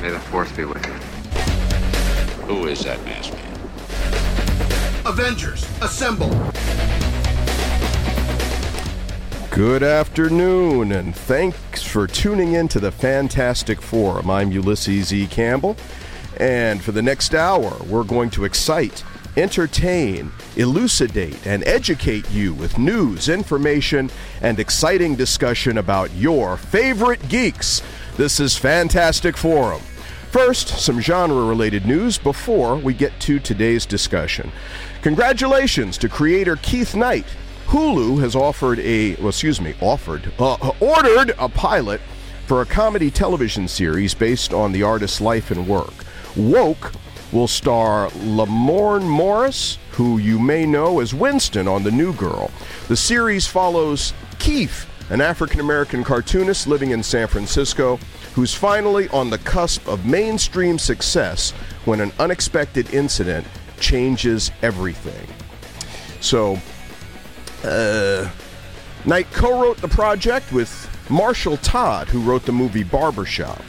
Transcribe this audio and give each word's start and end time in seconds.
May 0.00 0.10
the 0.10 0.20
force 0.20 0.52
be 0.52 0.64
with 0.64 0.86
you. 0.86 0.92
Who 2.46 2.68
is 2.68 2.84
that 2.84 3.04
masked 3.04 3.34
man? 3.34 5.04
Avengers, 5.04 5.66
assemble! 5.82 6.30
Good 9.50 9.82
afternoon, 9.82 10.92
and 10.92 11.16
thanks 11.16 11.82
for 11.82 12.06
tuning 12.06 12.52
in 12.52 12.68
to 12.68 12.78
the 12.78 12.92
Fantastic 12.92 13.82
Forum. 13.82 14.30
I'm 14.30 14.52
Ulysses 14.52 15.12
E. 15.12 15.26
Campbell, 15.26 15.76
and 16.36 16.80
for 16.80 16.92
the 16.92 17.02
next 17.02 17.34
hour, 17.34 17.76
we're 17.88 18.04
going 18.04 18.30
to 18.30 18.44
excite, 18.44 19.02
entertain, 19.36 20.30
elucidate, 20.54 21.44
and 21.44 21.66
educate 21.66 22.30
you 22.30 22.54
with 22.54 22.78
news, 22.78 23.28
information, 23.28 24.10
and 24.42 24.60
exciting 24.60 25.16
discussion 25.16 25.76
about 25.76 26.12
your 26.14 26.56
favorite 26.56 27.28
geeks. 27.28 27.82
This 28.18 28.40
is 28.40 28.56
Fantastic 28.56 29.36
Forum. 29.36 29.80
First, 30.32 30.80
some 30.80 31.00
genre 31.00 31.44
related 31.44 31.86
news 31.86 32.18
before 32.18 32.74
we 32.74 32.92
get 32.92 33.12
to 33.20 33.38
today's 33.38 33.86
discussion. 33.86 34.50
Congratulations 35.02 35.96
to 35.98 36.08
creator 36.08 36.56
Keith 36.56 36.96
Knight. 36.96 37.26
Hulu 37.66 38.20
has 38.20 38.34
offered 38.34 38.80
a, 38.80 39.14
well, 39.18 39.28
excuse 39.28 39.60
me, 39.60 39.76
offered, 39.80 40.32
uh, 40.40 40.72
ordered 40.80 41.32
a 41.38 41.48
pilot 41.48 42.00
for 42.48 42.60
a 42.60 42.66
comedy 42.66 43.08
television 43.08 43.68
series 43.68 44.14
based 44.14 44.52
on 44.52 44.72
the 44.72 44.82
artist's 44.82 45.20
life 45.20 45.52
and 45.52 45.68
work. 45.68 45.94
Woke 46.34 46.90
will 47.30 47.46
star 47.46 48.10
Lamorne 48.10 49.06
Morris, 49.06 49.78
who 49.92 50.18
you 50.18 50.40
may 50.40 50.66
know 50.66 50.98
as 50.98 51.14
Winston 51.14 51.68
on 51.68 51.84
The 51.84 51.92
New 51.92 52.12
Girl. 52.14 52.50
The 52.88 52.96
series 52.96 53.46
follows 53.46 54.12
Keith, 54.40 54.86
an 55.10 55.22
African 55.22 55.60
American 55.60 56.04
cartoonist 56.04 56.66
living 56.66 56.90
in 56.90 57.02
San 57.02 57.28
Francisco, 57.28 57.98
who's 58.38 58.54
finally 58.54 59.08
on 59.08 59.30
the 59.30 59.38
cusp 59.38 59.88
of 59.88 60.06
mainstream 60.06 60.78
success 60.78 61.50
when 61.86 62.00
an 62.00 62.12
unexpected 62.20 62.88
incident 62.94 63.44
changes 63.80 64.52
everything. 64.62 65.26
So, 66.20 66.56
uh, 67.64 68.30
Knight 69.04 69.26
co 69.32 69.60
wrote 69.60 69.78
the 69.78 69.88
project 69.88 70.52
with 70.52 70.70
Marshall 71.10 71.56
Todd, 71.56 72.06
who 72.06 72.20
wrote 72.20 72.44
the 72.44 72.52
movie 72.52 72.84
Barbershop. 72.84 73.60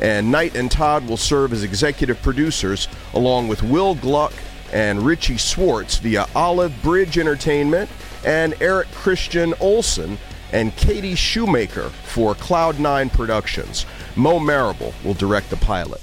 And 0.00 0.30
Knight 0.30 0.54
and 0.54 0.70
Todd 0.70 1.08
will 1.08 1.16
serve 1.16 1.52
as 1.52 1.64
executive 1.64 2.22
producers 2.22 2.86
along 3.14 3.48
with 3.48 3.64
Will 3.64 3.96
Gluck 3.96 4.34
and 4.72 5.02
Richie 5.02 5.38
Schwartz 5.38 5.98
via 5.98 6.28
Olive 6.36 6.72
Bridge 6.84 7.18
Entertainment 7.18 7.90
and 8.24 8.54
Eric 8.60 8.86
Christian 8.92 9.54
Olsen 9.58 10.18
and 10.54 10.74
Katie 10.76 11.16
Shoemaker 11.16 11.88
for 11.88 12.34
Cloud9 12.36 13.12
Productions. 13.12 13.86
Mo 14.16 14.38
Marable 14.38 14.94
will 15.04 15.14
direct 15.14 15.50
the 15.50 15.56
pilot. 15.56 16.00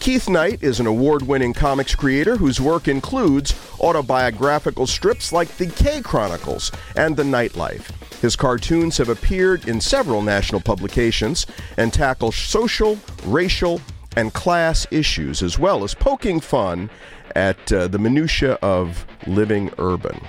Keith 0.00 0.28
Knight 0.28 0.62
is 0.62 0.80
an 0.80 0.86
award 0.86 1.22
winning 1.22 1.54
comics 1.54 1.94
creator 1.94 2.36
whose 2.36 2.60
work 2.60 2.88
includes 2.88 3.54
autobiographical 3.80 4.86
strips 4.86 5.32
like 5.32 5.48
The 5.56 5.66
K 5.66 6.02
Chronicles 6.02 6.70
and 6.94 7.16
The 7.16 7.24
Knight 7.24 7.56
Life. 7.56 7.90
His 8.20 8.36
cartoons 8.36 8.98
have 8.98 9.08
appeared 9.08 9.66
in 9.66 9.80
several 9.80 10.22
national 10.22 10.60
publications 10.60 11.46
and 11.76 11.92
tackle 11.92 12.32
social, 12.32 12.98
racial, 13.24 13.80
and 14.16 14.32
class 14.32 14.86
issues, 14.90 15.42
as 15.42 15.58
well 15.58 15.84
as 15.84 15.94
poking 15.94 16.40
fun 16.40 16.90
at 17.34 17.72
uh, 17.72 17.88
the 17.88 17.98
minutiae 17.98 18.58
of 18.62 19.06
living 19.26 19.70
urban. 19.78 20.20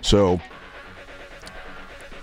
So, 0.00 0.40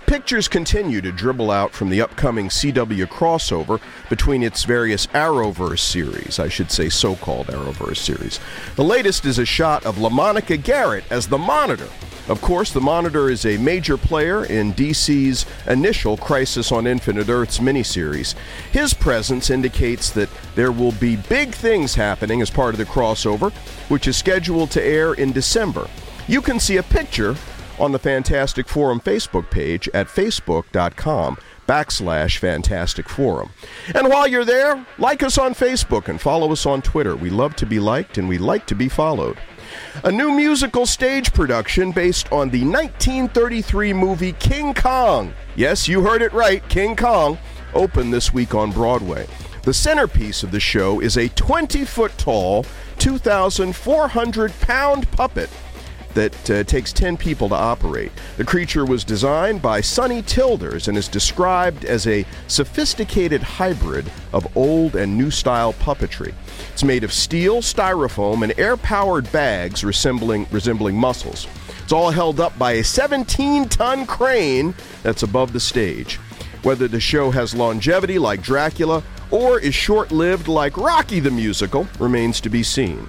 Pictures 0.06 0.48
continue 0.48 1.00
to 1.00 1.12
dribble 1.12 1.50
out 1.50 1.72
from 1.72 1.88
the 1.88 2.00
upcoming 2.00 2.48
CW 2.48 3.06
crossover 3.06 3.80
between 4.10 4.42
its 4.42 4.64
various 4.64 5.06
Arrowverse 5.08 5.78
series, 5.78 6.38
I 6.38 6.48
should 6.48 6.70
say 6.70 6.88
so 6.88 7.16
called 7.16 7.46
Arrowverse 7.46 7.96
series. 7.96 8.38
The 8.76 8.84
latest 8.84 9.24
is 9.24 9.38
a 9.38 9.46
shot 9.46 9.86
of 9.86 9.96
LaMonica 9.96 10.62
Garrett 10.62 11.04
as 11.10 11.28
the 11.28 11.38
Monitor. 11.38 11.88
Of 12.28 12.40
course, 12.40 12.72
the 12.72 12.80
Monitor 12.80 13.30
is 13.30 13.44
a 13.44 13.56
major 13.56 13.96
player 13.96 14.44
in 14.44 14.74
DC's 14.74 15.44
initial 15.66 16.16
Crisis 16.16 16.70
on 16.70 16.86
Infinite 16.86 17.28
Earths 17.28 17.58
miniseries. 17.58 18.34
His 18.70 18.94
presence 18.94 19.50
indicates 19.50 20.10
that 20.10 20.28
there 20.54 20.72
will 20.72 20.92
be 20.92 21.16
big 21.16 21.52
things 21.52 21.94
happening 21.94 22.40
as 22.40 22.50
part 22.50 22.74
of 22.74 22.78
the 22.78 22.84
crossover, 22.84 23.52
which 23.88 24.06
is 24.06 24.16
scheduled 24.16 24.70
to 24.72 24.82
air 24.82 25.14
in 25.14 25.32
December. 25.32 25.88
You 26.28 26.40
can 26.40 26.60
see 26.60 26.76
a 26.76 26.82
picture 26.84 27.34
on 27.82 27.90
the 27.90 27.98
Fantastic 27.98 28.68
Forum 28.68 29.00
Facebook 29.00 29.50
page 29.50 29.88
at 29.92 30.06
facebook.com 30.06 31.36
backslash 31.66 32.38
Fantastic 32.38 33.08
Forum. 33.08 33.50
And 33.92 34.08
while 34.08 34.28
you're 34.28 34.44
there, 34.44 34.86
like 34.98 35.24
us 35.24 35.36
on 35.36 35.52
Facebook 35.52 36.06
and 36.06 36.20
follow 36.20 36.52
us 36.52 36.64
on 36.64 36.80
Twitter. 36.80 37.16
We 37.16 37.28
love 37.28 37.56
to 37.56 37.66
be 37.66 37.80
liked 37.80 38.18
and 38.18 38.28
we 38.28 38.38
like 38.38 38.66
to 38.68 38.76
be 38.76 38.88
followed. 38.88 39.36
A 40.04 40.12
new 40.12 40.30
musical 40.30 40.86
stage 40.86 41.32
production 41.32 41.90
based 41.90 42.30
on 42.30 42.50
the 42.50 42.64
1933 42.64 43.92
movie 43.92 44.32
King 44.34 44.74
Kong. 44.74 45.34
Yes, 45.56 45.88
you 45.88 46.02
heard 46.02 46.22
it 46.22 46.32
right, 46.32 46.66
King 46.68 46.94
Kong, 46.94 47.36
opened 47.74 48.12
this 48.12 48.32
week 48.32 48.54
on 48.54 48.70
Broadway. 48.70 49.26
The 49.64 49.74
centerpiece 49.74 50.44
of 50.44 50.52
the 50.52 50.60
show 50.60 51.00
is 51.00 51.16
a 51.16 51.28
20 51.30 51.84
foot 51.84 52.16
tall, 52.16 52.64
2,400 52.98 54.52
pound 54.60 55.10
puppet 55.10 55.50
that 56.14 56.50
uh, 56.50 56.64
takes 56.64 56.92
10 56.92 57.16
people 57.16 57.48
to 57.48 57.54
operate. 57.54 58.12
The 58.36 58.44
creature 58.44 58.84
was 58.84 59.04
designed 59.04 59.62
by 59.62 59.80
Sonny 59.80 60.22
Tilders 60.22 60.88
and 60.88 60.96
is 60.96 61.08
described 61.08 61.84
as 61.84 62.06
a 62.06 62.26
sophisticated 62.48 63.42
hybrid 63.42 64.10
of 64.32 64.56
old 64.56 64.96
and 64.96 65.16
new 65.16 65.30
style 65.30 65.72
puppetry. 65.74 66.34
It's 66.72 66.84
made 66.84 67.04
of 67.04 67.12
steel, 67.12 67.56
styrofoam, 67.56 68.42
and 68.42 68.58
air 68.58 68.76
powered 68.76 69.30
bags 69.32 69.84
resembling, 69.84 70.46
resembling 70.50 70.96
muscles. 70.96 71.46
It's 71.82 71.92
all 71.92 72.10
held 72.10 72.40
up 72.40 72.56
by 72.58 72.72
a 72.72 72.84
17 72.84 73.68
ton 73.68 74.06
crane 74.06 74.74
that's 75.02 75.22
above 75.22 75.52
the 75.52 75.60
stage. 75.60 76.16
Whether 76.62 76.86
the 76.86 77.00
show 77.00 77.30
has 77.30 77.54
longevity 77.54 78.18
like 78.18 78.42
Dracula 78.42 79.02
or 79.30 79.58
is 79.58 79.74
short 79.74 80.12
lived 80.12 80.46
like 80.46 80.76
Rocky 80.76 81.18
the 81.18 81.30
Musical 81.30 81.88
remains 81.98 82.40
to 82.42 82.50
be 82.50 82.62
seen. 82.62 83.08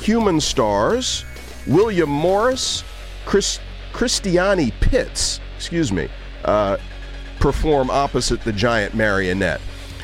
Human 0.00 0.40
stars 0.40 1.24
William 1.66 2.08
Morris, 2.08 2.84
Chris, 3.24 3.60
Christiani 3.92 4.72
Pitts, 4.80 5.40
excuse 5.56 5.92
me, 5.92 6.08
uh, 6.44 6.76
perform 7.40 7.90
opposite 7.90 8.42
the 8.42 8.52
giant 8.52 8.94
marionette. 8.94 9.60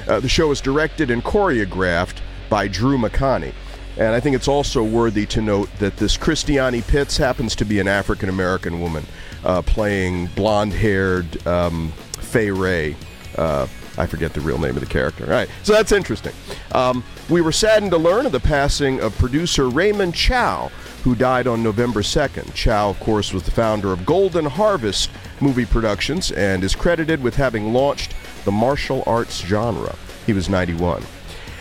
Uh, 0.09 0.21
the 0.21 0.29
show 0.29 0.51
is 0.51 0.61
directed 0.61 1.11
and 1.11 1.23
choreographed 1.23 2.19
by 2.49 2.67
Drew 2.69 2.99
McOnie. 2.99 3.53
And 3.97 4.15
I 4.15 4.21
think 4.21 4.37
it's 4.37 4.49
also 4.49 4.83
worthy 4.83 5.27
to 5.27 5.43
note 5.43 5.69
that 5.79 5.97
this 5.97 6.17
Christiani 6.17 6.87
Pitts 6.87 7.17
happens 7.17 7.55
to 7.57 7.65
be 7.65 7.81
an 7.81 7.89
African 7.89 8.29
American 8.29 8.81
woman 8.81 9.05
uh, 9.45 9.63
playing 9.63 10.27
blonde 10.29 10.73
haired 10.73 11.47
um, 11.47 11.93
Fay 12.19 12.51
Wray. 12.51 12.97
Uh, 13.37 13.67
I 13.99 14.07
forget 14.07 14.33
the 14.33 14.41
real 14.41 14.59
name 14.59 14.77
of 14.77 14.81
the 14.81 14.87
character. 14.87 15.25
All 15.25 15.31
right, 15.31 15.49
so 15.63 15.73
that's 15.73 15.93
interesting. 15.93 16.33
Um, 16.73 17.05
we 17.29 17.41
were 17.41 17.53
saddened 17.53 17.91
to 17.91 17.99
learn 17.99 18.27
of 18.27 18.33
the 18.33 18.41
passing 18.41 19.01
of 19.01 19.17
producer 19.19 19.69
Raymond 19.69 20.15
Chow, 20.15 20.71
who 21.03 21.15
died 21.15 21.47
on 21.47 21.63
November 21.63 22.03
2nd. 22.03 22.55
Chow, 22.55 22.91
of 22.91 23.01
course, 23.01 23.33
was 23.33 23.43
the 23.43 23.51
founder 23.51 23.93
of 23.93 24.07
Golden 24.07 24.45
Harvest 24.45 25.11
Movie 25.41 25.65
Productions 25.65 26.31
and 26.33 26.63
is 26.63 26.75
credited 26.75 27.23
with 27.23 27.37
having 27.37 27.73
launched 27.73 28.15
the 28.45 28.53
martial 28.53 29.03
arts 29.07 29.41
genre. 29.41 29.97
He 30.27 30.33
was 30.33 30.49
91. 30.49 31.03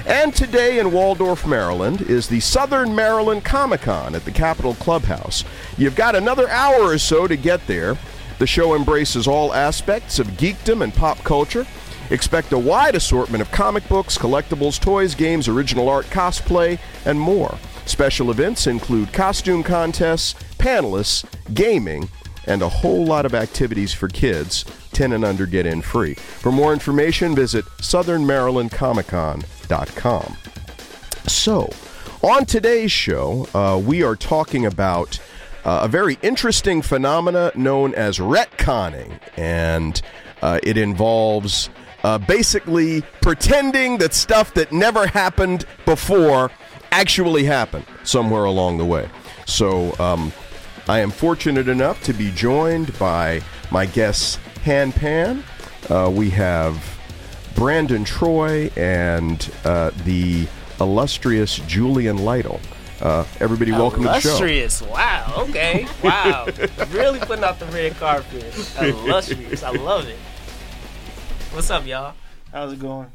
And 0.05 0.33
today 0.33 0.79
in 0.79 0.91
Waldorf, 0.91 1.45
Maryland, 1.45 2.01
is 2.01 2.27
the 2.27 2.39
Southern 2.39 2.95
Maryland 2.95 3.43
Comic 3.43 3.81
Con 3.81 4.15
at 4.15 4.25
the 4.25 4.31
Capital 4.31 4.73
Clubhouse. 4.75 5.43
You've 5.77 5.95
got 5.95 6.15
another 6.15 6.49
hour 6.49 6.81
or 6.81 6.97
so 6.97 7.27
to 7.27 7.35
get 7.35 7.65
there. 7.67 7.97
The 8.39 8.47
show 8.47 8.75
embraces 8.75 9.27
all 9.27 9.53
aspects 9.53 10.17
of 10.17 10.27
geekdom 10.27 10.83
and 10.83 10.93
pop 10.93 11.17
culture. 11.19 11.67
Expect 12.09 12.53
a 12.53 12.57
wide 12.57 12.95
assortment 12.95 13.41
of 13.41 13.51
comic 13.51 13.87
books, 13.87 14.17
collectibles, 14.17 14.79
toys, 14.79 15.13
games, 15.13 15.47
original 15.47 15.89
art, 15.89 16.05
cosplay, 16.07 16.79
and 17.05 17.19
more. 17.19 17.57
Special 17.89 18.29
events 18.29 18.67
include 18.67 19.11
costume 19.11 19.63
contests, 19.63 20.35
panelists, 20.59 21.25
gaming, 21.55 22.07
and 22.45 22.61
a 22.61 22.69
whole 22.69 23.03
lot 23.03 23.25
of 23.25 23.33
activities 23.33 23.91
for 23.91 24.07
kids. 24.07 24.63
10 24.91 25.13
and 25.13 25.25
under 25.25 25.47
get 25.47 25.65
in 25.65 25.81
free. 25.81 26.13
For 26.13 26.51
more 26.51 26.71
information, 26.71 27.33
visit 27.33 27.65
southernmarylandcomiccon.com. 27.81 30.37
So, 31.25 31.67
on 32.21 32.45
today's 32.45 32.91
show, 32.91 33.47
uh, 33.55 33.81
we 33.83 34.03
are 34.03 34.15
talking 34.15 34.67
about 34.67 35.19
uh, 35.65 35.79
a 35.83 35.87
very 35.87 36.19
interesting 36.21 36.83
phenomena 36.83 37.51
known 37.55 37.95
as 37.95 38.19
retconning, 38.19 39.19
and 39.35 39.99
uh, 40.43 40.59
it 40.61 40.77
involves 40.77 41.71
uh, 42.03 42.19
basically 42.19 43.01
pretending 43.21 43.97
that 43.97 44.13
stuff 44.13 44.53
that 44.53 44.71
never 44.71 45.07
happened 45.07 45.65
before 45.85 46.51
actually 46.91 47.43
happen 47.43 47.85
somewhere 48.03 48.45
along 48.45 48.77
the 48.77 48.85
way. 48.85 49.09
So, 49.45 49.97
um, 49.99 50.31
I 50.87 50.99
am 50.99 51.11
fortunate 51.11 51.67
enough 51.67 52.01
to 52.03 52.13
be 52.13 52.31
joined 52.31 52.97
by 52.97 53.41
my 53.71 53.85
guests, 53.85 54.39
Han 54.65 54.91
Pan. 54.91 55.43
Uh, 55.87 56.11
we 56.11 56.31
have 56.31 56.99
Brandon 57.55 58.03
Troy 58.03 58.71
and 58.75 59.51
uh, 59.65 59.91
the 60.03 60.47
illustrious 60.79 61.57
Julian 61.67 62.17
Lytle. 62.17 62.59
Uh, 63.01 63.23
everybody, 63.39 63.71
welcome 63.71 64.01
to 64.01 64.09
the 64.09 64.19
show. 64.19 64.29
Illustrious. 64.29 64.81
Wow. 64.81 65.45
Okay. 65.49 65.87
Wow. 66.03 66.47
really 66.91 67.19
putting 67.19 67.43
out 67.43 67.59
the 67.59 67.67
red 67.67 67.95
carpet. 67.97 68.53
Illustrious. 68.81 69.61
I 69.61 69.69
love 69.71 70.07
it. 70.07 70.17
What's 71.53 71.69
up, 71.69 71.85
y'all? 71.85 72.15
How's 72.51 72.73
it 72.73 72.79
going? 72.79 73.11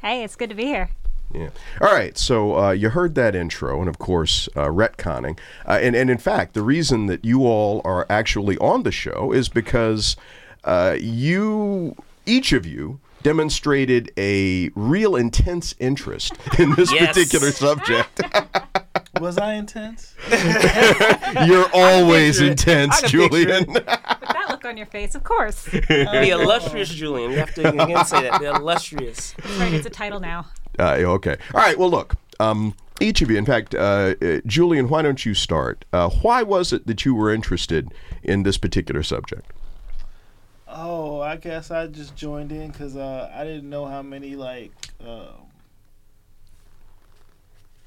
Hey, 0.00 0.24
it's 0.24 0.36
good 0.36 0.50
to 0.50 0.56
be 0.56 0.64
here. 0.64 0.90
Yeah. 1.34 1.48
All 1.80 1.92
right. 1.92 2.16
So 2.18 2.56
uh, 2.58 2.70
you 2.72 2.90
heard 2.90 3.14
that 3.14 3.34
intro, 3.34 3.80
and 3.80 3.88
of 3.88 3.98
course, 3.98 4.48
uh, 4.54 4.66
retconning. 4.66 5.38
Uh, 5.66 5.78
and, 5.82 5.96
and 5.96 6.10
in 6.10 6.18
fact, 6.18 6.54
the 6.54 6.62
reason 6.62 7.06
that 7.06 7.24
you 7.24 7.46
all 7.46 7.80
are 7.84 8.06
actually 8.10 8.58
on 8.58 8.82
the 8.82 8.92
show 8.92 9.32
is 9.32 9.48
because 9.48 10.16
uh, 10.64 10.96
you, 11.00 11.96
each 12.26 12.52
of 12.52 12.66
you, 12.66 13.00
demonstrated 13.22 14.10
a 14.18 14.68
real 14.74 15.14
intense 15.14 15.74
interest 15.78 16.34
in 16.58 16.74
this 16.74 16.92
Yes. 16.92 17.08
particular 17.14 17.52
subject. 17.52 18.20
Was 19.20 19.38
I 19.38 19.52
intense? 19.54 20.14
You're 21.46 21.68
always 21.72 22.40
intense, 22.40 22.96
I 22.96 23.00
can 23.08 23.10
picture 23.20 23.28
Julian. 23.28 23.66
With 23.72 23.84
that 23.86 24.46
look 24.48 24.64
on 24.64 24.76
your 24.76 24.86
face, 24.86 25.14
of 25.14 25.22
course. 25.22 25.64
The 25.66 26.30
illustrious 26.32 26.88
Julian. 26.88 27.30
We 27.30 27.36
have 27.36 27.54
to 27.54 27.68
again 27.68 28.04
say 28.04 28.22
that. 28.22 28.40
The 28.40 28.54
illustrious. 28.56 29.34
That's 29.38 29.56
right, 29.58 29.72
it's 29.72 29.86
a 29.86 29.90
title 29.90 30.18
now. 30.18 30.46
Uh, 30.78 30.92
okay. 30.92 31.36
All 31.54 31.60
right. 31.60 31.78
Well, 31.78 31.90
look. 31.90 32.14
Um, 32.40 32.74
each 33.00 33.20
of 33.22 33.30
you, 33.30 33.36
in 33.36 33.44
fact, 33.44 33.74
uh, 33.74 34.14
uh, 34.22 34.40
Julian, 34.46 34.88
why 34.88 35.02
don't 35.02 35.24
you 35.24 35.34
start? 35.34 35.84
Uh, 35.92 36.08
why 36.08 36.42
was 36.42 36.72
it 36.72 36.86
that 36.86 37.04
you 37.04 37.14
were 37.14 37.32
interested 37.32 37.92
in 38.22 38.42
this 38.42 38.58
particular 38.58 39.02
subject? 39.02 39.52
Oh, 40.68 41.20
I 41.20 41.36
guess 41.36 41.70
I 41.70 41.86
just 41.88 42.16
joined 42.16 42.52
in 42.52 42.70
because 42.70 42.96
uh, 42.96 43.30
I 43.34 43.44
didn't 43.44 43.68
know 43.68 43.86
how 43.86 44.02
many 44.02 44.36
like 44.36 44.72
um 45.04 45.48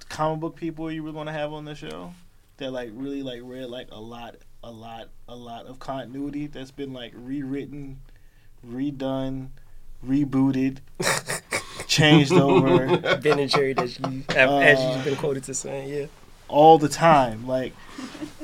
comic 0.09 0.39
book 0.39 0.55
people 0.55 0.91
you 0.91 1.03
were 1.03 1.11
going 1.11 1.25
to 1.27 1.33
have 1.33 1.51
on 1.51 1.65
the 1.65 1.75
show 1.75 2.13
that 2.57 2.71
like 2.71 2.89
really 2.93 3.23
like 3.23 3.41
read 3.43 3.65
like 3.65 3.87
a 3.91 3.99
lot, 3.99 4.35
a 4.63 4.71
lot, 4.71 5.09
a 5.27 5.35
lot 5.35 5.65
of 5.65 5.79
continuity 5.79 6.47
that's 6.47 6.71
been 6.71 6.93
like 6.93 7.11
rewritten, 7.15 7.99
redone, 8.65 9.49
rebooted, 10.05 10.77
changed 11.95 12.31
over 12.47 12.97
Ben 13.17 13.39
and 13.39 13.49
Jerry 13.49 13.73
that 13.73 13.99
you 13.99 14.23
have, 14.29 14.49
as 14.49 14.83
you've 14.83 15.05
been 15.05 15.15
quoted 15.15 15.43
to 15.45 15.53
saying. 15.53 15.89
Yeah. 15.89 16.05
all 16.47 16.77
the 16.77 16.89
time. 16.89 17.47
Like, 17.47 17.73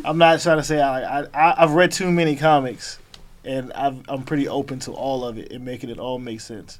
I'm 0.05 0.17
not 0.17 0.39
trying 0.41 0.57
to 0.57 0.63
say 0.63 0.81
I, 0.81 1.21
I 1.21 1.63
I've 1.63 1.71
read 1.71 1.91
too 1.91 2.11
many 2.11 2.35
comics, 2.35 2.99
and 3.45 3.71
I've, 3.73 4.01
I'm 4.09 4.23
pretty 4.23 4.47
open 4.47 4.79
to 4.79 4.91
all 4.93 5.23
of 5.25 5.37
it 5.37 5.51
and 5.51 5.63
making 5.65 5.89
it 5.89 5.99
all 5.99 6.17
make 6.19 6.41
sense. 6.41 6.79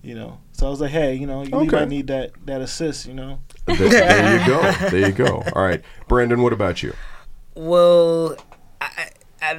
You 0.00 0.14
know, 0.14 0.38
so 0.52 0.66
I 0.66 0.70
was 0.70 0.80
like, 0.80 0.92
hey, 0.92 1.14
you 1.16 1.26
know, 1.26 1.42
you 1.42 1.54
Okay. 1.54 1.76
might 1.80 1.88
need 1.88 2.06
that 2.06 2.30
that 2.46 2.60
assist. 2.60 3.06
You 3.06 3.14
know, 3.14 3.40
There, 3.66 3.76
there 3.76 4.38
you 4.40 4.46
go. 4.46 4.72
There 4.90 5.06
you 5.08 5.12
go. 5.12 5.42
All 5.54 5.62
right, 5.62 5.82
Brandon. 6.06 6.40
What 6.40 6.52
about 6.52 6.82
you? 6.84 6.94
Well, 7.54 8.36
I, 8.36 8.36
I, 8.36 8.47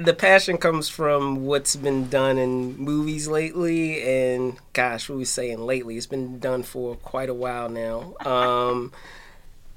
the 0.02 0.14
passion 0.14 0.58
comes 0.58 0.90
from 0.90 1.46
what's 1.46 1.76
been 1.76 2.10
done 2.10 2.38
in 2.38 2.76
movies 2.78 3.28
lately, 3.28 4.02
and 4.04 4.58
gosh, 4.74 5.10
what 5.10 5.18
we 5.18 5.26
saying 5.26 5.60
lately? 5.60 5.98
It's 5.98 6.06
been 6.06 6.40
done 6.40 6.64
for 6.64 6.96
quite 6.96 7.30
a 7.30 7.34
while 7.34 7.70
now, 7.70 8.16
um, 8.26 8.92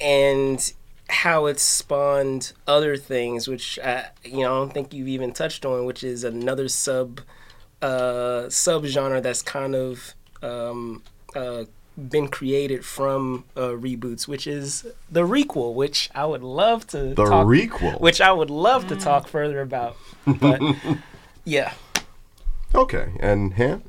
and 0.00 0.72
how 1.08 1.46
it's 1.46 1.62
spawned 1.62 2.52
other 2.66 2.96
things, 2.96 3.46
which 3.46 3.78
I, 3.78 4.08
you 4.24 4.40
know 4.40 4.56
I 4.56 4.58
don't 4.58 4.74
think 4.74 4.92
you've 4.92 5.08
even 5.08 5.32
touched 5.32 5.64
on, 5.64 5.84
which 5.84 6.02
is 6.02 6.24
another 6.24 6.68
sub 6.68 7.20
uh, 7.80 8.48
sub 8.48 8.84
genre 8.86 9.20
that's 9.20 9.42
kind 9.42 9.74
of 9.74 10.14
um, 10.42 11.02
uh, 11.36 11.64
been 11.96 12.28
created 12.28 12.84
from 12.84 13.44
uh, 13.56 13.60
reboots, 13.70 14.26
which 14.26 14.46
is 14.46 14.86
the 15.10 15.22
requel, 15.22 15.74
which 15.74 16.08
I 16.14 16.24
would 16.24 16.42
love 16.42 16.86
to 16.88 17.14
The 17.14 17.24
talk, 17.26 17.46
requel? 17.46 18.00
which 18.00 18.20
I 18.20 18.32
would 18.32 18.50
love 18.50 18.86
to 18.88 18.96
talk 18.96 19.28
further 19.28 19.60
about. 19.60 19.96
But 20.26 20.60
yeah, 21.44 21.72
Okay, 22.74 23.12
and 23.20 23.54
Han. 23.54 23.82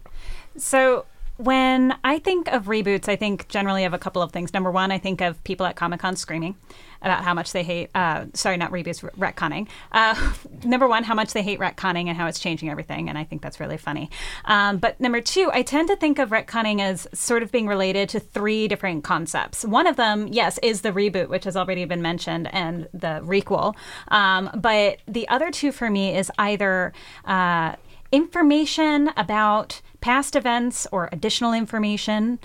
So, 0.58 1.06
when 1.38 1.96
I 2.04 2.20
think 2.20 2.48
of 2.50 2.66
reboots, 2.66 3.10
I 3.10 3.16
think 3.16 3.48
generally 3.48 3.86
of 3.86 3.94
a 3.94 3.98
couple 3.98 4.22
of 4.22 4.32
things. 4.32 4.54
Number 4.54 4.72
one, 4.72 4.92
I 4.92 5.00
think 5.00 5.22
of 5.22 5.44
people 5.44 5.66
at 5.66 5.76
Comic 5.76 6.00
Con 6.00 6.16
screaming 6.16 6.56
about 7.02 7.24
how 7.24 7.34
much 7.34 7.52
they 7.52 7.64
hate, 7.64 7.90
uh, 7.96 8.26
sorry, 8.34 8.56
not 8.56 8.72
reboots, 8.72 9.02
retconning. 9.18 9.68
Uh, 9.92 10.34
number 10.64 10.88
one, 10.88 11.04
how 11.04 11.14
much 11.14 11.34
they 11.34 11.42
hate 11.42 11.60
retconning 11.60 12.08
and 12.08 12.16
how 12.18 12.28
it's 12.28 12.40
changing 12.40 12.70
everything. 12.70 13.10
And 13.10 13.18
I 13.18 13.24
think 13.24 13.42
that's 13.42 13.60
really 13.60 13.78
funny. 13.78 14.10
Um, 14.46 14.78
but 14.78 15.00
number 15.00 15.22
two, 15.22 15.50
I 15.54 15.64
tend 15.64 15.90
to 15.90 15.96
think 15.96 16.20
of 16.20 16.30
retconning 16.30 16.80
as 16.80 17.08
sort 17.14 17.44
of 17.44 17.52
being 17.52 17.68
related 17.68 18.10
to 18.10 18.20
three 18.20 18.68
different 18.68 19.04
concepts. 19.04 19.66
One 19.66 19.88
of 19.88 19.96
them, 19.96 20.28
yes, 20.28 20.60
is 20.64 20.82
the 20.82 20.92
reboot, 20.92 21.30
which 21.30 21.44
has 21.44 21.58
already 21.58 21.84
been 21.86 22.02
mentioned, 22.02 22.54
and 22.54 22.88
the 22.94 23.22
requel. 23.26 23.76
Um, 24.10 24.50
but 24.56 25.00
the 25.08 25.28
other 25.28 25.52
two 25.52 25.72
for 25.72 25.90
me 25.90 26.16
is 26.16 26.32
either. 26.38 26.94
Uh, 27.26 27.76
information 28.14 29.10
about 29.18 29.82
past 30.04 30.36
events 30.36 30.86
or 30.92 31.08
additional 31.14 31.54
information 31.54 32.38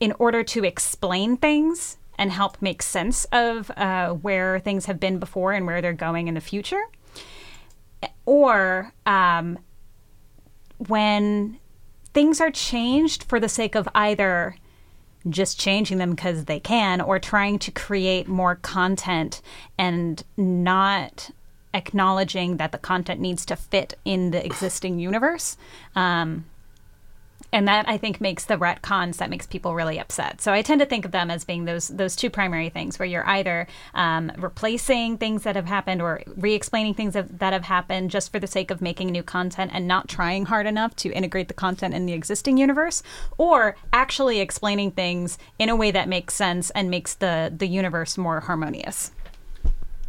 in 0.00 0.12
order 0.18 0.44
to 0.44 0.64
explain 0.64 1.38
things 1.38 1.96
and 2.18 2.30
help 2.30 2.60
make 2.60 2.82
sense 2.82 3.24
of 3.32 3.70
uh, 3.78 4.10
where 4.10 4.60
things 4.60 4.84
have 4.84 5.00
been 5.00 5.18
before 5.18 5.54
and 5.54 5.64
where 5.64 5.80
they're 5.80 5.94
going 5.94 6.28
in 6.28 6.34
the 6.34 6.42
future. 6.42 6.82
Or 8.26 8.92
um, 9.06 9.58
when 10.76 11.58
things 12.12 12.38
are 12.38 12.50
changed 12.50 13.22
for 13.24 13.40
the 13.40 13.48
sake 13.48 13.74
of 13.74 13.88
either 13.94 14.56
just 15.26 15.58
changing 15.58 15.96
them 15.96 16.10
because 16.10 16.44
they 16.44 16.60
can 16.60 17.00
or 17.00 17.18
trying 17.18 17.58
to 17.60 17.70
create 17.70 18.28
more 18.28 18.56
content 18.56 19.40
and 19.78 20.22
not 20.36 21.30
acknowledging 21.72 22.58
that 22.58 22.72
the 22.72 22.78
content 22.78 23.22
needs 23.22 23.46
to 23.46 23.56
fit 23.56 23.94
in 24.04 24.32
the 24.32 24.44
existing 24.44 24.98
universe. 24.98 25.56
Um, 25.94 26.44
and 27.56 27.66
that 27.66 27.88
I 27.88 27.96
think 27.96 28.20
makes 28.20 28.44
the 28.44 28.58
retcons 28.58 29.16
that 29.16 29.30
makes 29.30 29.46
people 29.46 29.74
really 29.74 29.98
upset. 29.98 30.42
So 30.42 30.52
I 30.52 30.60
tend 30.60 30.78
to 30.82 30.86
think 30.86 31.06
of 31.06 31.10
them 31.10 31.30
as 31.30 31.42
being 31.42 31.64
those 31.64 31.88
those 31.88 32.14
two 32.14 32.28
primary 32.28 32.68
things, 32.68 32.98
where 32.98 33.08
you're 33.08 33.26
either 33.26 33.66
um, 33.94 34.30
replacing 34.36 35.16
things 35.16 35.44
that 35.44 35.56
have 35.56 35.64
happened 35.64 36.02
or 36.02 36.20
re-explaining 36.36 36.92
things 36.92 37.14
that, 37.14 37.38
that 37.38 37.54
have 37.54 37.64
happened 37.64 38.10
just 38.10 38.30
for 38.30 38.38
the 38.38 38.46
sake 38.46 38.70
of 38.70 38.82
making 38.82 39.08
new 39.08 39.22
content 39.22 39.70
and 39.72 39.88
not 39.88 40.06
trying 40.06 40.44
hard 40.44 40.66
enough 40.66 40.94
to 40.96 41.10
integrate 41.12 41.48
the 41.48 41.54
content 41.54 41.94
in 41.94 42.04
the 42.04 42.12
existing 42.12 42.58
universe, 42.58 43.02
or 43.38 43.74
actually 43.90 44.40
explaining 44.40 44.90
things 44.90 45.38
in 45.58 45.70
a 45.70 45.76
way 45.76 45.90
that 45.90 46.10
makes 46.10 46.34
sense 46.34 46.68
and 46.70 46.90
makes 46.90 47.14
the 47.14 47.50
the 47.56 47.66
universe 47.66 48.18
more 48.18 48.40
harmonious. 48.40 49.12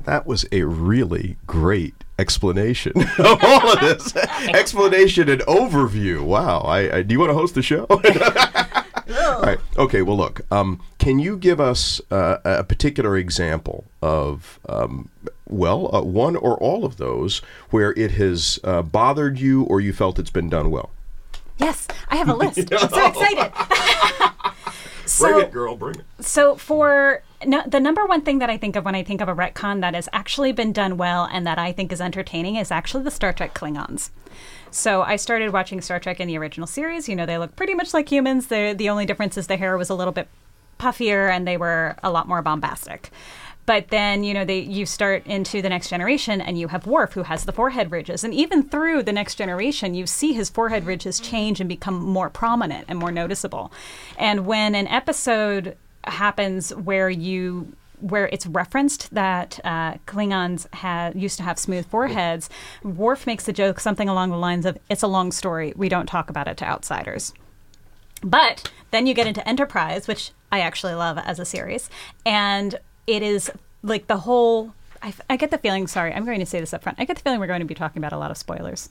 That 0.07 0.25
was 0.25 0.45
a 0.53 0.63
really 0.63 1.35
great 1.47 2.05
explanation 2.17 2.93
of 3.17 3.43
all 3.43 3.73
of 3.73 3.79
this. 3.81 4.15
explanation 4.15 5.27
and 5.27 5.41
overview. 5.41 6.21
Wow. 6.21 6.59
I, 6.61 6.99
I 6.99 7.01
do 7.01 7.11
you 7.11 7.19
want 7.19 7.31
to 7.31 7.33
host 7.33 7.55
the 7.55 7.61
show? 7.61 7.85
all 7.89 9.41
right. 9.41 9.59
Okay. 9.77 10.01
Well, 10.01 10.15
look. 10.15 10.49
Um, 10.49 10.81
can 10.97 11.19
you 11.19 11.35
give 11.35 11.59
us 11.59 11.99
uh, 12.09 12.37
a 12.45 12.63
particular 12.63 13.17
example 13.17 13.83
of, 14.01 14.61
um, 14.69 15.09
well, 15.45 15.93
uh, 15.93 16.01
one 16.01 16.37
or 16.37 16.55
all 16.55 16.85
of 16.85 16.95
those 16.95 17.39
where 17.69 17.91
it 17.97 18.11
has 18.11 18.61
uh, 18.63 18.83
bothered 18.83 19.37
you 19.41 19.63
or 19.63 19.81
you 19.81 19.91
felt 19.91 20.19
it's 20.19 20.29
been 20.29 20.47
done 20.47 20.71
well? 20.71 20.89
Yes, 21.57 21.85
I 22.07 22.15
have 22.15 22.29
a 22.29 22.33
list. 22.33 22.59
I'm 22.71 22.89
so 22.89 23.07
excited. 23.07 23.51
so, 25.05 25.33
bring 25.33 25.45
it, 25.47 25.51
girl. 25.51 25.75
Bring 25.75 25.95
it. 25.95 26.05
So 26.21 26.55
for 26.55 27.23
no, 27.45 27.61
the 27.67 27.79
number 27.79 28.05
one 28.05 28.21
thing 28.21 28.39
that 28.39 28.49
I 28.49 28.57
think 28.57 28.75
of 28.75 28.85
when 28.85 28.95
I 28.95 29.03
think 29.03 29.21
of 29.21 29.29
a 29.29 29.35
retcon 29.35 29.81
that 29.81 29.93
has 29.93 30.09
actually 30.11 30.51
been 30.51 30.73
done 30.73 30.97
well 30.97 31.29
and 31.31 31.45
that 31.45 31.59
I 31.59 31.71
think 31.71 31.91
is 31.91 32.01
entertaining 32.01 32.55
is 32.55 32.71
actually 32.71 33.03
the 33.03 33.11
Star 33.11 33.31
Trek 33.31 33.53
Klingons. 33.53 34.09
So 34.71 35.03
I 35.03 35.17
started 35.17 35.53
watching 35.53 35.81
Star 35.81 35.99
Trek 35.99 36.19
in 36.19 36.27
the 36.27 36.37
original 36.37 36.67
series. 36.67 37.07
You 37.07 37.15
know, 37.15 37.25
they 37.25 37.37
look 37.37 37.55
pretty 37.55 37.75
much 37.75 37.93
like 37.93 38.09
humans. 38.11 38.47
The 38.47 38.73
the 38.75 38.89
only 38.89 39.05
difference 39.05 39.37
is 39.37 39.47
their 39.47 39.57
hair 39.57 39.77
was 39.77 39.89
a 39.89 39.95
little 39.95 40.13
bit 40.13 40.27
puffier 40.79 41.29
and 41.29 41.47
they 41.47 41.57
were 41.57 41.95
a 42.01 42.09
lot 42.09 42.27
more 42.27 42.41
bombastic. 42.41 43.11
But 43.67 43.89
then, 43.89 44.23
you 44.23 44.33
know, 44.33 44.45
they 44.45 44.59
you 44.59 44.85
start 44.85 45.27
into 45.27 45.61
the 45.61 45.69
next 45.69 45.89
generation 45.89 46.41
and 46.41 46.57
you 46.57 46.69
have 46.69 46.87
Worf 46.87 47.13
who 47.13 47.23
has 47.23 47.45
the 47.45 47.51
forehead 47.51 47.91
ridges. 47.91 48.23
And 48.23 48.33
even 48.33 48.63
through 48.63 49.03
the 49.03 49.11
next 49.11 49.35
generation, 49.35 49.93
you 49.93 50.07
see 50.07 50.33
his 50.33 50.49
forehead 50.49 50.85
ridges 50.85 51.19
change 51.19 51.59
and 51.59 51.67
become 51.67 52.01
more 52.01 52.29
prominent 52.29 52.85
and 52.87 52.97
more 52.97 53.11
noticeable. 53.11 53.71
And 54.17 54.45
when 54.47 54.73
an 54.73 54.87
episode 54.87 55.75
happens 56.07 56.73
where 56.73 57.09
you 57.09 57.73
where 57.99 58.27
it's 58.27 58.45
referenced 58.45 59.11
that 59.13 59.59
uh, 59.63 59.93
Klingons 60.05 60.71
had 60.73 61.19
used 61.19 61.37
to 61.37 61.43
have 61.43 61.57
smooth 61.57 61.87
foreheads, 61.87 62.47
Worf 62.83 63.25
makes 63.25 63.45
the 63.45 63.53
joke 63.53 63.79
something 63.79 64.07
along 64.07 64.29
the 64.29 64.37
lines 64.37 64.65
of 64.65 64.77
"It's 64.89 65.03
a 65.03 65.07
long 65.07 65.31
story. 65.31 65.73
We 65.75 65.89
don't 65.89 66.05
talk 66.05 66.29
about 66.29 66.47
it 66.47 66.57
to 66.57 66.65
outsiders." 66.65 67.33
But 68.23 68.71
then 68.91 69.07
you 69.07 69.13
get 69.13 69.27
into 69.27 69.47
Enterprise, 69.47 70.07
which 70.07 70.31
I 70.51 70.59
actually 70.59 70.95
love 70.95 71.17
as 71.17 71.39
a 71.39 71.45
series, 71.45 71.89
and 72.25 72.79
it 73.05 73.23
is 73.23 73.51
like 73.83 74.07
the 74.07 74.17
whole. 74.17 74.73
I, 75.01 75.13
I 75.29 75.37
get 75.37 75.51
the 75.51 75.57
feeling. 75.57 75.87
Sorry, 75.87 76.13
I'm 76.13 76.25
going 76.25 76.39
to 76.39 76.45
say 76.45 76.59
this 76.59 76.73
up 76.73 76.83
front. 76.83 76.99
I 76.99 77.05
get 77.05 77.17
the 77.17 77.21
feeling 77.21 77.39
we're 77.39 77.47
going 77.47 77.59
to 77.59 77.65
be 77.65 77.75
talking 77.75 77.99
about 77.99 78.13
a 78.13 78.17
lot 78.17 78.31
of 78.31 78.37
spoilers. 78.37 78.89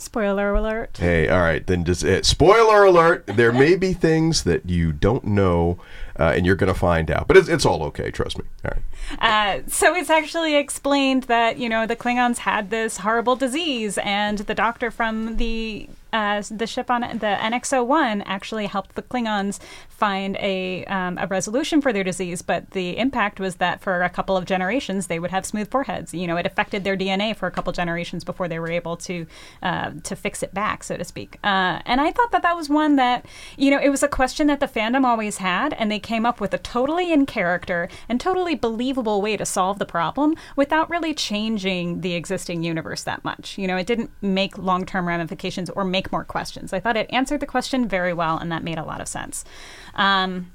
Spoiler 0.00 0.54
alert. 0.54 0.96
Hey, 0.96 1.28
all 1.28 1.40
right, 1.40 1.66
then 1.66 1.84
just 1.84 2.04
uh, 2.04 2.22
spoiler 2.22 2.84
alert. 2.84 3.26
There 3.26 3.52
may 3.52 3.74
be 3.74 3.92
things 3.92 4.44
that 4.44 4.68
you 4.68 4.92
don't 4.92 5.24
know, 5.24 5.80
uh, 6.16 6.34
and 6.36 6.46
you're 6.46 6.54
going 6.54 6.72
to 6.72 6.78
find 6.78 7.10
out. 7.10 7.26
But 7.26 7.36
it's, 7.36 7.48
it's 7.48 7.66
all 7.66 7.82
okay. 7.84 8.12
Trust 8.12 8.38
me. 8.38 8.44
All 8.64 8.70
right. 8.70 8.82
Uh, 9.20 9.62
so 9.66 9.96
it's 9.96 10.08
actually 10.08 10.54
explained 10.54 11.24
that 11.24 11.58
you 11.58 11.68
know 11.68 11.84
the 11.84 11.96
Klingons 11.96 12.38
had 12.38 12.70
this 12.70 12.98
horrible 12.98 13.34
disease, 13.34 13.98
and 13.98 14.38
the 14.38 14.54
doctor 14.54 14.92
from 14.92 15.36
the 15.36 15.88
the 16.12 16.66
ship 16.66 16.90
on 16.90 17.02
the 17.02 17.36
NX-01 17.40 18.22
actually 18.26 18.66
helped 18.66 18.94
the 18.94 19.02
Klingons 19.02 19.58
find 19.88 20.36
a 20.36 20.84
um, 20.84 21.18
a 21.18 21.26
resolution 21.26 21.82
for 21.82 21.92
their 21.92 22.04
disease. 22.04 22.40
But 22.40 22.70
the 22.70 22.96
impact 22.96 23.40
was 23.40 23.56
that 23.56 23.80
for 23.80 24.02
a 24.02 24.08
couple 24.08 24.36
of 24.36 24.44
generations 24.44 25.08
they 25.08 25.18
would 25.18 25.30
have 25.30 25.44
smooth 25.44 25.70
foreheads. 25.70 26.14
You 26.14 26.26
know, 26.26 26.36
it 26.36 26.46
affected 26.46 26.84
their 26.84 26.96
DNA 26.96 27.34
for 27.34 27.46
a 27.46 27.50
couple 27.50 27.72
generations 27.72 28.24
before 28.24 28.48
they 28.48 28.58
were 28.58 28.70
able 28.70 28.96
to 28.98 29.26
uh, 29.62 29.92
to 30.04 30.16
fix 30.16 30.42
it 30.42 30.54
back, 30.54 30.84
so 30.84 30.96
to 30.96 31.04
speak. 31.04 31.38
Uh, 31.42 31.80
and 31.84 32.00
I 32.00 32.12
thought 32.12 32.30
that 32.32 32.42
that 32.42 32.56
was 32.56 32.68
one 32.68 32.96
that 32.96 33.26
you 33.56 33.70
know 33.70 33.80
it 33.80 33.88
was 33.88 34.02
a 34.02 34.08
question 34.08 34.46
that 34.46 34.60
the 34.60 34.68
fandom 34.68 35.04
always 35.04 35.38
had, 35.38 35.74
and 35.74 35.90
they 35.90 35.98
came 35.98 36.24
up 36.24 36.40
with 36.40 36.54
a 36.54 36.58
totally 36.58 37.12
in 37.12 37.26
character 37.26 37.88
and 38.08 38.20
totally 38.20 38.54
believable 38.54 39.20
way 39.20 39.36
to 39.36 39.44
solve 39.44 39.78
the 39.78 39.86
problem 39.86 40.34
without 40.54 40.88
really 40.88 41.12
changing 41.12 42.00
the 42.02 42.14
existing 42.14 42.62
universe 42.62 43.02
that 43.02 43.24
much. 43.24 43.58
You 43.58 43.66
know, 43.66 43.76
it 43.76 43.86
didn't 43.86 44.10
make 44.22 44.56
long 44.56 44.86
term 44.86 45.08
ramifications 45.08 45.70
or 45.70 45.84
make 45.84 45.97
more 46.12 46.24
questions. 46.24 46.72
I 46.72 46.80
thought 46.80 46.96
it 46.96 47.10
answered 47.10 47.40
the 47.40 47.46
question 47.46 47.88
very 47.88 48.12
well, 48.12 48.38
and 48.38 48.50
that 48.52 48.62
made 48.62 48.78
a 48.78 48.84
lot 48.84 49.00
of 49.00 49.08
sense. 49.08 49.44
Um, 49.94 50.52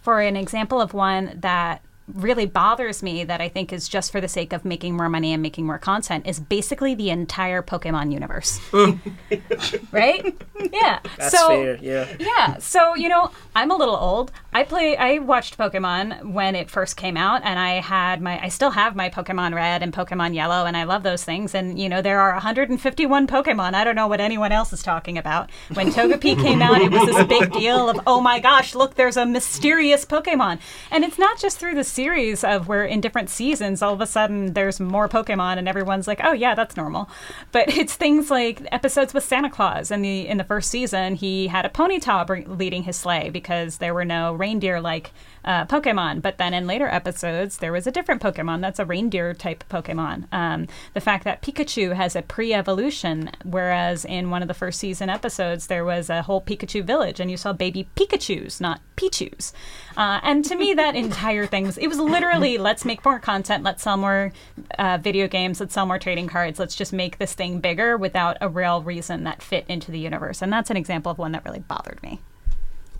for 0.00 0.20
an 0.20 0.36
example 0.36 0.80
of 0.80 0.94
one 0.94 1.32
that 1.40 1.82
really 2.14 2.46
bothers 2.46 3.02
me 3.02 3.24
that 3.24 3.40
I 3.40 3.48
think 3.48 3.72
is 3.72 3.88
just 3.88 4.12
for 4.12 4.20
the 4.20 4.28
sake 4.28 4.52
of 4.52 4.64
making 4.64 4.96
more 4.96 5.08
money 5.08 5.32
and 5.32 5.42
making 5.42 5.66
more 5.66 5.78
content 5.78 6.26
is 6.26 6.40
basically 6.40 6.94
the 6.94 7.10
entire 7.10 7.62
Pokemon 7.62 8.12
universe. 8.12 8.60
right? 9.92 10.34
Yeah. 10.72 11.00
That's 11.16 11.38
so 11.38 11.48
fair, 11.48 11.76
yeah. 11.76 12.16
Yeah. 12.18 12.58
So, 12.58 12.94
you 12.94 13.08
know, 13.08 13.30
I'm 13.54 13.70
a 13.70 13.76
little 13.76 13.96
old. 13.96 14.32
I 14.52 14.64
play 14.64 14.96
I 14.96 15.18
watched 15.18 15.58
Pokemon 15.58 16.32
when 16.32 16.54
it 16.54 16.70
first 16.70 16.96
came 16.96 17.16
out 17.16 17.42
and 17.44 17.58
I 17.58 17.80
had 17.80 18.20
my 18.20 18.42
I 18.42 18.48
still 18.48 18.70
have 18.70 18.96
my 18.96 19.10
Pokemon 19.10 19.54
Red 19.54 19.82
and 19.82 19.92
Pokemon 19.92 20.34
Yellow 20.34 20.64
and 20.66 20.76
I 20.76 20.84
love 20.84 21.02
those 21.02 21.24
things 21.24 21.54
and 21.54 21.78
you 21.78 21.88
know, 21.88 22.02
there 22.02 22.20
are 22.20 22.32
151 22.32 23.26
Pokemon. 23.26 23.74
I 23.74 23.84
don't 23.84 23.94
know 23.96 24.06
what 24.06 24.20
anyone 24.20 24.52
else 24.52 24.72
is 24.72 24.82
talking 24.82 25.18
about. 25.18 25.50
When 25.74 25.90
Togepi 25.92 26.40
came 26.42 26.62
out, 26.62 26.80
it 26.80 26.90
was 26.90 27.06
this 27.06 27.26
big 27.26 27.52
deal 27.52 27.88
of, 27.88 28.00
"Oh 28.06 28.20
my 28.20 28.38
gosh, 28.40 28.74
look, 28.74 28.94
there's 28.94 29.16
a 29.16 29.26
mysterious 29.26 30.04
Pokemon." 30.04 30.58
And 30.90 31.04
it's 31.04 31.18
not 31.18 31.38
just 31.38 31.58
through 31.58 31.74
the 31.74 31.84
series 31.98 32.44
of 32.44 32.68
where 32.68 32.84
in 32.84 33.00
different 33.00 33.28
seasons 33.28 33.82
all 33.82 33.92
of 33.92 34.00
a 34.00 34.06
sudden 34.06 34.52
there's 34.52 34.78
more 34.78 35.08
Pokemon 35.08 35.58
and 35.58 35.66
everyone's 35.66 36.06
like, 36.06 36.20
"Oh 36.22 36.30
yeah, 36.30 36.54
that's 36.54 36.76
normal." 36.76 37.10
But 37.50 37.68
it's 37.80 37.96
things 37.96 38.30
like 38.30 38.62
episodes 38.70 39.12
with 39.12 39.24
Santa 39.24 39.50
Claus 39.50 39.90
in 39.90 40.02
the 40.02 40.28
in 40.28 40.36
the 40.38 40.44
first 40.44 40.70
season, 40.70 41.16
he 41.16 41.48
had 41.48 41.66
a 41.66 41.68
ponytail 41.68 42.56
leading 42.56 42.84
his 42.84 42.94
sleigh 42.94 43.30
because 43.30 43.78
there 43.78 43.94
were 43.94 44.04
no 44.04 44.32
reindeer 44.32 44.80
like 44.80 45.10
uh, 45.48 45.64
Pokemon. 45.64 46.20
But 46.20 46.36
then 46.36 46.52
in 46.52 46.66
later 46.66 46.86
episodes, 46.86 47.56
there 47.56 47.72
was 47.72 47.86
a 47.86 47.90
different 47.90 48.22
Pokemon 48.22 48.60
that's 48.60 48.78
a 48.78 48.84
reindeer 48.84 49.32
type 49.32 49.64
Pokemon. 49.70 50.32
Um, 50.32 50.68
the 50.92 51.00
fact 51.00 51.24
that 51.24 51.40
Pikachu 51.40 51.96
has 51.96 52.14
a 52.14 52.22
pre 52.22 52.52
evolution, 52.52 53.30
whereas 53.44 54.04
in 54.04 54.30
one 54.30 54.42
of 54.42 54.48
the 54.48 54.54
first 54.54 54.78
season 54.78 55.08
episodes, 55.08 55.66
there 55.66 55.86
was 55.86 56.10
a 56.10 56.22
whole 56.22 56.42
Pikachu 56.42 56.84
village 56.84 57.18
and 57.18 57.30
you 57.30 57.38
saw 57.38 57.54
baby 57.54 57.88
Pikachus, 57.96 58.60
not 58.60 58.82
Pichus. 58.96 59.52
Uh, 59.96 60.20
and 60.22 60.44
to 60.44 60.54
me, 60.54 60.74
that 60.74 60.94
entire 60.94 61.46
thing 61.46 61.64
was, 61.64 61.78
it 61.78 61.88
was 61.88 61.98
literally 61.98 62.58
let's 62.58 62.84
make 62.84 63.02
more 63.04 63.18
content, 63.18 63.64
let's 63.64 63.82
sell 63.82 63.96
more 63.96 64.32
uh, 64.78 64.98
video 65.00 65.26
games, 65.26 65.60
let's 65.60 65.72
sell 65.72 65.86
more 65.86 65.98
trading 65.98 66.28
cards, 66.28 66.58
let's 66.58 66.76
just 66.76 66.92
make 66.92 67.16
this 67.16 67.32
thing 67.32 67.58
bigger 67.58 67.96
without 67.96 68.36
a 68.42 68.50
real 68.50 68.82
reason 68.82 69.24
that 69.24 69.42
fit 69.42 69.64
into 69.66 69.90
the 69.90 69.98
universe. 69.98 70.42
And 70.42 70.52
that's 70.52 70.68
an 70.68 70.76
example 70.76 71.10
of 71.10 71.16
one 71.16 71.32
that 71.32 71.44
really 71.46 71.60
bothered 71.60 72.02
me. 72.02 72.20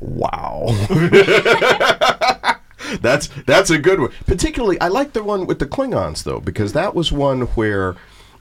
Wow. 0.01 0.69
that's 3.01 3.29
that's 3.47 3.71
a 3.71 3.79
good 3.79 4.01
one. 4.01 4.11
Particularly, 4.27 4.81
I 4.81 4.89
like 4.89 5.13
the 5.13 5.23
one 5.23 5.47
with 5.47 5.59
the 5.59 5.67
Klingons 5.67 6.25
though, 6.25 6.41
because 6.41 6.73
that 6.73 6.95
was 6.95 7.13
one 7.13 7.43
where 7.43 7.97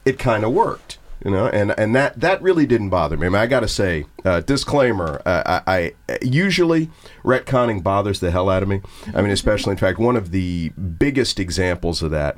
it 0.06 0.20
kind 0.20 0.44
of 0.44 0.54
worked, 0.54 0.98
you 1.24 1.32
know, 1.32 1.48
and 1.48 1.78
and 1.78 1.96
that 1.96 2.20
that 2.20 2.42
really 2.42 2.66
didn't 2.66 2.90
bother 2.90 3.18
me. 3.18 3.28
I, 3.28 3.30
mean, 3.30 3.42
I 3.42 3.48
got 3.48 3.62
to 3.62 3.68
say, 3.68 4.06
uh, 4.24 4.42
disclaimer: 4.42 5.22
uh, 5.26 5.62
I, 5.68 5.94
I 6.08 6.20
usually 6.22 6.90
retconning 7.24 7.84
bothers 7.84 8.20
the 8.20 8.32
hell 8.32 8.50
out 8.50 8.64
of 8.64 8.70
me. 8.70 8.82
I 9.14 9.22
mean, 9.22 9.32
especially 9.32 9.72
in 9.72 9.78
fact, 9.78 10.00
one 10.00 10.16
of 10.16 10.32
the 10.32 10.70
biggest 10.70 11.40
examples 11.40 12.02
of 12.02 12.12
that 12.12 12.38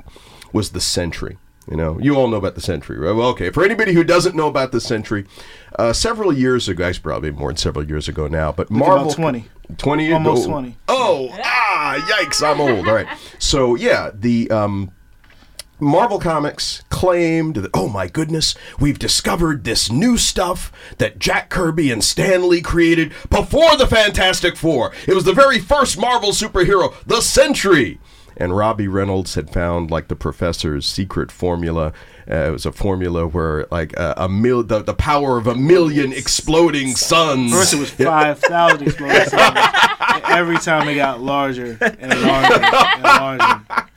was 0.52 0.70
the 0.70 0.80
Sentry. 0.80 1.38
You 1.68 1.76
know, 1.76 1.98
you 2.00 2.16
all 2.16 2.26
know 2.28 2.36
about 2.36 2.54
the 2.54 2.60
Sentry, 2.60 2.98
right? 2.98 3.12
Well, 3.12 3.28
okay. 3.28 3.50
For 3.50 3.64
anybody 3.64 3.92
who 3.92 4.02
doesn't 4.02 4.34
know 4.34 4.48
about 4.48 4.72
the 4.72 4.80
Sentry, 4.80 5.26
uh, 5.78 5.92
several 5.92 6.32
years 6.32 6.68
ago, 6.68 6.84
actually 6.84 7.02
probably 7.02 7.30
more 7.30 7.50
than 7.50 7.58
several 7.58 7.86
years 7.86 8.08
ago 8.08 8.26
now, 8.26 8.50
but 8.50 8.70
Marvel 8.70 9.04
about 9.04 9.14
20. 9.14 9.44
20 9.76 10.04
years 10.04 10.14
Almost 10.14 10.48
oh, 10.48 10.50
20. 10.50 10.76
Oh, 10.88 11.28
ah, 11.44 12.08
yikes, 12.10 12.42
I'm 12.42 12.60
old. 12.60 12.88
All 12.88 12.94
right. 12.94 13.06
So, 13.38 13.74
yeah, 13.74 14.10
the 14.12 14.50
um, 14.50 14.92
Marvel 15.80 16.18
Comics 16.18 16.82
claimed 16.90 17.56
that, 17.56 17.70
oh 17.72 17.88
my 17.88 18.06
goodness, 18.06 18.54
we've 18.78 18.98
discovered 18.98 19.64
this 19.64 19.90
new 19.90 20.18
stuff 20.18 20.70
that 20.98 21.18
Jack 21.18 21.48
Kirby 21.48 21.90
and 21.90 22.04
Stan 22.04 22.48
Lee 22.48 22.60
created 22.60 23.12
before 23.30 23.76
the 23.76 23.86
Fantastic 23.86 24.56
Four. 24.56 24.92
It 25.08 25.14
was 25.14 25.24
the 25.24 25.32
very 25.32 25.58
first 25.58 25.98
Marvel 25.98 26.30
superhero, 26.30 26.94
the 27.06 27.22
Sentry. 27.22 27.98
And 28.36 28.56
Robbie 28.56 28.88
Reynolds 28.88 29.34
had 29.34 29.50
found 29.50 29.90
like 29.90 30.08
the 30.08 30.16
professor's 30.16 30.86
secret 30.86 31.30
formula. 31.30 31.92
Uh, 32.30 32.34
it 32.34 32.50
was 32.50 32.66
a 32.66 32.72
formula 32.72 33.26
where 33.26 33.66
like 33.70 33.98
uh, 33.98 34.14
a 34.16 34.28
mil- 34.28 34.62
the, 34.62 34.82
the 34.82 34.94
power 34.94 35.36
of 35.36 35.46
a 35.46 35.54
million 35.54 36.12
exploding 36.12 36.94
suns. 36.94 37.52
First, 37.52 37.74
it 37.74 37.78
was 37.78 37.90
5,000 37.90 38.86
exploding 38.86 39.24
suns. 39.26 39.58
every 40.30 40.58
time 40.58 40.88
it 40.88 40.94
got 40.94 41.20
larger 41.20 41.76
and 41.80 42.22
larger 42.22 42.64
and 42.64 43.02
larger. 43.02 43.89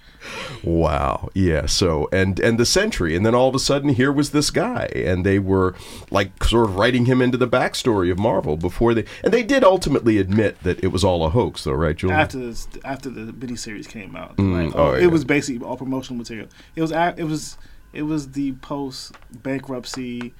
Wow. 0.63 1.29
Yeah. 1.33 1.65
So 1.65 2.07
and 2.11 2.39
and 2.39 2.57
the 2.59 2.65
Sentry, 2.65 3.15
and 3.15 3.25
then 3.25 3.35
all 3.35 3.49
of 3.49 3.55
a 3.55 3.59
sudden 3.59 3.89
here 3.89 4.11
was 4.11 4.31
this 4.31 4.49
guy, 4.49 4.85
and 4.95 5.25
they 5.25 5.37
were 5.39 5.75
like 6.09 6.43
sort 6.43 6.69
of 6.69 6.75
writing 6.75 7.05
him 7.05 7.21
into 7.21 7.37
the 7.37 7.47
backstory 7.47 8.09
of 8.11 8.17
Marvel 8.17 8.55
before 8.57 8.93
they 8.93 9.05
and 9.23 9.33
they 9.33 9.43
did 9.43 9.63
ultimately 9.63 10.17
admit 10.17 10.61
that 10.63 10.83
it 10.83 10.87
was 10.87 11.03
all 11.03 11.25
a 11.25 11.29
hoax, 11.29 11.63
though, 11.65 11.73
right, 11.73 11.95
Julian? 11.95 12.19
After 12.19 12.37
this, 12.39 12.67
after 12.85 13.09
the 13.09 13.31
miniseries 13.33 13.87
came 13.87 14.15
out, 14.15 14.37
Mm, 14.37 14.67
like, 14.67 14.75
oh, 14.75 14.93
it 14.93 15.01
yeah. 15.01 15.07
was 15.07 15.25
basically 15.25 15.65
all 15.65 15.77
promotional 15.77 16.17
material. 16.17 16.47
It 16.75 16.81
was 16.81 16.91
it 16.91 17.23
was 17.25 17.57
it 17.91 18.03
was 18.03 18.31
the 18.31 18.53
post 18.53 19.15
bankruptcy. 19.31 20.33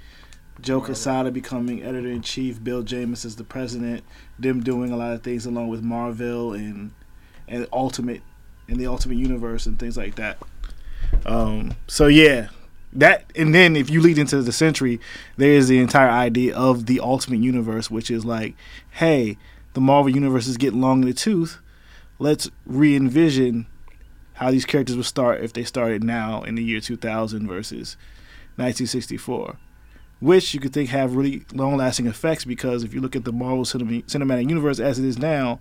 Joe 0.61 0.81
Quesada 0.81 1.31
becoming 1.31 1.83
editor 1.83 2.09
in 2.09 2.21
chief, 2.21 2.63
Bill 2.63 2.83
Jemas 2.83 3.25
as 3.25 3.35
the 3.35 3.43
president, 3.43 4.03
them 4.37 4.61
doing 4.61 4.91
a 4.91 4.95
lot 4.95 5.13
of 5.13 5.23
things 5.23 5.45
along 5.47 5.69
with 5.69 5.81
Marvel 5.81 6.53
and 6.53 6.91
and 7.47 7.67
Ultimate 7.73 8.21
and 8.67 8.79
the 8.79 8.87
Ultimate 8.87 9.17
Universe 9.17 9.65
and 9.65 9.77
things 9.77 9.97
like 9.97 10.15
that. 10.15 10.37
Um, 11.25 11.75
so 11.87 12.07
yeah, 12.07 12.49
that 12.93 13.25
and 13.35 13.53
then 13.53 13.75
if 13.75 13.89
you 13.89 14.01
lead 14.01 14.17
into 14.17 14.41
the 14.41 14.51
Sentry, 14.51 14.99
there 15.37 15.51
is 15.51 15.67
the 15.67 15.79
entire 15.79 16.09
idea 16.09 16.55
of 16.55 16.85
the 16.85 16.99
Ultimate 16.99 17.39
Universe, 17.39 17.89
which 17.91 18.09
is 18.09 18.25
like, 18.25 18.55
hey, 18.91 19.37
the 19.73 19.81
Marvel 19.81 20.13
Universe 20.13 20.47
is 20.47 20.57
getting 20.57 20.81
long 20.81 21.01
in 21.01 21.07
the 21.07 21.13
tooth. 21.13 21.59
Let's 22.19 22.49
re-envision 22.65 23.67
how 24.33 24.51
these 24.51 24.65
characters 24.65 24.95
would 24.95 25.05
start 25.05 25.43
if 25.43 25.53
they 25.53 25.63
started 25.63 26.03
now 26.03 26.43
in 26.43 26.55
the 26.55 26.63
year 26.63 26.79
2000 26.79 27.47
versus 27.47 27.97
1964 28.55 29.57
which 30.23 30.53
you 30.53 30.59
could 30.61 30.71
think 30.71 30.89
have 30.89 31.17
really 31.17 31.43
long-lasting 31.53 32.07
effects 32.07 32.45
because 32.45 32.85
if 32.85 32.93
you 32.93 33.01
look 33.01 33.13
at 33.13 33.25
the 33.25 33.33
Marvel 33.33 33.65
cinematic 33.65 34.47
universe 34.47 34.79
as 34.79 34.97
it 34.97 35.03
is 35.03 35.17
now, 35.17 35.59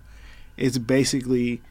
it's 0.55 0.77
basically 0.77 1.61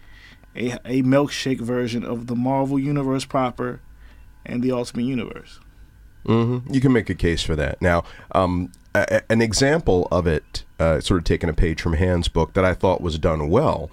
a, 0.56 0.72
a 0.84 1.02
milkshake 1.02 1.60
version 1.60 2.04
of 2.04 2.26
the 2.26 2.36
Marvel 2.36 2.78
universe 2.78 3.24
proper 3.24 3.80
and 4.44 4.62
the 4.62 4.72
Ultimate 4.72 5.04
Universe. 5.04 5.60
hmm 6.26 6.58
You 6.70 6.80
can 6.80 6.92
make 6.92 7.10
a 7.10 7.14
case 7.14 7.42
for 7.42 7.56
that. 7.56 7.80
Now, 7.80 8.04
um, 8.32 8.72
a, 8.94 9.22
an 9.30 9.40
example 9.40 10.08
of 10.10 10.26
it, 10.26 10.64
uh, 10.78 11.00
sort 11.00 11.18
of 11.18 11.24
taking 11.24 11.48
a 11.48 11.54
page 11.54 11.80
from 11.80 11.94
Hans' 11.94 12.28
book 12.28 12.52
that 12.54 12.64
I 12.64 12.74
thought 12.74 13.00
was 13.00 13.18
done 13.18 13.48
well. 13.48 13.90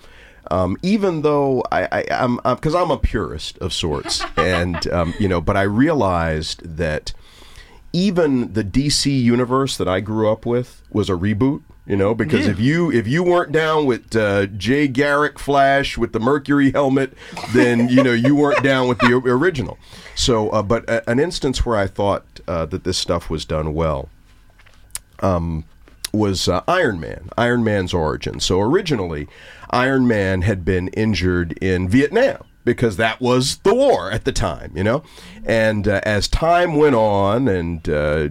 Um, 0.51 0.77
even 0.81 1.21
though 1.21 1.63
I, 1.71 1.87
I, 1.91 2.05
I'm, 2.09 2.39
because 2.43 2.73
I'm 2.73 2.89
a 2.91 2.97
purist 2.97 3.57
of 3.59 3.73
sorts, 3.73 4.23
and 4.37 4.87
um, 4.91 5.13
you 5.19 5.27
know, 5.27 5.41
but 5.41 5.55
I 5.57 5.61
realized 5.63 6.77
that 6.77 7.13
even 7.93 8.53
the 8.53 8.63
DC 8.63 9.05
universe 9.21 9.77
that 9.77 9.87
I 9.87 9.99
grew 9.99 10.31
up 10.31 10.45
with 10.45 10.81
was 10.91 11.09
a 11.09 11.13
reboot. 11.13 11.61
You 11.89 11.97
know, 11.97 12.13
because 12.13 12.45
Yeah. 12.45 12.51
if 12.51 12.59
you 12.59 12.91
if 12.91 13.07
you 13.07 13.23
weren't 13.23 13.51
down 13.51 13.85
with 13.87 14.15
uh, 14.15 14.45
Jay 14.45 14.87
Garrick 14.87 15.39
Flash 15.39 15.97
with 15.97 16.13
the 16.13 16.19
Mercury 16.19 16.71
helmet, 16.71 17.13
then 17.51 17.89
you 17.89 18.03
know 18.03 18.13
you 18.13 18.35
weren't 18.35 18.63
down 18.63 18.87
with 18.87 18.99
the 18.99 19.11
original. 19.25 19.79
So, 20.13 20.49
uh, 20.51 20.61
but 20.61 20.87
a, 20.87 21.09
an 21.09 21.19
instance 21.19 21.65
where 21.65 21.75
I 21.77 21.87
thought 21.87 22.25
uh, 22.47 22.67
that 22.67 22.83
this 22.83 22.99
stuff 22.99 23.31
was 23.31 23.43
done 23.43 23.73
well 23.73 24.07
um, 25.21 25.65
was 26.13 26.47
uh, 26.47 26.61
Iron 26.67 26.99
Man, 26.99 27.29
Iron 27.39 27.63
Man's 27.63 27.93
origin. 27.93 28.39
So 28.39 28.61
originally, 28.61 29.27
Iron 29.71 30.07
Man 30.07 30.43
had 30.43 30.63
been 30.63 30.89
injured 30.89 31.53
in 31.61 31.89
Vietnam 31.89 32.43
because 32.65 32.97
that 32.97 33.19
was 33.21 33.57
the 33.57 33.73
war 33.73 34.11
at 34.11 34.25
the 34.25 34.31
time, 34.31 34.71
you 34.75 34.83
know? 34.83 35.01
And 35.45 35.87
uh, 35.87 36.01
as 36.03 36.27
time 36.27 36.75
went 36.75 36.95
on 36.95 37.47
and 37.47 37.87
uh, 37.89 38.29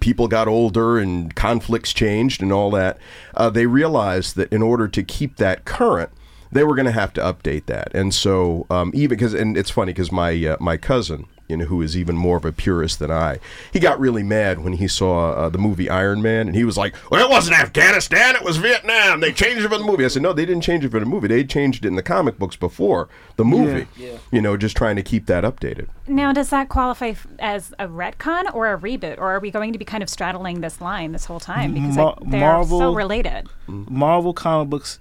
people 0.00 0.28
got 0.28 0.48
older 0.48 0.98
and 0.98 1.34
conflicts 1.34 1.92
changed 1.92 2.42
and 2.42 2.52
all 2.52 2.70
that, 2.72 2.98
uh, 3.34 3.50
they 3.50 3.66
realized 3.66 4.36
that 4.36 4.52
in 4.52 4.62
order 4.62 4.88
to 4.88 5.02
keep 5.02 5.36
that 5.36 5.64
current, 5.64 6.10
they 6.50 6.64
were 6.64 6.74
going 6.74 6.86
to 6.86 6.92
have 6.92 7.12
to 7.14 7.20
update 7.20 7.66
that. 7.66 7.94
And 7.94 8.14
so, 8.14 8.66
um, 8.70 8.90
even 8.94 9.10
because, 9.10 9.34
and 9.34 9.56
it's 9.56 9.70
funny 9.70 9.92
because 9.92 10.10
my 10.10 10.32
uh, 10.46 10.56
my 10.60 10.76
cousin, 10.76 11.26
you 11.48 11.56
know, 11.56 11.64
who 11.64 11.80
is 11.82 11.96
even 11.96 12.16
more 12.16 12.36
of 12.36 12.44
a 12.44 12.52
purist 12.52 12.98
than 12.98 13.10
I, 13.10 13.38
he 13.72 13.80
got 13.80 13.98
really 13.98 14.22
mad 14.22 14.62
when 14.62 14.74
he 14.74 14.86
saw 14.86 15.32
uh, 15.32 15.48
the 15.48 15.58
movie 15.58 15.88
Iron 15.88 16.20
Man, 16.22 16.46
and 16.46 16.54
he 16.54 16.64
was 16.64 16.76
like, 16.76 16.94
"Well, 17.10 17.24
it 17.24 17.30
wasn't 17.30 17.58
Afghanistan; 17.58 18.36
it 18.36 18.42
was 18.42 18.58
Vietnam. 18.58 19.20
They 19.20 19.32
changed 19.32 19.64
it 19.64 19.68
for 19.68 19.78
the 19.78 19.84
movie." 19.84 20.04
I 20.04 20.08
said, 20.08 20.22
"No, 20.22 20.32
they 20.32 20.44
didn't 20.46 20.62
change 20.62 20.84
it 20.84 20.90
for 20.90 21.00
the 21.00 21.06
movie. 21.06 21.28
They 21.28 21.44
changed 21.44 21.84
it 21.84 21.88
in 21.88 21.96
the 21.96 22.02
comic 22.02 22.38
books 22.38 22.56
before 22.56 23.08
the 23.36 23.44
movie. 23.44 23.86
Yeah. 23.96 24.12
Yeah. 24.12 24.18
You 24.30 24.42
know, 24.42 24.56
just 24.56 24.76
trying 24.76 24.96
to 24.96 25.02
keep 25.02 25.26
that 25.26 25.44
updated." 25.44 25.88
Now, 26.06 26.32
does 26.32 26.50
that 26.50 26.68
qualify 26.68 27.08
f- 27.08 27.26
as 27.38 27.72
a 27.78 27.86
retcon 27.88 28.54
or 28.54 28.72
a 28.72 28.78
reboot, 28.78 29.18
or 29.18 29.30
are 29.30 29.40
we 29.40 29.50
going 29.50 29.72
to 29.72 29.78
be 29.78 29.84
kind 29.84 30.02
of 30.02 30.08
straddling 30.08 30.60
this 30.60 30.80
line 30.80 31.12
this 31.12 31.24
whole 31.24 31.40
time 31.40 31.74
because 31.74 31.96
Mar- 31.96 32.16
like, 32.20 32.30
they're 32.30 32.64
so 32.64 32.94
related? 32.94 33.48
Marvel 33.66 34.32
comic 34.32 34.68
books 34.70 34.98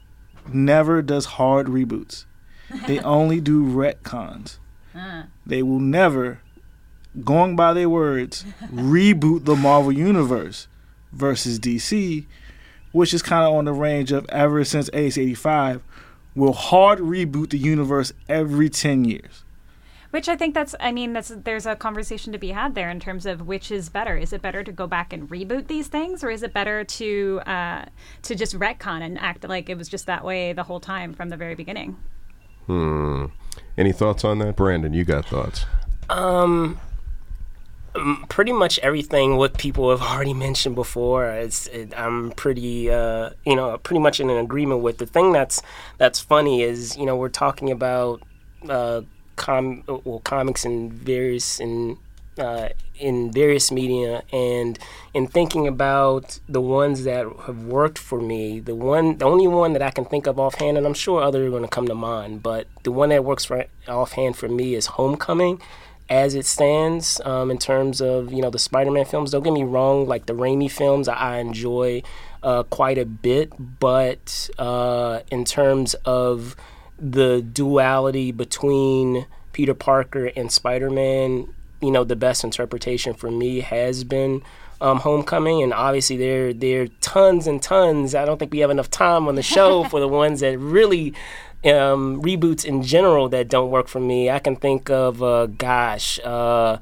never 0.51 1.01
does 1.01 1.25
hard 1.25 1.68
reboots. 1.68 2.25
They 2.86 3.00
only 3.16 3.42
do 3.42 3.63
retcons. 3.66 4.58
They 5.48 5.63
will 5.63 5.80
never, 5.80 6.42
going 7.24 7.56
by 7.56 7.74
their 7.74 7.89
words, 7.89 8.44
reboot 8.63 9.46
the 9.46 9.56
Marvel 9.56 9.94
universe 9.94 10.68
versus 11.13 11.58
DC, 11.58 12.25
which 12.92 13.13
is 13.13 13.22
kind 13.22 13.46
of 13.46 13.54
on 13.54 13.66
the 13.66 13.74
range 13.74 14.12
of 14.12 14.25
ever 14.30 14.66
since 14.66 14.89
Ace 14.92 15.18
85, 15.18 15.82
will 16.36 16.51
hard 16.51 17.00
reboot 17.00 17.51
the 17.51 17.58
universe 17.58 18.12
every 18.27 18.70
10 18.70 19.06
years. 19.06 19.46
Which 20.10 20.27
I 20.27 20.36
think 20.36 20.54
that's, 20.54 20.75
I 20.82 20.92
mean, 20.92 21.13
that's 21.13 21.30
there's 21.30 21.66
a 21.66 21.75
conversation 21.75 22.34
to 22.34 22.38
be 22.38 22.50
had 22.50 22.75
there 22.75 22.89
in 22.89 23.00
terms 23.00 23.25
of 23.25 23.48
which 23.48 23.72
is 23.72 23.88
better. 23.89 24.18
Is 24.18 24.34
it 24.34 24.42
better 24.42 24.63
to 24.63 24.72
go 24.72 24.86
back 24.86 25.13
and 25.13 25.30
reboot 25.30 25.68
these 25.68 25.88
things, 25.88 26.24
or 26.24 26.30
is 26.30 26.44
it 26.44 26.54
better 26.54 26.84
to 26.84 27.42
uh, 27.46 27.86
to 28.24 28.36
just 28.36 28.58
retcon 28.58 29.01
and 29.01 29.20
act 29.20 29.48
like 29.48 29.70
it 29.70 29.77
was 29.77 29.89
just 29.89 30.06
that 30.06 30.24
way 30.24 30.54
the 30.54 30.63
whole 30.63 30.80
time 30.80 31.13
from 31.13 31.27
the 31.30 31.38
very 31.38 31.56
beginning? 31.56 31.98
Hmm. 32.68 33.26
Any 33.78 33.92
thoughts 33.92 34.24
on 34.24 34.40
that, 34.40 34.56
Brandon? 34.56 34.94
You 34.94 35.04
got 35.06 35.26
thoughts? 35.26 35.66
Um, 36.10 36.80
pretty 38.30 38.52
much 38.52 38.80
everything 38.80 39.38
what 39.38 39.58
people 39.58 39.90
have 39.90 40.02
already 40.02 40.34
mentioned 40.34 40.76
before. 40.76 41.30
It's 41.30 41.68
it, 41.68 41.98
I'm 41.98 42.32
pretty 42.32 42.92
uh, 42.92 43.32
you 43.46 43.56
know 43.56 43.78
pretty 43.78 44.00
much 44.00 44.20
in 44.20 44.30
an 44.30 44.38
agreement 44.38 44.82
with. 44.82 44.98
The 44.98 45.06
thing 45.06 45.32
that's 45.32 45.62
that's 45.98 46.20
funny 46.20 46.62
is 46.62 46.98
you 46.98 47.06
know 47.06 47.16
we're 47.16 47.30
talking 47.30 47.72
about 47.72 48.22
uh, 48.70 49.02
com 49.36 49.84
well 50.04 50.20
comics 50.20 50.66
and 50.66 50.92
various 50.92 51.60
in 51.60 51.98
uh, 52.39 52.70
in 53.00 53.32
various 53.32 53.72
media 53.72 54.24
and 54.32 54.79
in 55.13 55.27
thinking 55.27 55.67
about 55.67 56.39
the 56.50 56.62
ones 56.62 57.03
that 57.03 57.25
have 57.46 57.65
worked 57.65 57.98
for 57.98 58.20
me 58.20 58.60
the 58.60 58.75
one 58.75 59.17
the 59.17 59.25
only 59.25 59.48
one 59.48 59.74
that 59.74 59.82
i 59.82 59.91
can 59.91 60.06
think 60.06 60.25
of 60.27 60.39
offhand 60.39 60.77
and 60.77 60.86
i'm 60.86 60.94
sure 60.94 61.22
others 61.22 61.48
are 61.48 61.51
going 61.51 61.63
to 61.63 61.70
come 61.70 61.88
to 61.88 61.96
mind 61.96 62.41
but 62.41 62.67
the 62.84 62.91
one 62.91 63.10
that 63.10 63.24
works 63.24 63.46
for 63.46 63.65
offhand 63.88 64.36
for 64.36 64.48
me 64.48 64.74
is 64.74 64.88
homecoming 64.88 65.62
as 66.09 66.35
it 66.35 66.46
stands 66.46 67.20
um, 67.25 67.51
in 67.51 67.57
terms 67.57 68.01
of 68.01 68.31
you 68.31 68.42
know 68.42 68.50
the 68.50 68.59
spider-man 68.59 69.05
films. 69.05 69.31
Don't 69.31 69.44
get 69.44 69.53
me 69.53 69.64
wrong 69.64 70.07
like 70.07 70.25
the 70.25 70.33
Raimi 70.33 70.72
films 70.72 71.07
i, 71.07 71.14
I 71.14 71.38
enjoy 71.40 72.01
uh, 72.42 72.64
quite 72.64 72.98
a 72.98 73.05
bit 73.05 73.51
but 73.79 74.50
uh, 74.57 75.20
in 75.29 75.44
terms 75.44 75.96
of 76.05 76.55
the 77.00 77.42
duality 77.42 78.31
between 78.31 79.25
Peter 79.53 79.74
Parker 79.74 80.31
and 80.35 80.51
Spider 80.51 80.90
Man, 80.90 81.53
you 81.81 81.92
know, 81.92 82.03
the 82.03 82.16
best 82.16 82.44
interpretation 82.44 83.13
for 83.13 83.29
me 83.29 83.61
has 83.61 84.03
been 84.03 84.42
um, 84.79 85.00
Homecoming, 85.00 85.63
and 85.63 85.74
obviously 85.74 86.18
there 86.18 86.53
there 86.53 86.83
are 86.83 86.87
tons 87.01 87.48
and 87.48 87.61
tons. 87.61 88.13
I 88.13 88.25
don't 88.25 88.37
think 88.37 88.51
we 88.51 88.59
have 88.59 88.70
enough 88.70 88.92
time 88.92 89.27
on 89.27 89.35
the 89.35 89.42
show 89.42 89.83
for 89.90 90.00
the 90.00 90.07
ones 90.07 90.42
that 90.42 90.57
really 90.59 91.13
um, 91.66 92.22
reboots 92.22 92.63
in 92.63 92.83
general 92.83 93.29
that 93.29 93.48
don't 93.48 93.72
work 93.72 93.87
for 93.87 94.00
me. 94.00 94.29
I 94.29 94.40
can 94.40 94.55
think 94.55 94.90
of, 94.90 95.24
uh, 95.24 95.48
gosh. 95.48 96.20
Uh, 96.24 96.77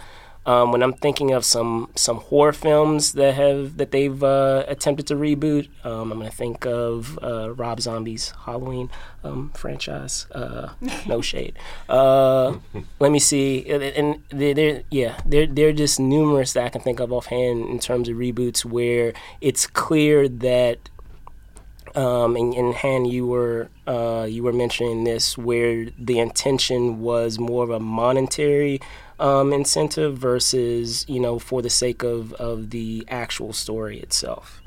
um, 0.45 0.71
when 0.71 0.83
I'm 0.83 0.93
thinking 0.93 1.31
of 1.31 1.43
some 1.43 1.89
some 1.95 2.17
horror 2.17 2.53
films 2.53 3.13
that 3.13 3.33
have 3.35 3.77
that 3.77 3.91
they've 3.91 4.23
uh, 4.23 4.63
attempted 4.67 5.07
to 5.07 5.15
reboot, 5.15 5.69
um, 5.83 6.11
I'm 6.11 6.19
gonna 6.19 6.29
think 6.31 6.65
of 6.65 7.17
uh, 7.23 7.51
Rob 7.51 7.81
Zombie's 7.81 8.31
Halloween 8.45 8.89
um, 9.23 9.51
franchise. 9.55 10.27
Uh, 10.31 10.69
no 11.07 11.21
shade. 11.31 11.57
Uh, 11.89 12.57
let 12.99 13.11
me 13.11 13.19
see, 13.19 13.65
and- 13.69 14.21
they're, 14.29 14.53
they're 14.53 14.83
yeah, 14.91 15.19
they're 15.25 15.47
they're 15.47 15.73
just 15.73 15.99
numerous 15.99 16.53
that 16.53 16.65
I 16.65 16.69
can 16.69 16.81
think 16.81 16.99
of 16.99 17.11
offhand 17.11 17.67
in 17.69 17.79
terms 17.79 18.07
of 18.07 18.17
reboots 18.17 18.63
where 18.63 19.13
it's 19.41 19.65
clear 19.65 20.27
that 20.29 20.89
um, 21.95 22.35
and, 22.35 22.53
and 22.53 22.75
Han, 22.75 23.05
you 23.05 23.25
were 23.25 23.69
uh, 23.87 24.27
you 24.29 24.43
were 24.43 24.51
mentioning 24.53 25.05
this 25.05 25.37
where 25.37 25.87
the 25.97 26.19
intention 26.19 26.99
was 27.01 27.39
more 27.39 27.63
of 27.63 27.69
a 27.69 27.79
monetary 27.79 28.81
um, 29.19 29.53
incentive 29.53 30.17
versus 30.17 31.05
you 31.07 31.19
know 31.19 31.39
for 31.39 31.61
the 31.61 31.69
sake 31.69 32.03
of 32.03 32.33
of 32.33 32.69
the 32.69 33.05
actual 33.09 33.53
story 33.53 33.99
itself. 33.99 34.61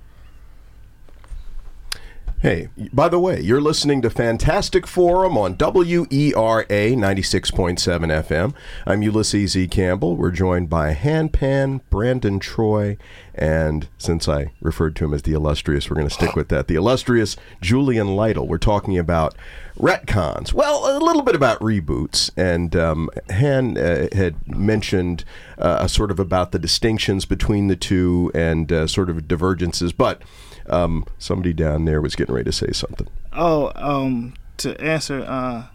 Hey, 2.41 2.69
by 2.93 3.09
the 3.09 3.19
way, 3.19 3.41
you're 3.41 3.61
listening 3.61 4.01
to 4.03 4.11
Fantastic 4.11 4.87
Forum 4.87 5.37
on 5.37 5.57
WERA 5.57 6.65
96.7 6.69 7.81
FM. 7.81 8.55
I'm 8.87 9.03
Ulysses 9.03 9.57
E. 9.57 9.67
Campbell. 9.67 10.15
We're 10.15 10.31
joined 10.31 10.71
by 10.71 10.93
Han 10.93 11.31
Pan, 11.31 11.81
Brandon 11.91 12.39
Troy, 12.39 12.97
and 13.39 13.89
since 13.99 14.29
I 14.29 14.53
referred 14.61 14.97
to 14.97 15.05
him 15.05 15.15
as 15.15 15.23
the 15.23 15.33
illustrious, 15.33 15.89
we're 15.89 15.97
going 15.97 16.09
to 16.09 16.15
stick 16.15 16.35
with 16.35 16.49
that. 16.49 16.67
The 16.67 16.75
illustrious 16.75 17.37
Julian 17.61 18.17
Lytle. 18.17 18.49
We're 18.49 18.59
talking 18.59 18.99
about 18.99 19.37
retcons. 19.79 20.53
Well, 20.53 20.97
a 20.97 20.99
little 20.99 21.23
bit 21.23 21.37
about 21.37 21.61
reboots. 21.61 22.31
And 22.37 22.75
um, 22.75 23.09
Han 23.31 23.79
uh, 23.79 24.09
had 24.13 24.47
mentioned 24.49 25.25
uh, 25.57 25.87
sort 25.87 26.11
of 26.11 26.19
about 26.19 26.51
the 26.51 26.59
distinctions 26.59 27.25
between 27.25 27.69
the 27.69 27.77
two 27.77 28.33
and 28.35 28.71
uh, 28.73 28.87
sort 28.87 29.09
of 29.09 29.27
divergences, 29.27 29.93
but. 29.93 30.23
Um, 30.71 31.07
somebody 31.17 31.55
down 31.55 31.87
there 31.87 32.03
was 32.03 32.15
getting 32.15 32.35
ready 32.35 32.45
to 32.45 32.53
say 32.53 32.73
something. 32.73 33.09
Oh, 33.33 33.73
um, 33.75 34.35
to 34.59 34.79
answer 34.79 35.25
uh, 35.27 35.69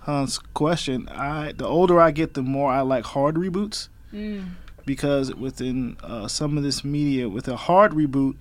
Hans' 0.00 0.36
question, 0.52 1.08
I 1.08 1.52
the 1.52 1.64
older 1.64 1.98
I 1.98 2.10
get, 2.10 2.34
the 2.34 2.42
more 2.42 2.70
I 2.70 2.82
like 2.82 3.06
hard 3.06 3.36
reboots 3.36 3.88
because 4.86 5.34
within 5.34 5.96
uh, 6.02 6.28
some 6.28 6.56
of 6.56 6.62
this 6.62 6.84
media, 6.84 7.28
with 7.28 7.48
a 7.48 7.56
hard 7.56 7.92
reboot, 7.92 8.36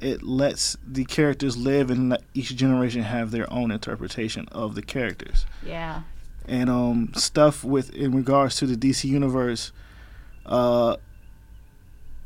it 0.00 0.22
lets 0.22 0.76
the 0.86 1.04
characters 1.04 1.56
live 1.56 1.90
and 1.90 2.10
let 2.10 2.22
each 2.34 2.56
generation 2.56 3.02
have 3.02 3.30
their 3.30 3.52
own 3.52 3.70
interpretation 3.70 4.48
of 4.50 4.74
the 4.74 4.82
characters. 4.82 5.44
Yeah. 5.64 6.02
And 6.46 6.70
um, 6.70 7.12
stuff 7.14 7.62
with 7.62 7.94
in 7.94 8.14
regards 8.14 8.56
to 8.56 8.66
the 8.66 8.76
DC 8.76 9.04
universe, 9.04 9.72
uh, 10.46 10.96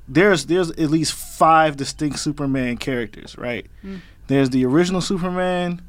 there's 0.08 0.46
there's 0.46 0.70
at 0.70 0.90
least 0.90 1.12
five 1.12 1.76
distinct 1.76 2.18
Superman 2.18 2.76
characters, 2.76 3.36
right? 3.36 3.66
There's 4.28 4.50
the 4.50 4.64
original 4.64 5.00
Superman. 5.00 5.82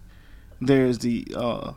There's 0.60 1.00
the 1.00 1.26
uh, 1.36 1.74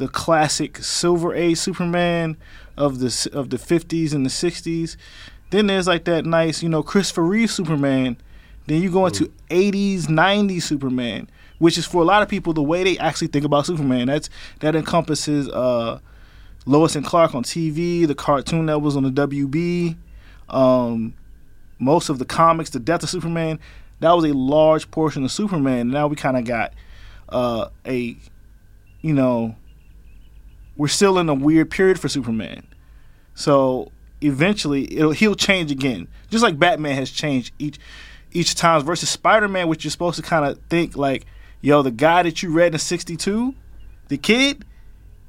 the 0.00 0.08
classic 0.08 0.78
Silver 0.78 1.34
Age 1.34 1.58
Superman 1.58 2.38
of 2.76 3.00
the 3.00 3.30
of 3.34 3.50
the 3.50 3.58
50s 3.58 4.14
and 4.14 4.24
the 4.24 4.30
60s. 4.30 4.96
Then 5.50 5.66
there's 5.66 5.86
like 5.86 6.04
that 6.04 6.24
nice, 6.24 6.62
you 6.62 6.70
know, 6.70 6.82
Christopher 6.82 7.22
Reeve 7.22 7.50
Superman. 7.50 8.16
Then 8.66 8.80
you 8.80 8.90
go 8.90 9.04
into 9.06 9.30
80s, 9.50 10.04
90s 10.04 10.62
Superman, 10.62 11.28
which 11.58 11.76
is 11.76 11.86
for 11.86 12.00
a 12.00 12.04
lot 12.04 12.22
of 12.22 12.28
people 12.28 12.54
the 12.54 12.62
way 12.62 12.82
they 12.82 12.96
actually 12.98 13.26
think 13.26 13.44
about 13.44 13.66
Superman. 13.66 14.06
That's 14.06 14.30
that 14.60 14.74
encompasses 14.74 15.50
uh, 15.50 16.00
Lois 16.64 16.96
and 16.96 17.04
Clark 17.04 17.34
on 17.34 17.44
TV, 17.44 18.06
the 18.06 18.14
cartoon 18.14 18.66
that 18.66 18.78
was 18.80 18.96
on 18.96 19.02
the 19.02 19.10
WB, 19.10 19.96
um, 20.48 21.12
most 21.78 22.08
of 22.08 22.18
the 22.18 22.24
comics, 22.24 22.70
the 22.70 22.80
Death 22.80 23.02
of 23.02 23.10
Superman. 23.10 23.60
That 23.98 24.12
was 24.12 24.24
a 24.24 24.32
large 24.32 24.90
portion 24.90 25.24
of 25.24 25.30
Superman. 25.30 25.90
Now 25.90 26.06
we 26.06 26.16
kind 26.16 26.38
of 26.38 26.44
got 26.46 26.72
uh, 27.28 27.68
a, 27.84 28.16
you 29.02 29.12
know, 29.12 29.56
we're 30.80 30.88
still 30.88 31.18
in 31.18 31.28
a 31.28 31.34
weird 31.34 31.70
period 31.70 32.00
for 32.00 32.08
Superman. 32.08 32.66
So 33.34 33.92
eventually, 34.20 34.82
it'll, 34.96 35.12
he'll 35.12 35.34
change 35.34 35.70
again, 35.70 36.08
just 36.30 36.42
like 36.42 36.58
Batman 36.58 36.94
has 36.96 37.10
changed 37.10 37.52
each. 37.58 37.78
each 38.32 38.54
times 38.54 38.82
versus 38.84 39.08
Spider-Man, 39.10 39.68
which 39.68 39.84
you're 39.84 39.90
supposed 39.90 40.16
to 40.16 40.22
kind 40.22 40.44
of 40.46 40.58
think 40.68 40.96
like, 40.96 41.26
yo, 41.60 41.82
the 41.82 41.90
guy 41.90 42.22
that 42.22 42.42
you 42.42 42.52
read 42.52 42.72
in 42.72 42.78
'62, 42.78 43.54
the 44.08 44.16
kid, 44.16 44.64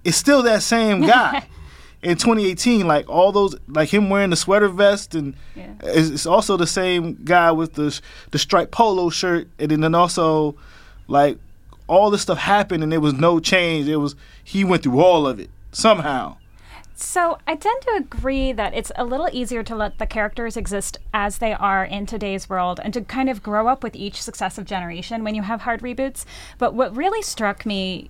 is 0.04 0.16
still 0.16 0.42
that 0.44 0.62
same 0.64 1.02
guy. 1.16 1.44
in 2.04 2.16
2018, 2.18 2.88
like 2.88 3.10
all 3.10 3.32
those, 3.32 3.56
like 3.68 3.90
him 3.90 4.10
wearing 4.10 4.30
the 4.30 4.36
sweater 4.36 4.68
vest, 4.70 5.16
and 5.16 5.36
Yeah. 5.56 5.72
it's, 5.84 6.10
it's 6.10 6.26
also 6.26 6.58
the 6.58 6.68
same 6.68 7.18
guy 7.24 7.52
with 7.52 7.74
the 7.74 8.00
the 8.32 8.40
striped 8.40 8.72
polo 8.72 9.10
shirt, 9.10 9.48
and 9.60 9.84
then 9.84 9.96
also 9.96 10.56
like 11.08 11.38
all 11.92 12.10
this 12.10 12.22
stuff 12.22 12.38
happened, 12.38 12.84
and 12.84 12.92
there 12.92 13.02
was 13.02 13.14
no 13.14 13.42
change. 13.42 13.88
It 13.90 13.98
was 13.98 14.16
he 14.44 14.64
went 14.64 14.84
through 14.84 15.02
all 15.02 15.28
of 15.28 15.40
it 15.42 15.50
somehow. 15.74 16.38
So 16.96 17.38
I 17.46 17.56
tend 17.56 17.82
to 17.82 17.96
agree 17.98 18.54
that 18.54 18.74
it's 18.74 18.92
a 18.96 19.04
little 19.04 19.28
easier 19.34 19.62
to 19.64 19.76
let 19.76 19.98
the 19.98 20.06
characters 20.06 20.56
exist 20.56 20.98
as 21.14 21.40
they 21.40 21.52
are 21.52 21.84
in 21.84 22.06
today's 22.06 22.48
world 22.48 22.80
and 22.82 22.94
to 22.94 23.02
kind 23.02 23.30
of 23.30 23.44
grow 23.44 23.68
up 23.68 23.84
with 23.84 23.96
each 23.96 24.22
successive 24.22 24.66
generation 24.66 25.24
when 25.24 25.36
you 25.36 25.42
have 25.42 25.62
hard 25.62 25.82
reboots. 25.82 26.24
But 26.58 26.76
what 26.76 26.96
really 26.96 27.22
struck 27.22 27.66
me, 27.66 28.10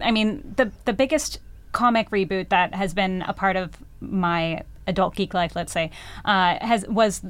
I 0.00 0.12
mean, 0.12 0.54
the 0.56 0.70
the 0.84 0.92
biggest 0.92 1.40
comic 1.72 2.10
reboot 2.10 2.50
that 2.50 2.74
has 2.74 2.94
been 2.94 3.22
a 3.22 3.32
part 3.32 3.56
of 3.56 3.72
my 4.00 4.62
adult 4.86 5.16
geek 5.16 5.34
life, 5.34 5.56
let's 5.56 5.72
say, 5.72 5.90
uh, 6.24 6.58
has 6.60 6.86
was 6.86 7.22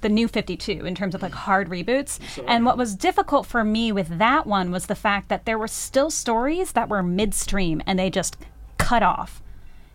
the 0.00 0.08
new 0.08 0.28
52 0.28 0.84
in 0.84 0.94
terms 0.94 1.14
of 1.14 1.22
like 1.22 1.32
mm. 1.32 1.36
hard 1.36 1.68
reboots. 1.68 2.18
And 2.46 2.64
what 2.64 2.76
was 2.76 2.94
difficult 2.94 3.46
for 3.46 3.64
me 3.64 3.92
with 3.92 4.18
that 4.18 4.46
one 4.46 4.70
was 4.70 4.86
the 4.86 4.94
fact 4.94 5.28
that 5.28 5.44
there 5.44 5.58
were 5.58 5.68
still 5.68 6.10
stories 6.10 6.72
that 6.72 6.88
were 6.88 7.02
midstream 7.02 7.82
and 7.86 7.98
they 7.98 8.10
just 8.10 8.36
cut 8.78 9.02
off 9.02 9.42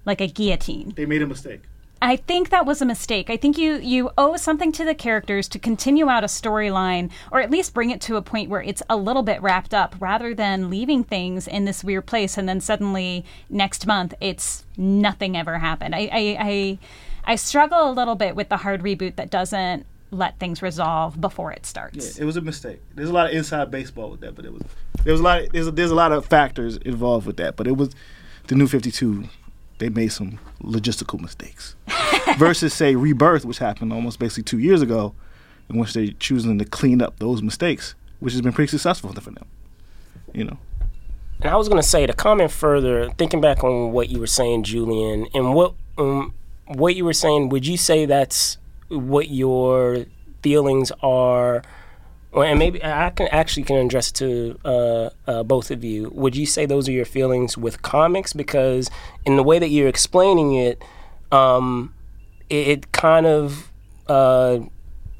like 0.05 0.21
a 0.21 0.27
guillotine. 0.27 0.93
They 0.95 1.05
made 1.05 1.21
a 1.21 1.27
mistake. 1.27 1.61
I 2.01 2.17
think 2.17 2.49
that 2.49 2.65
was 2.65 2.81
a 2.81 2.85
mistake. 2.85 3.29
I 3.29 3.37
think 3.37 3.57
you 3.57 3.77
you 3.77 4.11
owe 4.17 4.35
something 4.37 4.71
to 4.73 4.85
the 4.85 4.93
characters 4.93 5.47
to 5.49 5.59
continue 5.59 6.09
out 6.09 6.23
a 6.23 6.27
storyline 6.27 7.09
or 7.31 7.39
at 7.41 7.49
least 7.49 7.73
bring 7.73 7.89
it 7.89 8.01
to 8.01 8.17
a 8.17 8.21
point 8.21 8.49
where 8.49 8.61
it's 8.61 8.83
a 8.89 8.97
little 8.97 9.23
bit 9.23 9.41
wrapped 9.41 9.73
up 9.73 9.95
rather 9.99 10.33
than 10.35 10.69
leaving 10.69 11.03
things 11.03 11.47
in 11.47 11.65
this 11.65 11.83
weird 11.83 12.05
place 12.05 12.37
and 12.37 12.47
then 12.47 12.59
suddenly 12.59 13.25
next 13.49 13.87
month 13.87 14.13
it's 14.19 14.65
nothing 14.77 15.35
ever 15.37 15.57
happened. 15.57 15.95
I 15.95 16.09
I 16.11 16.37
I, 16.39 16.79
I 17.25 17.35
struggle 17.35 17.89
a 17.89 17.91
little 17.91 18.15
bit 18.15 18.35
with 18.35 18.49
the 18.49 18.57
hard 18.57 18.81
reboot 18.81 19.15
that 19.15 19.29
doesn't 19.29 19.85
let 20.11 20.39
things 20.39 20.61
resolve 20.61 21.19
before 21.19 21.51
it 21.51 21.65
starts. 21.65 22.17
Yeah, 22.17 22.23
it 22.23 22.25
was 22.25 22.37
a 22.37 22.41
mistake. 22.41 22.81
There's 22.93 23.09
a 23.09 23.13
lot 23.13 23.27
of 23.27 23.35
inside 23.35 23.71
baseball 23.71 24.11
with 24.11 24.21
that, 24.21 24.35
but 24.35 24.45
it 24.45 24.53
was 24.53 24.61
there 25.03 25.11
was 25.11 25.21
a 25.21 25.23
lot. 25.23 25.41
Of, 25.41 25.51
there's 25.51 25.67
a, 25.67 25.71
there's 25.71 25.91
a 25.91 25.95
lot 25.95 26.11
of 26.11 26.25
factors 26.25 26.77
involved 26.77 27.27
with 27.27 27.37
that, 27.37 27.55
but 27.55 27.67
it 27.67 27.77
was 27.77 27.95
the 28.47 28.55
new 28.55 28.67
52. 28.67 29.25
They 29.77 29.89
made 29.89 30.09
some 30.09 30.39
logistical 30.63 31.19
mistakes 31.19 31.75
versus 32.37 32.73
say 32.73 32.95
Rebirth, 32.95 33.43
which 33.43 33.57
happened 33.57 33.91
almost 33.91 34.19
basically 34.19 34.43
two 34.43 34.59
years 34.59 34.81
ago, 34.81 35.13
in 35.69 35.77
which 35.77 35.93
they're 35.93 36.07
choosing 36.19 36.57
to 36.59 36.65
clean 36.65 37.01
up 37.01 37.19
those 37.19 37.41
mistakes, 37.41 37.93
which 38.19 38.33
has 38.33 38.41
been 38.41 38.53
pretty 38.53 38.69
successful 38.69 39.11
for 39.11 39.21
them. 39.21 39.37
You 40.33 40.45
know. 40.45 40.57
And 41.41 41.49
I 41.49 41.57
was 41.57 41.67
going 41.67 41.81
to 41.81 41.87
say 41.87 42.05
to 42.05 42.13
comment 42.13 42.51
further, 42.51 43.09
thinking 43.17 43.41
back 43.41 43.63
on 43.63 43.91
what 43.91 44.09
you 44.09 44.19
were 44.19 44.27
saying, 44.27 44.63
Julian, 44.63 45.27
and 45.33 45.53
what 45.53 45.73
um, 45.97 46.33
what 46.67 46.95
you 46.95 47.05
were 47.05 47.13
saying. 47.13 47.49
Would 47.49 47.65
you 47.65 47.77
say 47.77 48.05
that's 48.05 48.57
what 48.87 49.29
your 49.29 50.05
feelings 50.41 50.91
are? 51.01 51.63
And 52.33 52.59
maybe 52.59 52.83
I 52.83 53.11
can 53.11 53.27
actually 53.27 53.63
can 53.63 53.77
address 53.77 54.11
to 54.13 54.59
uh, 54.65 55.09
uh, 55.25 55.43
both 55.43 55.71
of 55.71 55.83
you. 55.85 56.09
Would 56.13 56.35
you 56.35 56.45
say 56.45 56.65
those 56.65 56.89
are 56.89 56.91
your 56.91 57.05
feelings 57.05 57.57
with 57.57 57.81
comics? 57.81 58.33
Because 58.33 58.89
in 59.25 59.37
the 59.37 59.43
way 59.43 59.57
that 59.57 59.69
you're 59.69 59.87
explaining 59.87 60.53
it, 60.53 60.83
um, 61.31 61.93
it, 62.49 62.67
it 62.67 62.91
kind 62.91 63.25
of 63.25 63.71
uh, 64.07 64.59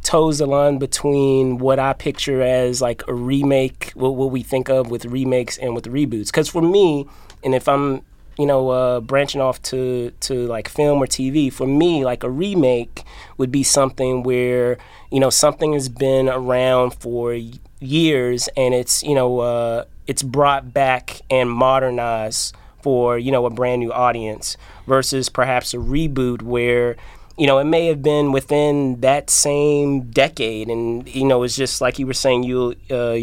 toes 0.04 0.40
the 0.40 0.46
line 0.46 0.78
between 0.78 1.58
what 1.58 1.80
I 1.80 1.94
picture 1.94 2.42
as 2.42 2.82
like 2.82 3.02
a 3.08 3.14
remake, 3.14 3.92
what, 3.96 4.16
what 4.16 4.32
we 4.32 4.44
think 4.44 4.70
of 4.70 4.92
with 4.92 5.06
remakes 5.06 5.58
and 5.58 5.74
with 5.74 5.86
reboots. 5.86 6.28
Because 6.28 6.50
for 6.50 6.62
me, 6.62 7.08
and 7.44 7.56
if 7.56 7.68
I'm 7.70 8.02
you 8.38 8.46
know 8.46 8.70
uh, 8.70 9.00
branching 9.00 9.42
off 9.42 9.62
to 9.64 10.12
to 10.22 10.48
like 10.48 10.68
film 10.68 11.02
or 11.02 11.08
TV, 11.08 11.52
for 11.52 11.68
me 11.68 12.04
like 12.04 12.24
a 12.24 12.30
remake 12.30 13.04
would 13.38 13.52
be 13.52 13.64
something 13.64 14.24
where 14.24 14.78
you 15.12 15.20
know 15.20 15.30
something 15.30 15.74
has 15.74 15.90
been 15.90 16.30
around 16.30 16.94
for 16.94 17.38
years 17.80 18.50
and 18.58 18.74
it's 18.74 19.04
you 19.04 19.16
know 19.16 19.40
uh, 19.40 19.86
it's 20.08 20.24
brought 20.24 20.74
back 20.74 21.22
and 21.30 21.50
modernized 21.50 22.56
for 22.82 23.18
you 23.18 23.32
know 23.32 23.46
a 23.46 23.50
brand 23.50 23.80
new 23.80 23.92
audience 23.92 24.58
versus 24.86 25.30
perhaps 25.30 25.74
a 25.74 25.78
reboot 25.78 26.42
where 26.42 26.96
you 27.38 27.48
know, 27.48 27.60
it 27.60 27.66
may 27.66 27.88
have 27.88 28.02
been 28.02 28.32
within 28.32 29.02
that 29.02 29.30
same 29.30 30.10
decade, 30.10 30.70
and 30.70 31.08
you 31.14 31.26
know, 31.26 31.44
it's 31.44 31.56
just 31.56 31.82
like 31.82 32.00
you 32.00 32.08
were 32.08 32.14
saying, 32.14 32.44
you, 32.44 32.76
uh, 32.90 33.14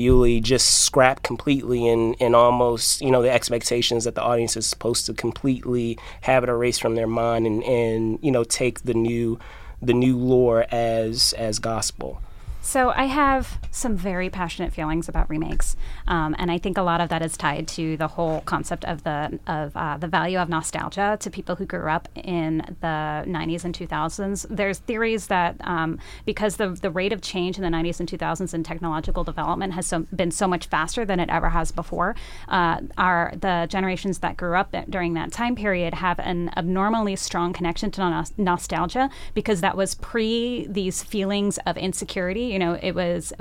just 0.41 0.83
scrapped 0.85 1.23
completely, 1.23 1.89
and 1.89 2.15
and 2.21 2.37
almost, 2.37 3.01
you 3.01 3.11
know, 3.11 3.23
the 3.23 3.31
expectations 3.31 4.05
that 4.05 4.15
the 4.15 4.23
audience 4.23 4.57
is 4.57 4.67
supposed 4.67 5.07
to 5.07 5.15
completely 5.15 5.99
have 6.23 6.43
it 6.43 6.51
erased 6.51 6.83
from 6.83 6.95
their 6.95 7.07
mind, 7.07 7.47
and 7.47 7.63
and 7.65 8.19
you 8.23 8.31
know, 8.31 8.45
take 8.45 8.83
the 8.83 8.95
new, 8.95 9.39
the 9.81 9.95
new 9.95 10.17
lore 10.19 10.67
as 10.71 11.33
as 11.39 11.59
gospel. 11.59 12.21
So 12.65 12.91
I 12.91 13.07
have 13.07 13.59
some 13.73 13.97
very 13.97 14.31
passionate 14.31 14.73
feelings 14.73 15.09
about 15.09 15.29
remakes, 15.29 15.77
um, 16.07 16.37
and 16.39 16.49
I 16.49 16.59
think 16.59 16.79
a 16.79 16.83
lot 16.83 17.01
of 17.01 17.09
that 17.09 17.21
is 17.21 17.37
tied 17.37 17.67
to 17.69 17.97
the 17.97 18.07
whole 18.07 18.41
concept 18.43 18.85
of 18.85 19.03
the 19.03 19.41
of 19.49 19.77
uh, 19.77 19.97
the 19.97 20.07
value 20.07 20.39
of 20.39 20.49
nostalgia 20.49 21.17
to 21.19 21.29
people 21.29 21.57
who 21.57 21.67
grew 21.67 21.89
up 21.89 22.09
in 22.15 22.59
the 22.81 23.25
90s 23.27 23.65
and 23.65 23.77
2000s. 23.77 24.47
There's 24.49 24.79
theories 24.79 25.27
that 25.27 25.57
um, 25.63 25.99
because 26.25 26.57
the 26.57 26.69
the 26.69 26.91
rate 26.91 27.13
of 27.13 27.21
change 27.21 27.57
in 27.57 27.63
the 27.65 27.69
90s 27.69 27.99
and 27.99 28.09
2000s 28.09 28.55
in 28.55 28.63
technological 28.63 29.25
development 29.25 29.73
has 29.73 29.87
so, 29.87 30.07
been 30.15 30.31
so 30.31 30.47
much 30.47 30.67
faster 30.67 31.05
than 31.05 31.19
it 31.19 31.31
ever 31.31 31.51
has 31.51 31.73
before, 31.73 32.15
uh, 32.47 32.81
our 32.97 33.33
the 33.41 33.67
generations 33.69 34.21
that 34.21 34.37
grew 34.37 34.55
up 34.55 34.73
during 34.89 35.15
that 35.15 35.33
time 35.33 35.57
period 35.57 35.95
have 35.95 36.21
an 36.21 36.49
abnormally 36.57 37.17
strong 37.17 37.53
connection 37.53 37.91
to 37.91 38.01
nos- 38.01 38.33
nostalgia 38.39 39.11
because 39.35 39.63
that 39.63 39.77
was 39.77 39.97
pre 39.97 40.69
these 40.71 41.03
feelings 41.03 41.59
of 41.67 41.77
insecurity 41.77 42.52
you 42.53 42.59
know, 42.59 42.79
it 42.81 42.95
was, 42.95 43.33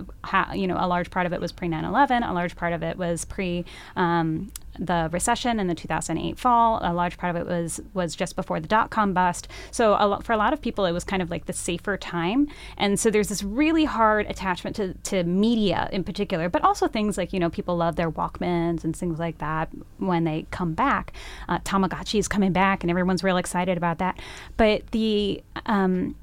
you 0.53 0.67
know, 0.67 0.77
a 0.79 0.87
large 0.87 1.11
part 1.11 1.25
of 1.25 1.33
it 1.33 1.41
was 1.41 1.51
pre 1.51 1.67
9 1.67 1.83
11, 1.83 2.23
a 2.23 2.33
large 2.33 2.55
part 2.55 2.71
of 2.71 2.81
it 2.81 2.97
was 2.97 3.25
pre 3.25 3.65
um, 3.97 4.51
the 4.79 5.09
recession 5.11 5.59
and 5.59 5.69
the 5.69 5.75
2008 5.75 6.39
fall. 6.39 6.79
A 6.81 6.93
large 6.93 7.17
part 7.17 7.35
of 7.35 7.41
it 7.41 7.45
was 7.45 7.81
was 7.93 8.15
just 8.15 8.37
before 8.37 8.61
the 8.61 8.69
dot 8.69 8.89
com 8.89 9.13
bust. 9.13 9.49
So 9.69 9.97
a 9.99 10.07
lo- 10.07 10.19
for 10.21 10.31
a 10.31 10.37
lot 10.37 10.53
of 10.53 10.61
people, 10.61 10.85
it 10.85 10.93
was 10.93 11.03
kind 11.03 11.21
of 11.21 11.29
like 11.29 11.45
the 11.45 11.53
safer 11.53 11.97
time. 11.97 12.47
And 12.77 12.97
so 12.97 13.11
there's 13.11 13.27
this 13.27 13.43
really 13.43 13.83
hard 13.83 14.27
attachment 14.27 14.77
to, 14.77 14.93
to 14.93 15.23
media 15.25 15.89
in 15.91 16.05
particular, 16.05 16.47
but 16.47 16.63
also 16.63 16.87
things 16.87 17.17
like 17.17 17.33
you 17.33 17.39
know 17.39 17.49
people 17.49 17.75
love 17.75 17.97
their 17.97 18.09
Walkmans 18.09 18.85
and 18.85 18.95
things 18.95 19.19
like 19.19 19.39
that 19.39 19.69
when 19.97 20.23
they 20.23 20.45
come 20.51 20.73
back. 20.73 21.11
Uh, 21.49 21.59
Tamagotchi 21.59 22.17
is 22.17 22.29
coming 22.29 22.53
back, 22.53 22.81
and 22.81 22.89
everyone's 22.89 23.25
real 23.25 23.37
excited 23.37 23.75
about 23.77 23.97
that. 23.97 24.17
But 24.55 24.89
the 24.91 25.43
um, 25.65 26.15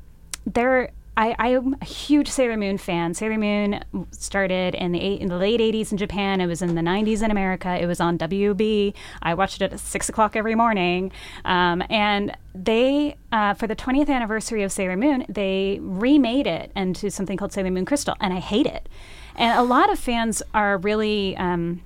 there 0.47 0.91
I, 1.19 1.35
I 1.37 1.49
am 1.49 1.75
a 1.83 1.85
huge 1.85 2.29
Sailor 2.29 2.57
Moon 2.57 2.79
fan. 2.79 3.13
Sailor 3.13 3.39
Moon 3.39 3.85
started 4.13 4.77
in 4.77 4.93
the 4.93 5.01
eight, 5.01 5.21
in 5.21 5.27
the 5.27 5.37
late 5.37 5.59
'80s 5.59 5.91
in 5.91 5.99
Japan. 5.99 6.41
It 6.41 6.47
was 6.47 6.63
in 6.63 6.77
the 6.77 6.81
'90s 6.81 7.25
in 7.25 7.33
America. 7.33 7.77
It 7.77 7.87
was 7.87 7.99
on 7.99 8.17
WB. 8.19 8.95
I 9.21 9.35
watched 9.35 9.61
it 9.61 9.73
at 9.73 9.81
six 9.81 10.09
o'clock 10.09 10.37
every 10.37 10.55
morning. 10.55 11.11
Um, 11.45 11.83
and 11.91 12.37
they, 12.55 13.17
uh, 13.33 13.55
for 13.55 13.67
the 13.67 13.75
20th 13.75 14.09
anniversary 14.09 14.63
of 14.63 14.71
Sailor 14.71 14.97
Moon, 14.97 15.27
they 15.29 15.81
remade 15.83 16.47
it 16.47 16.71
into 16.77 17.11
something 17.11 17.37
called 17.37 17.53
Sailor 17.53 17.73
Moon 17.73 17.85
Crystal, 17.85 18.15
and 18.21 18.33
I 18.33 18.39
hate 18.39 18.67
it. 18.67 18.89
And 19.35 19.59
a 19.59 19.63
lot 19.65 19.91
of 19.91 19.99
fans 19.99 20.41
are 20.55 20.79
really. 20.79 21.37
Um, 21.37 21.83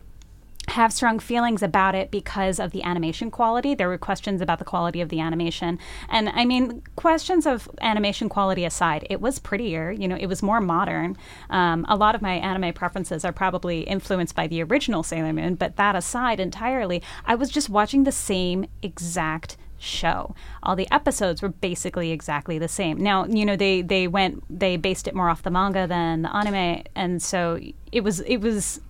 have 0.68 0.92
strong 0.92 1.18
feelings 1.18 1.62
about 1.62 1.94
it 1.94 2.11
because 2.11 2.61
of 2.61 2.70
the 2.70 2.83
animation 2.83 3.31
quality. 3.31 3.75
There 3.75 3.88
were 3.88 3.98
questions 3.98 4.40
about 4.40 4.59
the 4.59 4.64
quality 4.64 5.01
of 5.01 5.09
the 5.09 5.20
animation. 5.20 5.79
And 6.09 6.29
I 6.29 6.44
mean, 6.44 6.83
questions 6.96 7.46
of 7.46 7.68
animation 7.81 8.29
quality 8.29 8.64
aside, 8.64 9.07
it 9.11 9.20
was 9.20 9.38
prettier. 9.38 9.90
You 9.90 10.09
know, 10.09 10.16
it 10.16 10.27
was 10.27 10.42
more 10.42 10.61
modern. 10.61 11.16
Um, 11.51 11.85
a 11.88 11.96
lot 11.96 12.14
of 12.14 12.22
my 12.22 12.35
anime 12.35 12.72
preferences 12.75 13.25
are 13.25 13.33
probably 13.33 13.81
influenced 13.81 14.37
by 14.37 14.46
the 14.46 14.62
original 14.62 15.03
Sailor 15.03 15.33
Moon, 15.33 15.57
but 15.57 15.77
that 15.77 15.96
aside 15.96 16.38
entirely, 16.38 17.03
I 17.27 17.35
was 17.35 17.51
just 17.51 17.68
watching 17.68 18.05
the 18.05 18.12
same 18.12 18.66
exact 18.83 19.57
show. 19.79 20.35
All 20.62 20.77
the 20.77 20.90
episodes 20.92 21.42
were 21.42 21.48
basically 21.48 22.12
exactly 22.12 22.59
the 22.59 22.68
same. 22.68 22.98
Now, 22.98 23.27
you 23.27 23.44
know, 23.44 23.57
they 23.57 23.83
they 23.83 24.07
went 24.07 24.44
they 24.48 24.77
based 24.77 25.09
it 25.09 25.14
more 25.14 25.29
off 25.29 25.42
the 25.42 25.51
manga 25.51 25.88
than 25.88 26.22
the 26.22 26.35
anime, 26.35 26.85
and 26.94 27.20
so 27.20 27.59
it 27.90 28.05
was 28.05 28.20
it 28.20 28.38
was 28.38 28.81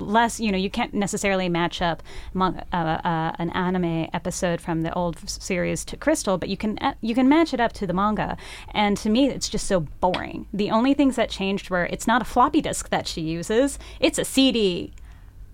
less 0.00 0.40
you 0.40 0.52
know 0.52 0.58
you 0.58 0.70
can't 0.70 0.94
necessarily 0.94 1.48
match 1.48 1.82
up 1.82 2.02
uh, 2.38 2.52
uh, 2.72 3.32
an 3.38 3.50
anime 3.50 4.08
episode 4.12 4.60
from 4.60 4.82
the 4.82 4.92
old 4.94 5.18
series 5.28 5.84
to 5.84 5.96
crystal 5.96 6.38
but 6.38 6.48
you 6.48 6.56
can 6.56 6.78
uh, 6.78 6.94
you 7.00 7.14
can 7.14 7.28
match 7.28 7.52
it 7.54 7.60
up 7.60 7.72
to 7.72 7.86
the 7.86 7.92
manga. 7.92 8.36
And 8.72 8.96
to 8.98 9.10
me 9.10 9.28
it's 9.28 9.48
just 9.48 9.66
so 9.66 9.80
boring. 9.80 10.46
The 10.52 10.70
only 10.70 10.94
things 10.94 11.16
that 11.16 11.30
changed 11.30 11.70
were 11.70 11.86
it's 11.86 12.06
not 12.06 12.22
a 12.22 12.24
floppy 12.24 12.60
disk 12.60 12.90
that 12.90 13.06
she 13.06 13.20
uses 13.20 13.78
it's 14.00 14.18
a 14.18 14.24
cd 14.24 14.92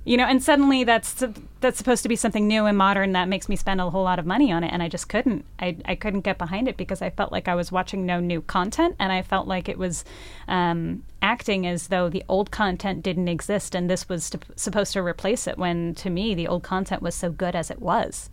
You 0.06 0.18
know, 0.18 0.24
and 0.24 0.42
suddenly 0.42 0.84
that's 0.84 1.24
that's 1.60 1.78
supposed 1.78 2.02
to 2.02 2.10
be 2.10 2.16
something 2.16 2.46
new 2.46 2.66
and 2.66 2.76
modern 2.76 3.12
that 3.12 3.26
makes 3.26 3.48
me 3.48 3.56
spend 3.56 3.80
a 3.80 3.88
whole 3.88 4.04
lot 4.04 4.18
of 4.18 4.26
money 4.26 4.52
on 4.52 4.62
it, 4.62 4.70
and 4.70 4.82
I 4.82 4.88
just 4.88 5.08
couldn't. 5.08 5.46
I, 5.58 5.78
I 5.86 5.94
couldn't 5.94 6.20
get 6.20 6.36
behind 6.36 6.68
it 6.68 6.76
because 6.76 7.00
I 7.00 7.08
felt 7.08 7.32
like 7.32 7.48
I 7.48 7.54
was 7.54 7.72
watching 7.72 8.04
no 8.04 8.20
new 8.20 8.42
content, 8.42 8.96
and 8.98 9.10
I 9.10 9.22
felt 9.22 9.48
like 9.48 9.66
it 9.66 9.78
was 9.78 10.04
um, 10.46 11.04
acting 11.22 11.66
as 11.66 11.88
though 11.88 12.10
the 12.10 12.22
old 12.28 12.50
content 12.50 13.02
didn't 13.02 13.28
exist, 13.28 13.74
and 13.74 13.88
this 13.88 14.06
was 14.06 14.28
to, 14.30 14.40
supposed 14.56 14.92
to 14.92 15.02
replace 15.02 15.46
it. 15.46 15.56
When 15.56 15.94
to 15.94 16.10
me, 16.10 16.34
the 16.34 16.48
old 16.48 16.62
content 16.62 17.00
was 17.00 17.14
so 17.14 17.30
good 17.30 17.56
as 17.56 17.70
it 17.70 17.80
was. 17.80 18.28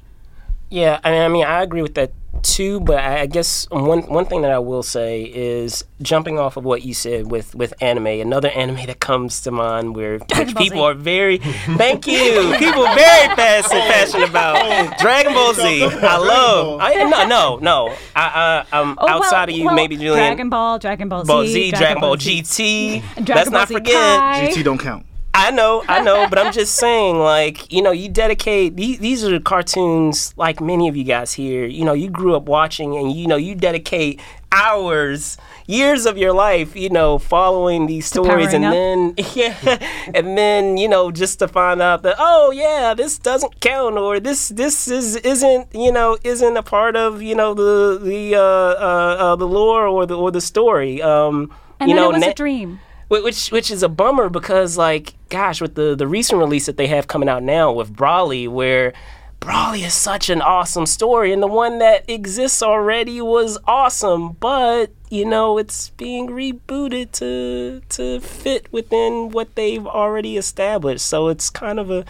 Yeah, 0.71 0.99
I 1.03 1.11
mean, 1.11 1.21
I 1.21 1.27
mean, 1.27 1.45
I 1.45 1.61
agree 1.63 1.81
with 1.81 1.95
that 1.95 2.11
too. 2.43 2.79
But 2.79 2.99
I 3.03 3.25
guess 3.27 3.67
one 3.69 4.03
one 4.03 4.25
thing 4.25 4.41
that 4.43 4.51
I 4.51 4.57
will 4.59 4.83
say 4.83 5.23
is 5.23 5.83
jumping 6.01 6.39
off 6.39 6.55
of 6.57 6.63
what 6.63 6.83
you 6.83 6.93
said 6.93 7.29
with 7.29 7.53
with 7.53 7.73
anime. 7.81 8.07
Another 8.07 8.47
anime 8.49 8.77
that 8.87 8.99
comes 9.01 9.41
to 9.41 9.51
mind 9.51 9.95
where 9.97 10.17
which 10.17 10.55
people 10.55 10.81
are 10.81 10.93
very 10.93 11.37
thank 11.77 12.07
you. 12.07 12.55
people 12.57 12.83
very 12.95 13.35
fast 13.35 13.71
and 13.73 13.83
passionate 13.93 14.29
about 14.29 14.97
Dragon 14.97 15.33
Ball 15.33 15.53
Z. 15.53 15.83
I 15.83 16.17
love. 16.17 16.79
I, 16.81 17.03
no, 17.03 17.27
no, 17.27 17.57
no. 17.61 17.95
I, 18.15 18.63
I, 18.71 18.79
I'm 18.79 18.97
Oh, 18.97 19.05
well- 19.05 19.17
outside 19.23 19.49
of 19.49 19.55
you, 19.55 19.65
well, 19.65 19.75
maybe 19.75 19.97
Julian. 19.97 20.15
Dragon 20.15 20.49
Ball, 20.49 20.79
Dragon 20.79 21.09
Ball 21.09 21.25
Z, 21.25 21.27
Ball 21.27 21.45
Z, 21.45 21.71
Dragon 21.71 22.01
Ball 22.01 22.15
GT. 22.15 23.01
Dragon 23.15 23.35
Let's 23.35 23.49
Ball 23.49 23.59
not 23.59 23.67
Z 23.67 23.73
forget. 23.73 23.93
Kai. 23.93 24.49
GT 24.55 24.63
don't 24.63 24.77
count. 24.79 25.05
I 25.33 25.51
know, 25.51 25.83
I 25.87 26.01
know, 26.01 26.27
but 26.29 26.37
I'm 26.37 26.51
just 26.51 26.75
saying, 26.85 27.17
like, 27.19 27.71
you 27.71 27.81
know, 27.81 27.91
you 27.91 28.09
dedicate 28.09 28.75
these, 28.75 28.99
these 28.99 29.23
are 29.23 29.39
cartoons, 29.39 30.33
like 30.37 30.59
many 30.59 30.87
of 30.87 30.97
you 30.97 31.03
guys 31.03 31.33
here, 31.33 31.65
you 31.65 31.85
know, 31.85 31.93
you 31.93 32.09
grew 32.09 32.35
up 32.35 32.43
watching 32.43 32.97
and, 32.97 33.11
you 33.11 33.27
know, 33.27 33.37
you 33.37 33.55
dedicate 33.55 34.19
hours, 34.51 35.37
years 35.67 36.05
of 36.05 36.17
your 36.17 36.33
life, 36.33 36.75
you 36.75 36.89
know, 36.89 37.17
following 37.17 37.85
these 37.87 38.05
stories 38.05 38.53
and 38.53 38.65
powering 38.65 39.15
then, 39.15 39.25
yeah, 39.33 39.55
and 40.13 40.37
then, 40.37 40.75
you 40.75 40.89
know, 40.89 41.11
just 41.11 41.39
to 41.39 41.47
find 41.47 41.81
out 41.81 42.03
that, 42.03 42.15
oh, 42.19 42.51
yeah, 42.51 42.93
this 42.93 43.17
doesn't 43.17 43.61
count 43.61 43.95
or 43.97 44.19
this, 44.19 44.49
this 44.49 44.89
is, 44.89 45.15
isn't, 45.15 45.73
you 45.73 45.91
know, 45.91 46.17
isn't 46.23 46.57
a 46.57 46.63
part 46.63 46.97
of, 46.97 47.21
you 47.21 47.35
know, 47.35 47.53
the, 47.53 47.97
the, 48.03 48.35
uh, 48.35 48.41
uh, 48.41 49.15
uh 49.19 49.35
the 49.37 49.47
lore 49.47 49.87
or 49.87 50.05
the, 50.05 50.17
or 50.17 50.29
the 50.29 50.41
story. 50.41 51.01
Um, 51.01 51.51
And 51.79 51.89
you 51.89 51.95
know, 51.95 52.09
it 52.09 52.13
was 52.13 52.21
na- 52.21 52.31
a 52.31 52.33
dream. 52.33 52.79
Wh- 53.11 53.23
which 53.23 53.49
which 53.51 53.69
is 53.69 53.83
a 53.83 53.89
bummer 53.89 54.29
because 54.29 54.77
like 54.77 55.15
gosh 55.29 55.59
with 55.59 55.75
the 55.75 55.95
the 55.95 56.07
recent 56.07 56.39
release 56.39 56.65
that 56.65 56.77
they 56.77 56.87
have 56.87 57.07
coming 57.07 57.27
out 57.27 57.43
now 57.43 57.71
with 57.71 57.93
Broly 57.93 58.47
where 58.47 58.93
Broly 59.41 59.85
is 59.85 59.93
such 59.93 60.29
an 60.29 60.41
awesome 60.41 60.85
story 60.85 61.33
and 61.33 61.43
the 61.43 61.47
one 61.47 61.79
that 61.79 62.09
exists 62.09 62.63
already 62.63 63.21
was 63.21 63.57
awesome 63.65 64.33
but 64.33 64.91
you 65.09 65.25
know 65.25 65.57
it's 65.57 65.89
being 65.91 66.27
rebooted 66.27 67.11
to 67.11 67.81
to 67.89 68.21
fit 68.21 68.71
within 68.71 69.29
what 69.29 69.55
they've 69.55 69.85
already 69.85 70.37
established. 70.37 71.05
So 71.05 71.27
it's 71.27 71.49
kind 71.49 71.79
of 71.79 71.91
a 71.91 72.05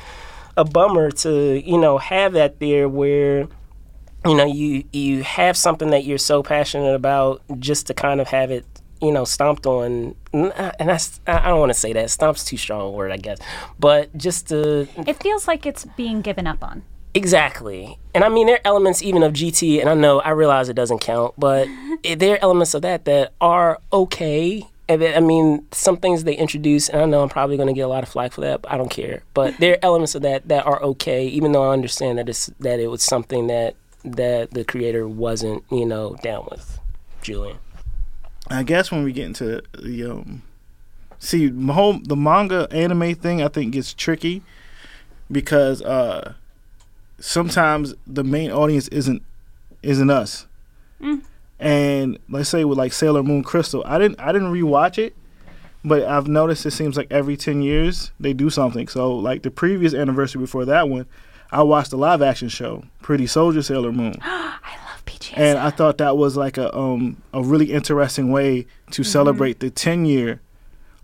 a 0.55 0.63
bummer 0.63 1.09
to 1.09 1.67
you 1.67 1.77
know 1.79 1.97
have 1.97 2.33
that 2.33 2.59
there 2.59 2.87
where 2.87 3.47
you 4.25 4.35
know 4.35 4.45
you 4.45 4.83
you 4.93 5.23
have 5.23 5.57
something 5.57 5.89
that 5.89 6.03
you're 6.05 6.19
so 6.19 6.43
passionate 6.43 6.93
about 6.93 7.41
just 7.59 7.87
to 7.87 7.93
kind 7.95 8.21
of 8.21 8.27
have 8.27 8.51
it 8.51 8.65
you 9.01 9.11
know 9.11 9.23
stomped 9.25 9.65
on 9.65 10.15
uh, 10.33 10.71
and 10.79 10.89
that's 10.89 11.19
i 11.27 11.47
don't 11.49 11.59
want 11.59 11.69
to 11.71 11.77
say 11.79 11.91
that 11.93 12.09
stomp's 12.09 12.43
too 12.45 12.57
strong 12.57 12.81
a 12.81 12.89
word 12.89 13.11
i 13.11 13.17
guess 13.17 13.39
but 13.79 14.15
just 14.17 14.47
to 14.49 14.87
It 15.07 15.21
feels 15.21 15.47
like 15.47 15.65
it's 15.65 15.85
being 15.97 16.21
given 16.21 16.45
up 16.47 16.63
on. 16.63 16.83
exactly 17.13 17.97
and 18.13 18.23
i 18.23 18.29
mean 18.29 18.47
there 18.47 18.57
are 18.57 18.61
elements 18.65 19.01
even 19.01 19.23
of 19.23 19.33
gt 19.33 19.79
and 19.79 19.89
i 19.89 19.93
know 19.93 20.19
i 20.21 20.29
realize 20.29 20.69
it 20.69 20.75
doesn't 20.75 20.99
count 20.99 21.33
but 21.37 21.67
it- 22.03 22.19
there 22.19 22.35
are 22.35 22.39
elements 22.41 22.73
of 22.73 22.81
that 22.83 23.05
that 23.05 23.33
are 23.41 23.79
okay 23.91 24.67
and 24.89 25.01
I 25.03 25.21
mean, 25.21 25.65
some 25.71 25.95
things 25.95 26.25
they 26.25 26.33
introduce, 26.35 26.89
and 26.89 27.01
I 27.01 27.05
know 27.05 27.21
I'm 27.23 27.29
probably 27.29 27.55
going 27.55 27.67
to 27.67 27.73
get 27.73 27.83
a 27.83 27.87
lot 27.87 28.03
of 28.03 28.09
flack 28.09 28.33
for 28.33 28.41
that, 28.41 28.63
but 28.63 28.73
I 28.73 28.77
don't 28.77 28.89
care. 28.91 29.23
But 29.33 29.55
there 29.57 29.75
are 29.75 29.77
elements 29.83 30.15
of 30.15 30.21
that 30.23 30.49
that 30.49 30.65
are 30.65 30.81
okay, 30.83 31.27
even 31.27 31.53
though 31.53 31.63
I 31.69 31.71
understand 31.71 32.17
that 32.17 32.27
it's 32.27 32.47
that 32.59 32.81
it 32.81 32.87
was 32.87 33.01
something 33.01 33.47
that 33.47 33.75
that 34.03 34.51
the 34.51 34.65
creator 34.65 35.07
wasn't, 35.07 35.63
you 35.71 35.85
know, 35.85 36.17
down 36.21 36.45
with. 36.51 36.77
Julian. 37.21 37.55
I 38.53 38.63
guess 38.63 38.91
when 38.91 39.03
we 39.03 39.11
get 39.13 39.25
into 39.25 39.61
the 39.79 40.11
um, 40.11 40.43
see 41.19 41.47
the 41.47 41.73
whole 41.73 41.99
the 41.99 42.15
manga 42.15 42.67
anime 42.71 43.15
thing, 43.15 43.41
I 43.41 43.47
think 43.47 43.73
gets 43.73 43.93
tricky 43.93 44.41
because 45.31 45.81
uh, 45.81 46.33
sometimes 47.19 47.93
the 48.05 48.23
main 48.23 48.51
audience 48.51 48.87
isn't 48.89 49.23
isn't 49.83 50.09
us. 50.09 50.47
And 51.59 52.17
let's 52.27 52.49
say 52.49 52.65
with 52.65 52.77
like 52.77 52.91
Sailor 52.91 53.23
Moon 53.23 53.43
Crystal, 53.43 53.83
I 53.85 53.99
didn't 53.99 54.19
I 54.19 54.31
didn't 54.31 54.51
rewatch 54.51 54.97
it, 54.97 55.15
but 55.85 56.03
I've 56.03 56.27
noticed 56.27 56.65
it 56.65 56.71
seems 56.71 56.97
like 56.97 57.07
every 57.11 57.37
ten 57.37 57.61
years 57.61 58.11
they 58.19 58.33
do 58.33 58.49
something. 58.49 58.87
So 58.87 59.13
like 59.15 59.43
the 59.43 59.51
previous 59.51 59.93
anniversary 59.93 60.41
before 60.41 60.65
that 60.65 60.89
one, 60.89 61.05
I 61.51 61.61
watched 61.63 61.91
the 61.91 61.97
live 61.97 62.21
action 62.21 62.49
show 62.49 62.83
Pretty 63.01 63.27
Soldier 63.27 63.61
Sailor 63.61 63.91
Moon. 63.91 64.15
and 65.35 65.57
I 65.57 65.69
thought 65.69 65.97
that 65.99 66.17
was 66.17 66.37
like 66.37 66.57
a 66.57 66.75
um 66.75 67.21
a 67.33 67.41
really 67.41 67.71
interesting 67.71 68.31
way 68.31 68.65
to 68.91 69.03
celebrate 69.03 69.59
the 69.59 69.69
10 69.69 70.05
year 70.05 70.41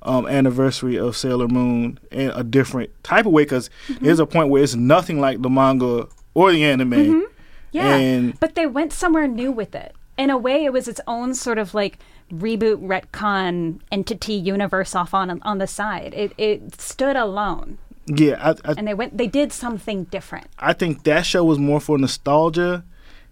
um 0.02 0.28
anniversary 0.28 0.98
of 0.98 1.16
Sailor 1.18 1.48
Moon 1.48 2.00
in 2.12 2.30
a 2.32 2.44
different 2.44 2.92
type 3.04 3.26
of 3.26 3.32
way 3.32 3.44
because 3.44 3.70
there's 4.02 4.20
a 4.20 4.26
point 4.26 4.50
where 4.50 4.64
it's 4.64 4.76
nothing 4.76 5.20
like 5.20 5.42
the 5.42 5.50
manga 5.50 6.08
or 6.34 6.52
the 6.52 6.64
anime. 6.64 7.26
Yeah. 7.72 7.96
And 7.96 8.40
but 8.40 8.56
they 8.56 8.66
went 8.66 8.94
somewhere 8.94 9.28
new 9.28 9.52
with 9.52 9.76
it. 9.76 9.94
In 10.18 10.30
a 10.30 10.38
way, 10.38 10.66
it 10.66 10.74
was 10.74 10.88
its 10.88 11.02
own 11.06 11.36
sort 11.36 11.58
of 11.58 11.74
like 11.74 12.00
reboot, 12.32 12.86
retcon 12.86 13.80
entity 13.92 14.34
universe 14.34 14.96
off 14.96 15.14
on 15.14 15.42
on 15.42 15.58
the 15.58 15.68
side. 15.68 16.14
It 16.16 16.34
it 16.38 16.80
stood 16.80 17.16
alone, 17.16 17.78
yeah, 18.08 18.36
I, 18.42 18.52
I 18.70 18.74
and 18.78 18.88
they 18.88 18.94
went. 18.94 19.18
They 19.18 19.28
did 19.28 19.52
something 19.52 20.06
different. 20.06 20.48
I 20.60 20.74
think 20.74 21.04
that 21.04 21.26
show 21.26 21.44
was 21.44 21.60
more 21.60 21.82
for 21.82 21.98
nostalgia, 21.98 22.86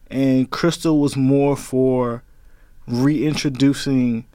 and 0.10 0.50
Crystal 0.50 1.00
was 1.00 1.16
more 1.16 1.56
for 1.56 2.24
reintroducing 2.88 4.26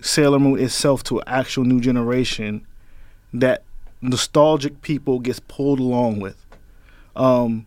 Sailor 0.00 0.38
Moon 0.38 0.58
itself 0.58 1.02
to 1.04 1.18
an 1.18 1.24
actual 1.26 1.64
new 1.64 1.80
generation 1.80 2.66
that 3.32 3.62
nostalgic 4.00 4.82
people 4.82 5.18
gets 5.18 5.40
pulled 5.40 5.78
along 5.78 6.20
with. 6.20 6.46
Um, 7.16 7.66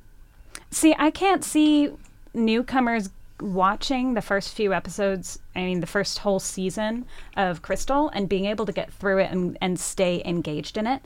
See, 0.71 0.95
I 0.97 1.11
can't 1.11 1.43
see 1.43 1.91
newcomers 2.33 3.09
watching 3.39 4.13
the 4.13 4.21
first 4.21 4.55
few 4.55 4.73
episodes, 4.73 5.39
I 5.55 5.59
mean, 5.59 5.81
the 5.81 5.87
first 5.87 6.19
whole 6.19 6.39
season 6.39 7.05
of 7.35 7.61
Crystal 7.61 8.09
and 8.09 8.29
being 8.29 8.45
able 8.45 8.65
to 8.65 8.71
get 8.71 8.91
through 8.93 9.19
it 9.19 9.31
and, 9.31 9.57
and 9.61 9.79
stay 9.79 10.21
engaged 10.25 10.77
in 10.77 10.87
it. 10.87 11.01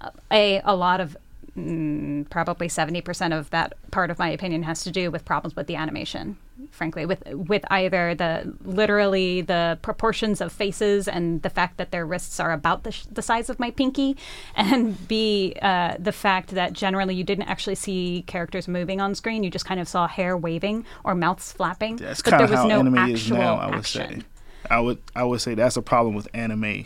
Uh, 0.00 0.10
a, 0.30 0.60
a 0.64 0.74
lot 0.74 1.00
of, 1.00 1.16
mm, 1.60 2.30
probably 2.30 2.68
70% 2.68 3.38
of 3.38 3.50
that 3.50 3.74
part 3.90 4.10
of 4.10 4.18
my 4.18 4.28
opinion 4.30 4.62
has 4.64 4.82
to 4.84 4.90
do 4.90 5.10
with 5.10 5.24
problems 5.24 5.56
with 5.56 5.66
the 5.66 5.76
animation. 5.76 6.36
Frankly, 6.70 7.06
with 7.06 7.22
with 7.32 7.64
either 7.70 8.14
the 8.14 8.54
literally 8.62 9.40
the 9.40 9.78
proportions 9.80 10.42
of 10.42 10.52
faces 10.52 11.08
and 11.08 11.40
the 11.40 11.48
fact 11.48 11.78
that 11.78 11.90
their 11.90 12.04
wrists 12.04 12.38
are 12.38 12.52
about 12.52 12.84
the, 12.84 12.92
sh- 12.92 13.06
the 13.10 13.22
size 13.22 13.48
of 13.48 13.58
my 13.58 13.70
pinky, 13.70 14.14
and 14.54 15.08
b 15.08 15.54
uh, 15.62 15.96
the 15.98 16.12
fact 16.12 16.50
that 16.50 16.74
generally 16.74 17.14
you 17.14 17.24
didn't 17.24 17.44
actually 17.48 17.76
see 17.76 18.24
characters 18.26 18.68
moving 18.68 19.00
on 19.00 19.14
screen. 19.14 19.42
You 19.42 19.50
just 19.50 19.64
kind 19.64 19.80
of 19.80 19.88
saw 19.88 20.06
hair 20.06 20.36
waving 20.36 20.84
or 21.02 21.14
mouths 21.14 21.50
flapping, 21.50 21.96
that's 21.96 22.20
but 22.20 22.30
kind 22.30 22.40
there 22.40 22.44
of 22.44 22.50
was 22.50 22.58
how 22.60 22.66
no 22.66 22.80
anime 22.80 22.98
actual 22.98 23.14
is 23.14 23.30
now. 23.30 23.56
I 23.56 23.66
would 23.66 23.74
action. 23.76 24.20
say. 24.20 24.26
I 24.70 24.80
would 24.80 24.98
I 25.16 25.24
would 25.24 25.40
say 25.40 25.54
that's 25.54 25.76
a 25.78 25.82
problem 25.82 26.14
with 26.14 26.28
anime. 26.34 26.84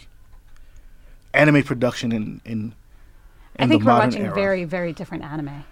Anime 1.33 1.63
production 1.65 2.13
in 2.13 2.41
in. 2.45 2.75
I 3.59 3.67
think 3.67 3.85
we're 3.85 3.93
watching 3.93 4.23
era. 4.25 4.35
very 4.35 4.65
very 4.65 4.93
different 4.93 5.25
anime. 5.25 5.65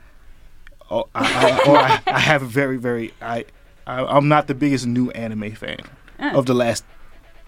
Oh, 0.91 1.09
I, 1.15 1.25
I, 1.65 1.71
or 1.71 1.77
I, 1.79 2.01
I 2.07 2.21
have 2.21 2.43
a 2.43 2.47
very, 2.47 2.77
very. 2.77 3.15
I, 3.23 3.47
I 3.87 4.05
I'm 4.05 4.29
not 4.29 4.47
the 4.47 4.55
biggest 4.55 4.87
new 4.87 5.11
anime 5.13 5.53
fan 5.55 5.79
Uh. 6.19 6.33
of 6.39 6.47
the 6.47 6.55
last 6.55 6.85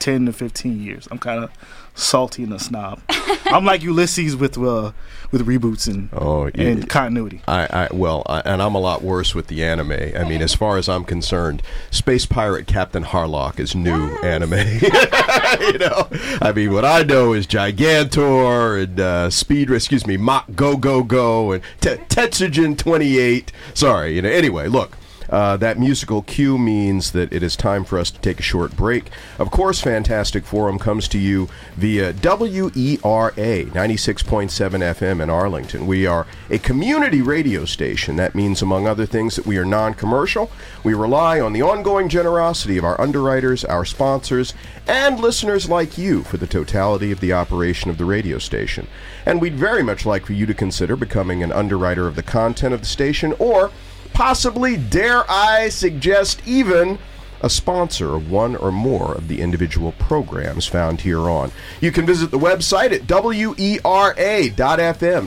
ten 0.04 0.26
to 0.26 0.32
fifteen 0.32 0.82
years. 0.82 1.08
I'm 1.10 1.18
kind 1.18 1.42
of 1.42 1.50
salty 1.94 2.42
and 2.42 2.52
a 2.52 2.58
snob. 2.58 3.00
I'm 3.46 3.64
like 3.64 3.82
Ulysses 3.82 4.36
with 4.36 4.58
uh, 4.58 4.92
with 5.30 5.46
reboots 5.46 5.86
and 5.88 6.10
Oh, 6.12 6.46
you- 6.54 6.66
and 6.68 6.88
continuity. 6.88 7.40
I, 7.48 7.66
I 7.66 7.88
well, 7.94 8.22
I, 8.26 8.40
and 8.40 8.60
I'm 8.60 8.74
a 8.74 8.80
lot 8.80 9.02
worse 9.02 9.34
with 9.34 9.46
the 9.46 9.64
anime. 9.64 9.92
I 9.92 10.24
mean, 10.28 10.42
as 10.42 10.54
far 10.54 10.76
as 10.76 10.88
I'm 10.88 11.04
concerned, 11.04 11.62
Space 11.90 12.26
Pirate 12.26 12.66
Captain 12.66 13.04
Harlock 13.04 13.58
is 13.58 13.74
new 13.74 14.14
anime. 14.22 14.52
you 15.72 15.78
know, 15.78 16.08
I 16.42 16.52
mean, 16.54 16.72
what 16.72 16.84
I 16.84 17.02
know 17.02 17.32
is 17.32 17.46
Gigantor 17.46 18.82
and 18.82 19.00
uh, 19.00 19.30
Speed. 19.30 19.70
Excuse 19.70 20.06
me, 20.06 20.16
Mach 20.16 20.44
Go 20.54 20.76
Go 20.76 21.02
Go 21.02 21.52
and 21.52 21.62
Te- 21.80 21.96
Tetsujin 22.08 22.76
28. 22.76 23.52
Sorry, 23.72 24.14
you 24.16 24.22
know. 24.22 24.28
Anyway, 24.28 24.68
look. 24.68 24.96
Uh, 25.28 25.56
that 25.56 25.78
musical 25.78 26.22
cue 26.22 26.58
means 26.58 27.12
that 27.12 27.32
it 27.32 27.42
is 27.42 27.56
time 27.56 27.84
for 27.84 27.98
us 27.98 28.10
to 28.10 28.20
take 28.20 28.38
a 28.38 28.42
short 28.42 28.76
break. 28.76 29.10
Of 29.38 29.50
course, 29.50 29.80
Fantastic 29.80 30.44
Forum 30.44 30.78
comes 30.78 31.08
to 31.08 31.18
you 31.18 31.48
via 31.76 32.12
WERA 32.12 33.64
96.7 33.66 34.48
FM 34.50 35.22
in 35.22 35.30
Arlington. 35.30 35.86
We 35.86 36.06
are 36.06 36.26
a 36.50 36.58
community 36.58 37.22
radio 37.22 37.64
station. 37.64 38.16
That 38.16 38.34
means, 38.34 38.62
among 38.62 38.86
other 38.86 39.06
things, 39.06 39.36
that 39.36 39.46
we 39.46 39.56
are 39.58 39.64
non 39.64 39.94
commercial. 39.94 40.50
We 40.82 40.94
rely 40.94 41.40
on 41.40 41.52
the 41.52 41.62
ongoing 41.62 42.08
generosity 42.08 42.76
of 42.76 42.84
our 42.84 43.00
underwriters, 43.00 43.64
our 43.64 43.84
sponsors, 43.84 44.54
and 44.86 45.18
listeners 45.18 45.68
like 45.68 45.96
you 45.96 46.22
for 46.22 46.36
the 46.36 46.46
totality 46.46 47.10
of 47.10 47.20
the 47.20 47.32
operation 47.32 47.90
of 47.90 47.98
the 47.98 48.04
radio 48.04 48.38
station. 48.38 48.86
And 49.26 49.40
we'd 49.40 49.54
very 49.54 49.82
much 49.82 50.04
like 50.04 50.26
for 50.26 50.32
you 50.34 50.46
to 50.46 50.54
consider 50.54 50.96
becoming 50.96 51.42
an 51.42 51.52
underwriter 51.52 52.06
of 52.06 52.16
the 52.16 52.22
content 52.22 52.74
of 52.74 52.80
the 52.80 52.86
station 52.86 53.34
or 53.38 53.70
possibly, 54.14 54.76
dare 54.76 55.30
I 55.30 55.68
suggest, 55.68 56.40
even 56.46 56.98
a 57.42 57.50
sponsor 57.50 58.14
of 58.14 58.30
one 58.30 58.56
or 58.56 58.72
more 58.72 59.14
of 59.14 59.28
the 59.28 59.42
individual 59.42 59.92
programs 59.92 60.66
found 60.66 61.02
here 61.02 61.28
on. 61.28 61.52
You 61.78 61.92
can 61.92 62.06
visit 62.06 62.30
the 62.30 62.38
website 62.38 62.90
at 62.90 63.06
wera.fm 63.06 63.90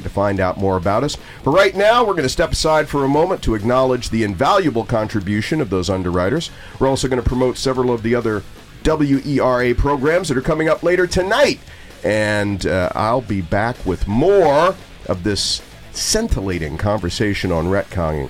to 0.02 0.10
find 0.10 0.40
out 0.40 0.58
more 0.58 0.78
about 0.78 1.04
us. 1.04 1.16
But 1.44 1.52
right 1.52 1.76
now, 1.76 2.04
we're 2.04 2.14
going 2.14 2.24
to 2.24 2.30
step 2.30 2.52
aside 2.52 2.90
for 2.90 3.06
a 3.06 3.10
moment 3.10 3.44
to 3.44 3.54
acknowledge 3.54 4.10
the 4.10 4.24
invaluable 4.24 4.84
contribution 4.84 5.62
of 5.62 5.70
those 5.70 5.92
underwriters. 5.92 6.50
We're 6.80 6.88
also 6.88 7.08
going 7.08 7.22
to 7.22 7.30
promote 7.30 7.58
several 7.58 7.94
of 7.94 8.02
the 8.02 8.16
other 8.16 8.42
WERA 8.84 9.76
programs 9.76 10.30
that 10.30 10.38
are 10.38 10.42
coming 10.42 10.70
up 10.70 10.82
later 10.82 11.06
tonight. 11.06 11.60
And 12.04 12.66
uh, 12.66 12.90
I'll 12.96 13.22
be 13.22 13.42
back 13.42 13.86
with 13.86 14.08
more 14.08 14.76
of 15.08 15.24
this 15.24 15.62
scintillating 15.98 16.78
conversation 16.78 17.52
on 17.52 17.66
retconning. 17.66 18.30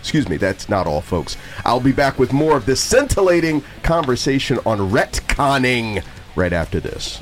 Excuse 0.00 0.28
me, 0.28 0.36
that's 0.36 0.68
not 0.68 0.86
all, 0.86 1.00
folks. 1.00 1.36
I'll 1.64 1.80
be 1.80 1.92
back 1.92 2.18
with 2.18 2.32
more 2.32 2.56
of 2.56 2.66
this 2.66 2.80
scintillating 2.80 3.62
conversation 3.82 4.58
on 4.66 4.78
retconning 4.90 6.04
right 6.34 6.52
after 6.52 6.80
this. 6.80 7.20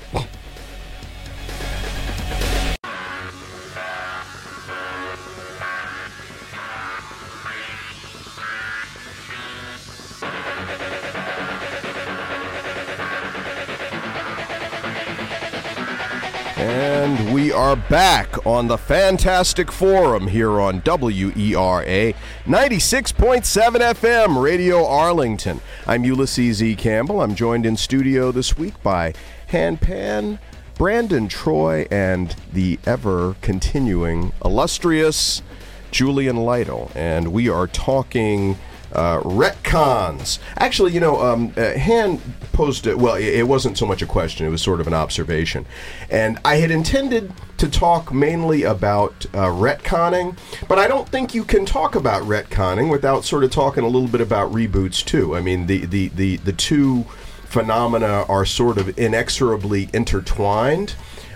Back 17.74 18.46
on 18.46 18.68
the 18.68 18.78
Fantastic 18.78 19.72
Forum 19.72 20.28
here 20.28 20.60
on 20.60 20.80
WERA 20.80 22.14
96.7 22.44 23.42
FM 23.80 24.40
Radio 24.40 24.86
Arlington. 24.86 25.60
I'm 25.84 26.04
Ulysses 26.04 26.62
E. 26.62 26.76
Campbell. 26.76 27.20
I'm 27.20 27.34
joined 27.34 27.66
in 27.66 27.76
studio 27.76 28.30
this 28.30 28.56
week 28.56 28.80
by 28.84 29.12
Han 29.48 29.78
Pan, 29.78 30.38
Brandon 30.76 31.26
Troy, 31.26 31.86
and 31.90 32.36
the 32.52 32.78
ever 32.86 33.34
continuing 33.42 34.32
illustrious 34.44 35.42
Julian 35.90 36.36
Lytle. 36.36 36.92
And 36.94 37.32
we 37.32 37.48
are 37.48 37.66
talking 37.66 38.56
uh, 38.94 39.20
retcons. 39.20 40.38
Actually, 40.56 40.92
you 40.92 41.00
know, 41.00 41.20
um, 41.20 41.52
uh, 41.56 41.76
Han 41.78 42.18
posed 42.52 42.86
it. 42.86 42.98
Well, 42.98 43.14
it, 43.14 43.24
it 43.24 43.48
wasn't 43.48 43.76
so 43.76 43.86
much 43.86 44.02
a 44.02 44.06
question; 44.06 44.46
it 44.46 44.50
was 44.50 44.62
sort 44.62 44.80
of 44.80 44.86
an 44.86 44.94
observation. 44.94 45.66
And 46.10 46.38
I 46.44 46.56
had 46.56 46.70
intended 46.70 47.32
to 47.58 47.68
talk 47.68 48.12
mainly 48.12 48.62
about 48.62 49.26
uh, 49.26 49.46
retconning, 49.46 50.36
but 50.68 50.78
I 50.78 50.88
don't 50.88 51.08
think 51.08 51.34
you 51.34 51.44
can 51.44 51.64
talk 51.64 51.94
about 51.94 52.22
retconning 52.22 52.90
without 52.90 53.24
sort 53.24 53.44
of 53.44 53.50
talking 53.50 53.84
a 53.84 53.88
little 53.88 54.08
bit 54.08 54.20
about 54.20 54.52
reboots 54.52 55.04
too. 55.04 55.36
I 55.36 55.40
mean, 55.40 55.66
the 55.66 55.86
the 55.86 56.08
the, 56.08 56.36
the 56.38 56.52
two 56.52 57.04
phenomena 57.44 58.24
are 58.28 58.44
sort 58.44 58.78
of 58.78 58.98
inexorably 58.98 59.88
intertwined. 59.92 60.94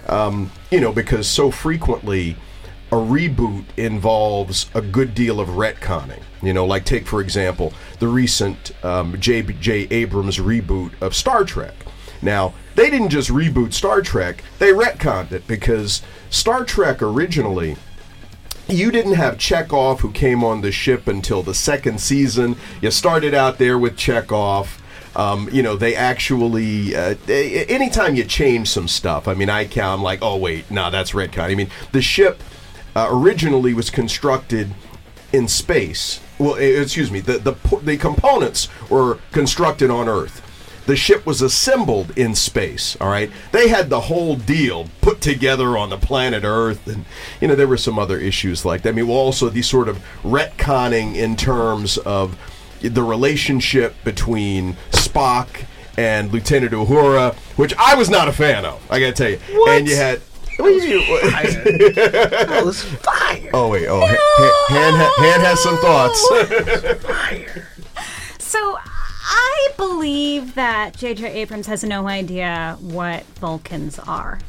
Um, 0.08 0.50
you 0.70 0.80
know, 0.80 0.90
because 0.90 1.28
so 1.28 1.50
frequently 1.50 2.36
a 2.90 2.96
reboot 2.96 3.64
involves 3.76 4.70
a 4.74 4.80
good 4.80 5.14
deal 5.14 5.40
of 5.40 5.48
retconning. 5.48 6.22
You 6.42 6.52
know, 6.52 6.64
like 6.64 6.84
take 6.84 7.06
for 7.06 7.20
example 7.20 7.72
the 7.98 8.08
recent 8.08 8.72
um, 8.84 9.18
J.J. 9.20 9.88
Abrams 9.90 10.38
reboot 10.38 10.92
of 11.02 11.14
Star 11.14 11.44
Trek. 11.44 11.74
Now, 12.22 12.54
they 12.74 12.90
didn't 12.90 13.10
just 13.10 13.30
reboot 13.30 13.72
Star 13.72 14.02
Trek, 14.02 14.42
they 14.58 14.72
retconned 14.72 15.32
it 15.32 15.46
because 15.46 16.02
Star 16.30 16.64
Trek 16.64 17.02
originally 17.02 17.76
you 18.68 18.90
didn't 18.90 19.14
have 19.14 19.38
Chekhov 19.38 20.00
who 20.00 20.12
came 20.12 20.44
on 20.44 20.60
the 20.60 20.70
ship 20.70 21.08
until 21.08 21.42
the 21.42 21.54
second 21.54 22.00
season. 22.00 22.56
You 22.82 22.90
started 22.90 23.32
out 23.34 23.58
there 23.58 23.78
with 23.78 23.96
Chekhov. 23.96 24.82
Um, 25.16 25.48
you 25.50 25.62
know, 25.62 25.74
they 25.74 25.96
actually, 25.96 26.94
uh, 26.94 27.14
they, 27.26 27.64
anytime 27.64 28.14
you 28.14 28.24
change 28.24 28.68
some 28.68 28.86
stuff, 28.86 29.26
I 29.26 29.34
mean, 29.34 29.48
I 29.48 29.64
count, 29.64 29.98
I'm 29.98 30.04
like, 30.04 30.20
oh, 30.22 30.36
wait, 30.36 30.70
no, 30.70 30.90
that's 30.90 31.12
retcon. 31.12 31.44
I 31.44 31.54
mean, 31.54 31.70
the 31.92 32.02
ship 32.02 32.42
uh, 32.98 33.08
originally 33.10 33.72
was 33.74 33.90
constructed 33.90 34.74
in 35.32 35.46
space. 35.46 36.20
Well, 36.38 36.56
eh, 36.56 36.80
excuse 36.82 37.10
me, 37.12 37.20
the, 37.20 37.38
the, 37.38 37.52
the 37.82 37.96
components 37.96 38.68
were 38.90 39.18
constructed 39.30 39.88
on 39.90 40.08
Earth. 40.08 40.42
The 40.86 40.96
ship 40.96 41.24
was 41.26 41.40
assembled 41.42 42.16
in 42.16 42.34
space, 42.34 42.96
all 43.00 43.08
right? 43.08 43.30
They 43.52 43.68
had 43.68 43.88
the 43.88 44.00
whole 44.00 44.36
deal 44.36 44.88
put 45.00 45.20
together 45.20 45.76
on 45.76 45.90
the 45.90 45.98
planet 45.98 46.42
Earth, 46.44 46.86
and, 46.88 47.04
you 47.40 47.46
know, 47.46 47.54
there 47.54 47.68
were 47.68 47.76
some 47.76 47.98
other 47.98 48.18
issues 48.18 48.64
like 48.64 48.82
that. 48.82 48.88
I 48.88 48.92
mean, 48.92 49.06
well, 49.06 49.18
also 49.18 49.48
these 49.48 49.68
sort 49.68 49.88
of 49.88 50.02
retconning 50.24 51.14
in 51.14 51.36
terms 51.36 51.98
of 51.98 52.36
the 52.80 53.02
relationship 53.02 53.94
between 54.02 54.76
Spock 54.90 55.66
and 55.98 56.32
Lieutenant 56.32 56.72
Uhura, 56.72 57.34
which 57.56 57.74
I 57.76 57.94
was 57.94 58.08
not 58.08 58.28
a 58.28 58.32
fan 58.32 58.64
of, 58.64 58.80
I 58.90 58.98
gotta 58.98 59.12
tell 59.12 59.30
you. 59.30 59.38
What? 59.52 59.70
And 59.70 59.88
you 59.88 59.96
had. 59.96 60.22
What 60.58 60.68
do 60.68 60.86
you 60.88 60.98
mean? 60.98 61.94
That 61.94 62.62
was 62.64 62.82
fire. 62.82 63.50
Oh 63.54 63.68
wait, 63.68 63.86
oh, 63.88 64.00
Ha- 64.00 64.64
Han, 64.68 64.94
ha- 64.94 65.14
Han 65.16 65.40
has 65.40 65.62
some 65.62 65.78
thoughts. 65.78 67.02
Fire. 67.04 67.68
So 68.38 68.78
I 69.30 69.68
believe 69.76 70.54
that 70.54 70.96
J.J. 70.96 71.32
Abrams 71.32 71.66
has 71.68 71.84
no 71.84 72.08
idea 72.08 72.76
what 72.80 73.24
Vulcans 73.40 73.98
are. 74.00 74.40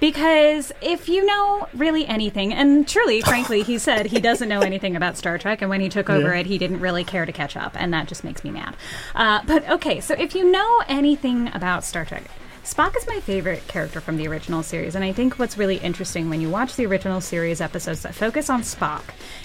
Because 0.00 0.72
if 0.80 1.08
you 1.10 1.24
know 1.26 1.68
really 1.74 2.06
anything, 2.06 2.54
and 2.54 2.88
truly, 2.88 3.20
frankly, 3.20 3.62
he 3.62 3.76
said 3.76 4.06
he 4.06 4.18
doesn't 4.18 4.48
know 4.48 4.60
anything 4.60 4.96
about 4.96 5.18
Star 5.18 5.36
Trek, 5.36 5.60
and 5.60 5.68
when 5.68 5.82
he 5.82 5.90
took 5.90 6.08
over 6.08 6.32
Yeah. 6.34 6.40
it, 6.40 6.46
he 6.46 6.56
didn't 6.56 6.80
really 6.80 7.04
care 7.04 7.26
to 7.26 7.32
catch 7.32 7.54
up, 7.56 7.76
and 7.78 7.92
that 7.92 8.08
just 8.08 8.24
makes 8.24 8.42
me 8.42 8.50
mad. 8.50 8.74
Uh, 9.14 9.42
but 9.46 9.68
okay, 9.68 10.00
so 10.00 10.14
if 10.14 10.34
you 10.34 10.50
know 10.50 10.82
anything 10.88 11.48
about 11.54 11.84
Star 11.84 12.06
Trek, 12.06 12.24
Spock 12.64 12.96
is 12.96 13.06
my 13.06 13.20
favorite 13.20 13.66
character 13.68 14.00
from 14.00 14.16
the 14.16 14.28
original 14.28 14.62
series, 14.62 14.94
and 14.94 15.02
I 15.02 15.12
think 15.12 15.38
what's 15.38 15.56
really 15.56 15.78
interesting 15.78 16.28
when 16.28 16.40
you 16.40 16.50
watch 16.50 16.76
the 16.76 16.84
original 16.86 17.20
series 17.20 17.60
episodes 17.60 18.02
that 18.02 18.14
focus 18.14 18.50
on 18.50 18.62
Spock 18.62 19.02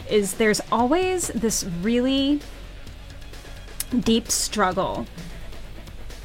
is 0.09 0.33
there's 0.33 0.61
always 0.71 1.29
this 1.29 1.63
really 1.81 2.41
deep 4.01 4.29
struggle 4.29 5.07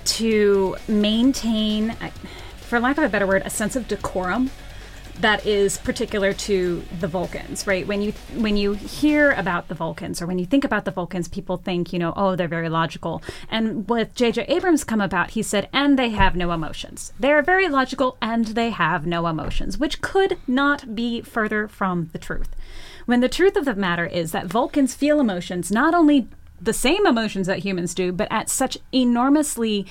to 0.04 0.76
maintain, 0.88 1.96
for 2.56 2.80
lack 2.80 2.98
of 2.98 3.04
a 3.04 3.08
better 3.08 3.26
word, 3.26 3.42
a 3.44 3.50
sense 3.50 3.76
of 3.76 3.86
decorum 3.86 4.50
that 5.20 5.44
is 5.46 5.78
particular 5.78 6.32
to 6.32 6.82
the 6.98 7.08
Vulcans, 7.08 7.66
right? 7.66 7.86
When 7.86 8.00
you 8.00 8.12
when 8.36 8.56
you 8.56 8.72
hear 8.72 9.32
about 9.32 9.68
the 9.68 9.74
Vulcans 9.74 10.22
or 10.22 10.26
when 10.26 10.38
you 10.38 10.46
think 10.46 10.64
about 10.64 10.84
the 10.84 10.90
Vulcans, 10.90 11.28
people 11.28 11.56
think, 11.56 11.92
you 11.92 11.98
know, 11.98 12.12
oh, 12.16 12.36
they're 12.36 12.48
very 12.48 12.68
logical. 12.68 13.22
And 13.50 13.88
with 13.88 14.14
J.J. 14.14 14.44
Abrams 14.48 14.84
come 14.84 15.00
about, 15.00 15.30
he 15.30 15.42
said, 15.42 15.68
and 15.72 15.98
they 15.98 16.10
have 16.10 16.36
no 16.36 16.52
emotions. 16.52 17.12
They 17.18 17.32
are 17.32 17.42
very 17.42 17.68
logical 17.68 18.16
and 18.22 18.46
they 18.46 18.70
have 18.70 19.06
no 19.06 19.26
emotions, 19.26 19.78
which 19.78 20.00
could 20.00 20.38
not 20.46 20.94
be 20.94 21.20
further 21.20 21.68
from 21.68 22.08
the 22.12 22.18
truth. 22.18 22.54
When 23.06 23.20
the 23.20 23.28
truth 23.28 23.56
of 23.56 23.64
the 23.64 23.74
matter 23.74 24.06
is 24.06 24.32
that 24.32 24.46
Vulcans 24.46 24.94
feel 24.94 25.20
emotions, 25.20 25.70
not 25.70 25.94
only 25.94 26.28
the 26.60 26.72
same 26.72 27.06
emotions 27.06 27.46
that 27.46 27.60
humans 27.60 27.94
do, 27.94 28.12
but 28.12 28.28
at 28.30 28.48
such 28.48 28.78
enormously 28.92 29.86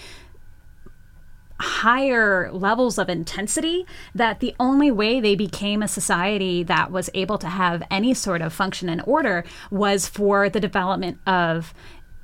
higher 1.59 2.51
levels 2.51 2.97
of 2.97 3.09
intensity 3.09 3.85
that 4.15 4.39
the 4.39 4.55
only 4.59 4.91
way 4.91 5.19
they 5.19 5.35
became 5.35 5.83
a 5.83 5.87
society 5.87 6.63
that 6.63 6.91
was 6.91 7.09
able 7.13 7.37
to 7.37 7.47
have 7.47 7.83
any 7.91 8.13
sort 8.13 8.41
of 8.41 8.53
function 8.53 8.87
and 8.89 9.01
order 9.05 9.43
was 9.69 10.07
for 10.07 10.49
the 10.49 10.59
development 10.59 11.19
of 11.27 11.73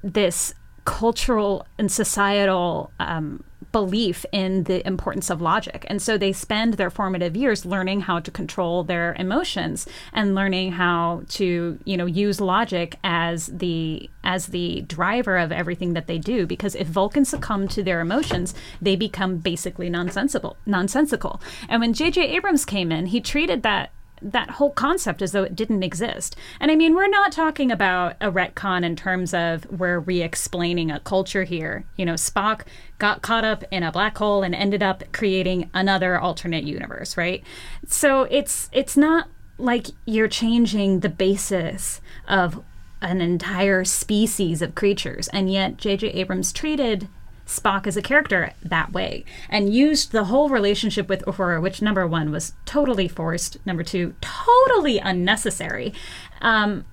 this 0.03 0.53
cultural 0.85 1.65
and 1.77 1.91
societal 1.91 2.91
um, 2.99 3.43
belief 3.75 4.25
in 4.31 4.63
the 4.63 4.87
importance 4.87 5.29
of 5.29 5.41
logic. 5.41 5.85
And 5.89 6.01
so 6.01 6.17
they 6.17 6.31
spend 6.31 6.75
their 6.75 6.89
formative 6.89 7.35
years 7.35 7.65
learning 7.65 7.99
how 7.99 8.21
to 8.21 8.31
control 8.31 8.85
their 8.85 9.13
emotions 9.19 9.85
and 10.13 10.33
learning 10.33 10.71
how 10.71 11.23
to, 11.31 11.77
you 11.83 11.97
know, 11.97 12.05
use 12.05 12.39
logic 12.39 12.95
as 13.03 13.47
the 13.47 14.09
as 14.23 14.47
the 14.47 14.79
driver 14.87 15.37
of 15.37 15.51
everything 15.51 15.91
that 15.91 16.07
they 16.07 16.17
do 16.17 16.47
because 16.47 16.73
if 16.75 16.87
Vulcans 16.87 17.27
succumb 17.27 17.67
to 17.67 17.83
their 17.83 17.99
emotions, 17.99 18.55
they 18.81 18.95
become 18.95 19.39
basically 19.39 19.89
nonsensical, 19.89 20.55
nonsensical. 20.65 21.41
And 21.67 21.81
when 21.81 21.91
J.J. 21.91 22.29
Abrams 22.29 22.63
came 22.63 22.93
in, 22.93 23.07
he 23.07 23.19
treated 23.19 23.61
that 23.63 23.91
that 24.21 24.51
whole 24.51 24.71
concept 24.71 25.21
as 25.21 25.31
though 25.31 25.43
it 25.43 25.55
didn't 25.55 25.83
exist. 25.83 26.35
And 26.59 26.71
I 26.71 26.75
mean, 26.75 26.95
we're 26.95 27.07
not 27.07 27.31
talking 27.31 27.71
about 27.71 28.15
a 28.21 28.31
retcon 28.31 28.83
in 28.83 28.95
terms 28.95 29.33
of 29.33 29.65
we're 29.71 29.99
re-explaining 29.99 30.91
a 30.91 30.99
culture 30.99 31.43
here. 31.43 31.85
You 31.97 32.05
know, 32.05 32.13
Spock 32.13 32.61
got 32.97 33.21
caught 33.21 33.43
up 33.43 33.63
in 33.71 33.83
a 33.83 33.91
black 33.91 34.17
hole 34.17 34.43
and 34.43 34.55
ended 34.55 34.81
up 34.81 35.03
creating 35.11 35.69
another 35.73 36.19
alternate 36.19 36.63
universe, 36.63 37.17
right? 37.17 37.43
So 37.87 38.23
it's 38.23 38.69
it's 38.71 38.97
not 38.97 39.27
like 39.57 39.87
you're 40.05 40.27
changing 40.27 40.99
the 40.99 41.09
basis 41.09 42.01
of 42.27 42.63
an 43.01 43.21
entire 43.21 43.83
species 43.83 44.61
of 44.61 44.75
creatures, 44.75 45.27
and 45.29 45.51
yet 45.51 45.77
J.J. 45.77 46.07
Abrams 46.09 46.51
treated 46.51 47.07
Spock 47.45 47.85
as 47.85 47.95
a 47.95 48.01
character 48.01 48.53
that 48.63 48.91
way 48.91 49.23
and 49.49 49.73
used 49.73 50.11
the 50.11 50.25
whole 50.25 50.49
relationship 50.49 51.07
with 51.07 51.23
Uhura, 51.25 51.61
which 51.61 51.81
number 51.81 52.07
one 52.07 52.31
was 52.31 52.53
totally 52.65 53.07
forced, 53.07 53.57
number 53.65 53.83
two, 53.83 54.15
totally 54.21 54.97
unnecessary. 54.99 55.93
Um, 56.41 56.85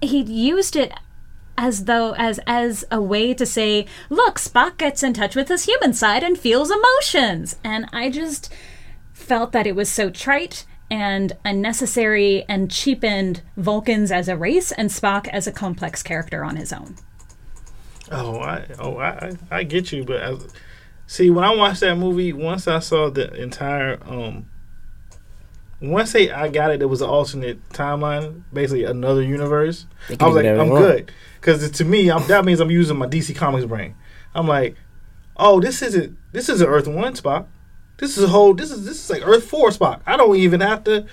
he 0.00 0.22
used 0.22 0.76
it 0.76 0.92
as 1.58 1.84
though 1.84 2.14
as 2.14 2.38
as 2.46 2.84
a 2.90 3.00
way 3.00 3.34
to 3.34 3.46
say, 3.46 3.86
look, 4.10 4.38
Spock 4.38 4.76
gets 4.76 5.02
in 5.02 5.14
touch 5.14 5.34
with 5.34 5.48
his 5.48 5.64
human 5.64 5.92
side 5.92 6.22
and 6.22 6.38
feels 6.38 6.70
emotions. 6.70 7.56
And 7.64 7.88
I 7.92 8.10
just 8.10 8.52
felt 9.12 9.52
that 9.52 9.66
it 9.66 9.74
was 9.74 9.90
so 9.90 10.10
trite 10.10 10.66
and 10.90 11.32
unnecessary 11.44 12.44
and 12.48 12.70
cheapened 12.70 13.42
Vulcans 13.56 14.12
as 14.12 14.28
a 14.28 14.36
race 14.36 14.70
and 14.70 14.90
Spock 14.90 15.26
as 15.28 15.46
a 15.46 15.52
complex 15.52 16.02
character 16.02 16.44
on 16.44 16.56
his 16.56 16.72
own. 16.72 16.96
Oh, 18.10 18.38
I 18.38 18.66
oh 18.78 18.98
I 18.98 19.32
I, 19.50 19.64
get 19.64 19.92
you, 19.92 20.04
but 20.04 20.22
I, 20.22 20.36
see 21.06 21.30
when 21.30 21.44
I 21.44 21.54
watched 21.54 21.80
that 21.80 21.96
movie, 21.96 22.32
once 22.32 22.68
I 22.68 22.78
saw 22.78 23.10
the 23.10 23.32
entire 23.34 23.98
um, 24.06 24.46
once 25.80 26.12
they 26.12 26.30
I 26.30 26.48
got 26.48 26.70
it, 26.70 26.82
it 26.82 26.86
was 26.86 27.00
an 27.00 27.08
alternate 27.08 27.68
timeline, 27.70 28.42
basically 28.52 28.84
another 28.84 29.22
universe. 29.22 29.86
I 30.20 30.26
was 30.26 30.36
like, 30.36 30.46
I'm 30.46 30.68
good, 30.68 31.12
because 31.40 31.70
to 31.70 31.84
me, 31.84 32.10
I'm, 32.10 32.26
that 32.28 32.44
means 32.44 32.60
I'm 32.60 32.70
using 32.70 32.96
my 32.96 33.06
DC 33.06 33.34
Comics 33.34 33.66
brain. 33.66 33.94
I'm 34.34 34.46
like, 34.46 34.76
oh, 35.36 35.60
this 35.60 35.82
isn't 35.82 36.16
this 36.32 36.48
isn't 36.48 36.68
Earth 36.68 36.86
One 36.86 37.14
Spock. 37.14 37.46
This 37.98 38.18
is 38.18 38.24
a 38.24 38.28
whole. 38.28 38.54
This 38.54 38.70
is 38.70 38.84
this 38.84 39.02
is 39.02 39.10
like 39.10 39.26
Earth 39.26 39.44
Four 39.44 39.70
Spock. 39.70 40.00
I 40.06 40.16
don't 40.16 40.36
even 40.36 40.60
have 40.60 40.84
to. 40.84 41.06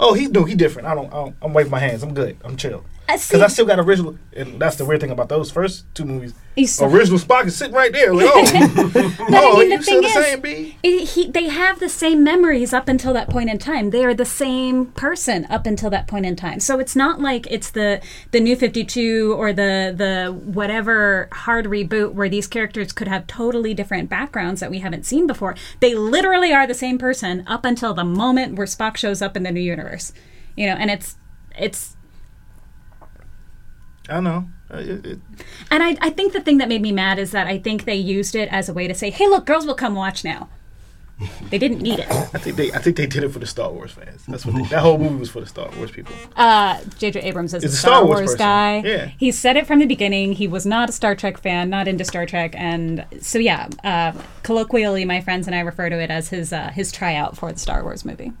Oh, 0.00 0.14
he 0.14 0.26
no, 0.26 0.44
he 0.44 0.54
different. 0.54 0.88
I 0.88 0.94
don't. 0.94 1.08
I 1.08 1.16
don't 1.16 1.36
I'm 1.42 1.52
waving 1.52 1.70
my 1.70 1.78
hands. 1.78 2.02
I'm 2.02 2.14
good. 2.14 2.38
I'm 2.44 2.56
chill. 2.56 2.84
I 3.06 3.16
Because 3.16 3.42
I 3.42 3.48
still 3.48 3.66
got 3.66 3.78
original, 3.78 4.16
and 4.32 4.58
that's 4.58 4.76
the 4.76 4.84
weird 4.84 5.00
thing 5.00 5.10
about 5.10 5.28
those 5.28 5.50
first 5.50 5.84
two 5.94 6.06
movies. 6.06 6.32
Original 6.80 7.18
Spock 7.18 7.46
is 7.46 7.54
sitting 7.54 7.74
right 7.74 7.92
there. 7.92 8.14
Like, 8.14 8.26
oh, 8.28 8.90
But 8.94 9.04
oh, 9.20 9.56
I 9.56 9.60
mean, 9.60 9.70
you 9.72 9.76
the 9.78 9.82
still 9.82 10.02
the 10.02 10.08
same, 10.08 10.40
B? 10.40 10.78
it, 10.82 11.08
he, 11.08 11.30
they 11.30 11.48
have 11.48 11.80
the 11.80 11.88
same 11.90 12.24
memories 12.24 12.72
up 12.72 12.88
until 12.88 13.12
that 13.12 13.28
point 13.28 13.50
in 13.50 13.58
time. 13.58 13.90
They 13.90 14.04
are 14.04 14.14
the 14.14 14.24
same 14.24 14.86
person 14.86 15.46
up 15.50 15.66
until 15.66 15.90
that 15.90 16.06
point 16.06 16.24
in 16.24 16.34
time. 16.34 16.60
So 16.60 16.78
it's 16.78 16.96
not 16.96 17.20
like 17.20 17.46
it's 17.50 17.70
the 17.70 18.00
the 18.30 18.40
new 18.40 18.56
Fifty 18.56 18.84
Two 18.84 19.34
or 19.36 19.52
the 19.52 19.92
the 19.94 20.32
whatever 20.32 21.28
hard 21.32 21.66
reboot 21.66 22.14
where 22.14 22.30
these 22.30 22.46
characters 22.46 22.92
could 22.92 23.08
have 23.08 23.26
totally 23.26 23.74
different 23.74 24.08
backgrounds 24.08 24.60
that 24.60 24.70
we 24.70 24.78
haven't 24.78 25.04
seen 25.04 25.26
before. 25.26 25.56
They 25.80 25.94
literally 25.94 26.54
are 26.54 26.66
the 26.66 26.74
same 26.74 26.96
person 26.96 27.44
up 27.46 27.66
until 27.66 27.92
the 27.92 28.04
moment 28.04 28.56
where 28.56 28.66
Spock 28.66 28.96
shows 28.96 29.20
up 29.20 29.36
in 29.36 29.42
the 29.42 29.50
new 29.50 29.60
universe. 29.60 30.12
You 30.56 30.68
know, 30.68 30.74
and 30.74 30.90
it's 30.90 31.16
it's 31.58 31.93
I 34.08 34.20
know. 34.20 34.48
Uh, 34.72 34.78
it- 34.78 35.06
it- 35.06 35.18
And 35.70 35.82
I, 35.82 35.96
I 36.00 36.10
think 36.10 36.32
the 36.32 36.40
thing 36.40 36.58
that 36.58 36.68
made 36.68 36.82
me 36.82 36.92
mad 36.92 37.18
is 37.18 37.30
that 37.32 37.46
I 37.46 37.58
think 37.58 37.84
they 37.84 37.94
used 37.96 38.34
it 38.34 38.48
as 38.52 38.68
a 38.68 38.74
way 38.74 38.86
to 38.88 38.94
say, 38.94 39.10
"Hey, 39.10 39.26
look, 39.28 39.46
girls 39.46 39.66
will 39.66 39.74
come 39.74 39.94
watch 39.94 40.24
now." 40.24 40.48
They 41.50 41.58
didn't 41.58 41.80
need 41.80 42.00
it. 42.00 42.10
I 42.10 42.38
think 42.38 42.56
they, 42.56 42.72
I 42.72 42.78
think 42.78 42.96
they 42.96 43.06
did 43.06 43.22
it 43.22 43.28
for 43.28 43.38
the 43.38 43.46
Star 43.46 43.70
Wars 43.70 43.92
fans. 43.92 44.24
That's 44.26 44.44
what 44.44 44.56
they, 44.56 44.62
that 44.64 44.80
whole 44.80 44.98
movie 44.98 45.14
was 45.20 45.30
for 45.30 45.40
the 45.40 45.46
Star 45.46 45.70
Wars 45.76 45.92
people. 45.92 46.12
Uh, 46.34 46.80
J.J. 46.98 47.20
Abrams 47.20 47.54
is 47.54 47.62
a 47.62 47.68
Star, 47.68 47.92
Star 47.92 48.04
Wars 48.04 48.20
Wars, 48.30 48.34
guy. 48.34 48.82
Yeah. 48.84 49.06
He 49.16 49.30
said 49.30 49.56
it 49.56 49.64
from 49.66 49.78
the 49.78 49.86
beginning. 49.86 50.32
He 50.32 50.48
was 50.48 50.66
not 50.66 50.88
a 50.88 50.92
Star 50.92 51.14
Trek 51.14 51.38
fan, 51.38 51.70
not 51.70 51.86
into 51.86 52.04
Star 52.04 52.26
Trek, 52.26 52.54
and 52.56 53.06
so 53.20 53.38
yeah. 53.38 53.68
Uh, 53.84 54.12
colloquially, 54.42 55.04
my 55.04 55.20
friends 55.20 55.46
and 55.46 55.54
I 55.54 55.60
refer 55.60 55.88
to 55.88 56.00
it 56.00 56.10
as 56.10 56.30
his 56.30 56.52
uh, 56.52 56.70
his 56.70 56.90
tryout 56.90 57.36
for 57.36 57.52
the 57.52 57.58
Star 57.60 57.84
Wars 57.84 58.04
movie. 58.04 58.32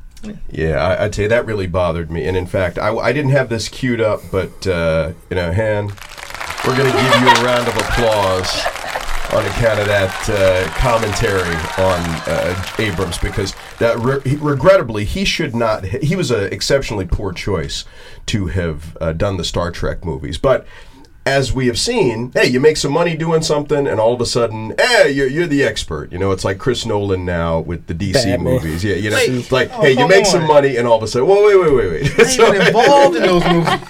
Yeah, 0.50 0.76
I, 0.76 1.04
I'd 1.04 1.14
say 1.14 1.26
that 1.26 1.46
really 1.46 1.66
bothered 1.66 2.10
me. 2.10 2.26
And 2.26 2.36
in 2.36 2.46
fact, 2.46 2.78
I, 2.78 2.94
I 2.96 3.12
didn't 3.12 3.32
have 3.32 3.48
this 3.48 3.68
queued 3.68 4.00
up, 4.00 4.20
but, 4.30 4.66
uh, 4.66 5.12
you 5.30 5.36
know, 5.36 5.52
Han, 5.52 5.88
we're 6.66 6.76
going 6.76 6.90
to 6.90 6.96
give 6.96 7.20
you 7.20 7.28
a 7.28 7.44
round 7.44 7.68
of 7.68 7.76
applause 7.76 8.64
on 9.32 9.44
account 9.46 9.80
of 9.80 9.86
that 9.86 10.30
uh, 10.30 10.68
commentary 10.78 11.56
on 11.82 12.00
uh, 12.28 12.64
Abrams 12.78 13.18
because 13.18 13.54
that 13.78 13.98
re- 13.98 14.36
regrettably 14.36 15.04
he 15.04 15.24
should 15.24 15.56
not 15.56 15.84
he 15.84 16.14
was 16.14 16.30
an 16.30 16.52
exceptionally 16.52 17.06
poor 17.06 17.32
choice 17.32 17.84
to 18.26 18.46
have 18.46 18.96
uh, 19.00 19.12
done 19.12 19.36
the 19.36 19.42
Star 19.42 19.70
Trek 19.72 20.04
movies 20.04 20.38
but 20.38 20.66
as 21.26 21.52
we 21.52 21.66
have 21.66 21.78
seen 21.78 22.30
hey 22.32 22.46
you 22.46 22.60
make 22.60 22.76
some 22.76 22.92
money 22.92 23.16
doing 23.16 23.40
something 23.42 23.86
and 23.86 23.98
all 23.98 24.12
of 24.12 24.20
a 24.20 24.26
sudden 24.26 24.74
hey 24.78 25.10
you're, 25.10 25.26
you're 25.26 25.46
the 25.46 25.62
expert 25.62 26.12
you 26.12 26.18
know 26.18 26.32
it's 26.32 26.44
like 26.44 26.58
Chris 26.58 26.84
Nolan 26.84 27.24
now 27.24 27.60
with 27.60 27.86
the 27.86 27.94
DC 27.94 28.12
Batman. 28.12 28.40
movies 28.42 28.84
yeah 28.84 28.96
you 28.96 29.10
know 29.10 29.16
Wait. 29.16 29.30
it's 29.30 29.50
like 29.52 29.70
Oh, 29.72 29.82
hey 29.82 29.92
you 29.92 29.98
hold 29.98 30.10
make 30.10 30.26
some 30.26 30.46
money 30.46 30.76
and 30.76 30.86
all 30.86 30.96
of 30.98 31.02
a 31.02 31.08
sudden 31.08 31.26
whoa 31.26 31.46
wait 31.46 31.56
wait 31.56 31.74
wait 31.74 31.90
wait 32.18 32.20
I 32.20 32.44
ain't 32.46 32.54
even 32.56 32.66
involved 32.68 33.16
in 33.16 33.22
those 33.22 33.44
movies. 33.44 33.80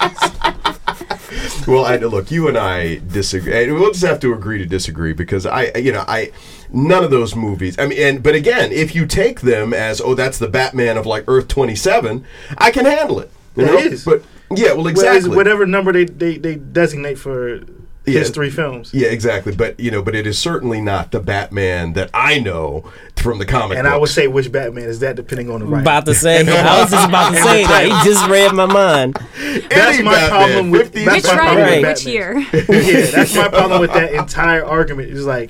well, 1.67 1.85
I 1.85 1.97
look. 1.97 2.31
You 2.31 2.47
and 2.47 2.57
I 2.57 3.01
disagree. 3.07 3.63
and 3.63 3.73
We'll 3.73 3.91
just 3.91 4.05
have 4.05 4.19
to 4.21 4.33
agree 4.33 4.57
to 4.59 4.65
disagree 4.65 5.13
because 5.13 5.45
I, 5.45 5.71
you 5.75 5.91
know, 5.91 6.03
I 6.07 6.31
none 6.71 7.03
of 7.03 7.11
those 7.11 7.35
movies. 7.35 7.77
I 7.79 7.87
mean, 7.87 7.99
and 8.01 8.23
but 8.23 8.35
again, 8.35 8.71
if 8.71 8.95
you 8.95 9.05
take 9.05 9.41
them 9.41 9.73
as 9.73 10.01
oh, 10.01 10.15
that's 10.15 10.37
the 10.37 10.47
Batman 10.47 10.97
of 10.97 11.05
like 11.05 11.23
Earth 11.27 11.47
twenty 11.47 11.75
seven, 11.75 12.25
I 12.57 12.71
can 12.71 12.85
handle 12.85 13.19
it. 13.19 13.31
You 13.55 13.65
know? 13.65 13.77
is. 13.77 14.05
But 14.05 14.23
yeah, 14.51 14.67
well, 14.73 14.77
Well, 14.77 14.87
exactly. 14.87 15.17
it's 15.19 15.27
whatever 15.35 15.65
number 15.65 15.91
they, 15.93 16.05
they, 16.05 16.37
they 16.37 16.55
designate 16.55 17.17
for 17.17 17.57
Yeah. 18.05 18.19
his 18.19 18.29
three 18.29 18.49
films. 18.51 18.91
Yeah, 18.93 19.07
exactly. 19.07 19.55
But 19.55 19.79
you 19.79 19.89
know, 19.91 20.01
but 20.01 20.13
it 20.15 20.27
is 20.27 20.37
certainly 20.37 20.81
not 20.81 21.11
the 21.11 21.19
Batman 21.19 21.93
that 21.93 22.09
I 22.13 22.39
know 22.39 22.83
from 23.17 23.39
the 23.39 23.45
comic. 23.45 23.77
And 23.79 23.87
I 23.87 23.97
would 23.97 24.09
say 24.09 24.27
which 24.27 24.51
Batman 24.51 24.83
is 24.83 24.99
that, 24.99 25.15
depending 25.15 25.49
on 25.49 25.61
the 25.61 25.65
writer. 25.65 25.81
About 25.81 26.05
to 26.05 26.13
say, 26.13 26.41
I 26.47 26.81
was 26.81 26.91
just 26.91 27.09
about 27.09 27.31
to 27.31 27.37
say 27.41 27.63
that. 27.63 27.85
He 27.85 28.09
just 28.09 28.27
read 28.29 28.53
my 28.53 28.67
mind. 28.67 29.15
That's 29.15 29.97
Any 29.97 30.03
my 30.03 30.13
Batman, 30.13 30.29
problem 30.29 30.69
with 30.71 30.93
50s 30.93 31.05
that's 31.05 31.15
Which 31.15 31.25
my 31.25 31.35
problem 31.35 31.57
writer? 31.57 31.81
with 31.81 31.97
Which 31.97 32.05
year? 32.05 32.39
yeah, 32.53 33.11
that's 33.11 33.35
my 33.35 33.47
problem 33.47 33.81
with 33.81 33.93
that 33.93 34.13
entire 34.13 34.63
argument. 34.63 35.09
It's 35.09 35.21
like, 35.21 35.49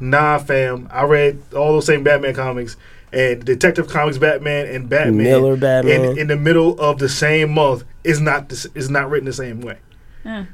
nah, 0.00 0.38
fam. 0.38 0.88
I 0.90 1.04
read 1.04 1.42
all 1.54 1.72
those 1.74 1.84
same 1.84 2.02
Batman 2.02 2.34
comics, 2.34 2.78
and 3.12 3.44
Detective 3.44 3.88
Comics 3.88 4.16
Batman 4.16 4.66
and 4.68 4.88
Batman 4.88 5.18
Miller 5.18 5.56
Batman. 5.56 6.12
in, 6.12 6.18
in 6.20 6.26
the 6.28 6.36
middle 6.36 6.80
of 6.80 6.98
the 6.98 7.08
same 7.10 7.52
month 7.52 7.84
is 8.04 8.20
not 8.20 8.48
this, 8.48 8.66
is 8.74 8.90
not 8.90 9.10
written 9.10 9.26
the 9.26 9.32
same 9.32 9.60
way. 9.60 9.78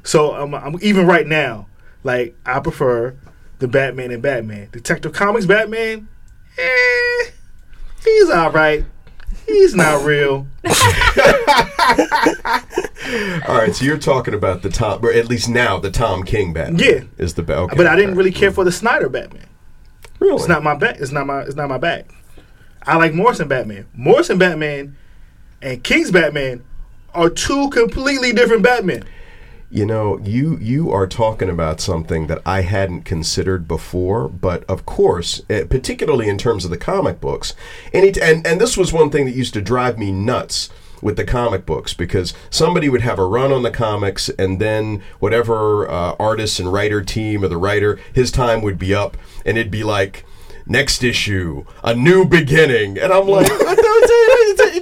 So 0.03 0.31
I'm, 0.33 0.53
I'm 0.55 0.77
even 0.81 1.05
right 1.05 1.27
now, 1.27 1.67
like 2.03 2.35
I 2.45 2.59
prefer 2.59 3.15
the 3.59 3.67
Batman 3.67 4.11
and 4.11 4.21
Batman. 4.23 4.69
Detective 4.71 5.11
Comics 5.13 5.45
Batman, 5.45 6.07
eh, 6.57 7.25
he's 8.03 8.29
all 8.29 8.51
right. 8.51 8.85
He's 9.45 9.75
not 9.75 10.03
real. 10.05 10.47
All 13.47 13.55
right, 13.57 13.73
so 13.73 13.85
you're 13.85 13.97
talking 13.97 14.33
about 14.33 14.61
the 14.61 14.69
Tom, 14.69 15.03
or 15.05 15.11
at 15.11 15.27
least 15.27 15.47
now 15.49 15.79
the 15.79 15.91
Tom 15.91 16.23
King 16.23 16.53
Batman. 16.53 16.79
Yeah. 16.79 17.03
is 17.17 17.33
the 17.35 17.43
ba- 17.43 17.57
okay. 17.59 17.75
But 17.77 17.87
I 17.87 17.95
didn't 17.95 18.15
really 18.15 18.31
care 18.31 18.51
for 18.51 18.63
the 18.63 18.71
Snyder 18.71 19.09
Batman. 19.09 19.47
Really? 20.19 20.35
It's 20.35 20.47
not 20.47 20.63
my 20.63 20.75
bag. 20.75 20.97
It's 20.99 21.11
not 21.11 21.27
my. 21.27 21.41
It's 21.41 21.55
not 21.55 21.69
my 21.69 21.77
bag. 21.77 22.05
I 22.83 22.95
like 22.97 23.13
Morrison 23.13 23.47
Batman. 23.47 23.85
Morrison 23.93 24.37
Batman 24.37 24.95
and 25.61 25.83
King's 25.83 26.11
Batman 26.11 26.63
are 27.17 27.29
two 27.31 27.69
completely 27.71 28.31
different 28.31 28.61
Batmen. 28.61 29.03
You 29.69 29.85
know, 29.85 30.19
you 30.19 30.57
you 30.61 30.91
are 30.91 31.07
talking 31.07 31.49
about 31.49 31.81
something 31.81 32.27
that 32.27 32.41
I 32.45 32.61
hadn't 32.61 33.01
considered 33.01 33.67
before, 33.67 34.29
but 34.29 34.63
of 34.65 34.85
course, 34.85 35.41
eh, 35.49 35.65
particularly 35.65 36.29
in 36.29 36.37
terms 36.37 36.63
of 36.63 36.71
the 36.71 36.77
comic 36.77 37.19
books, 37.19 37.53
and, 37.91 38.13
t- 38.13 38.21
and 38.21 38.47
and 38.47 38.61
this 38.61 38.77
was 38.77 38.93
one 38.93 39.09
thing 39.09 39.25
that 39.25 39.35
used 39.35 39.55
to 39.55 39.61
drive 39.61 39.97
me 39.97 40.11
nuts 40.11 40.69
with 41.01 41.17
the 41.17 41.25
comic 41.25 41.65
books 41.65 41.93
because 41.93 42.33
somebody 42.49 42.87
would 42.87 43.01
have 43.01 43.19
a 43.19 43.25
run 43.25 43.51
on 43.51 43.63
the 43.63 43.71
comics 43.71 44.29
and 44.29 44.59
then 44.59 45.03
whatever 45.19 45.89
uh, 45.89 46.15
artist 46.19 46.59
and 46.59 46.71
writer 46.71 47.03
team 47.03 47.43
or 47.43 47.47
the 47.47 47.57
writer 47.57 47.99
his 48.13 48.31
time 48.31 48.63
would 48.63 48.79
be 48.79 48.95
up 48.95 49.15
and 49.45 49.59
it'd 49.59 49.71
be 49.71 49.83
like 49.83 50.25
next 50.69 51.03
issue 51.03 51.65
a 51.83 51.95
new 51.95 52.25
beginning 52.25 52.97
and 52.97 53.11
i'm 53.13 53.27
like 53.27 53.47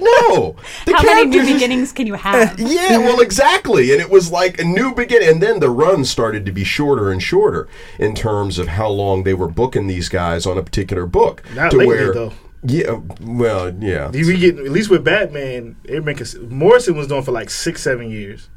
no 0.06 0.56
The 0.84 0.94
How 0.94 1.02
many 1.02 1.26
new 1.26 1.44
beginnings 1.44 1.92
can 1.92 2.06
you 2.06 2.14
have? 2.14 2.58
yeah, 2.60 2.98
well, 2.98 3.20
exactly. 3.20 3.92
And 3.92 4.00
it 4.00 4.10
was 4.10 4.30
like 4.30 4.58
a 4.58 4.64
new 4.64 4.94
beginning. 4.94 5.28
And 5.28 5.42
then 5.42 5.60
the 5.60 5.70
run 5.70 6.04
started 6.04 6.46
to 6.46 6.52
be 6.52 6.64
shorter 6.64 7.10
and 7.10 7.22
shorter 7.22 7.68
in 7.98 8.14
terms 8.14 8.58
of 8.58 8.68
how 8.68 8.88
long 8.88 9.24
they 9.24 9.34
were 9.34 9.48
booking 9.48 9.86
these 9.86 10.08
guys 10.08 10.46
on 10.46 10.58
a 10.58 10.62
particular 10.62 11.06
book. 11.06 11.42
Not 11.54 11.70
to 11.72 11.78
lately, 11.78 11.96
where, 11.96 12.12
though. 12.12 12.32
Yeah, 12.62 13.00
well, 13.20 13.74
yeah. 13.74 14.10
We 14.10 14.38
get 14.38 14.58
at 14.58 14.70
least 14.70 14.90
with 14.90 15.04
Batman. 15.04 15.76
It 15.84 16.04
make 16.04 16.20
us, 16.20 16.34
Morrison 16.34 16.96
was 16.96 17.10
on 17.12 17.22
for 17.22 17.32
like 17.32 17.50
six, 17.50 17.82
seven 17.82 18.10
years. 18.10 18.48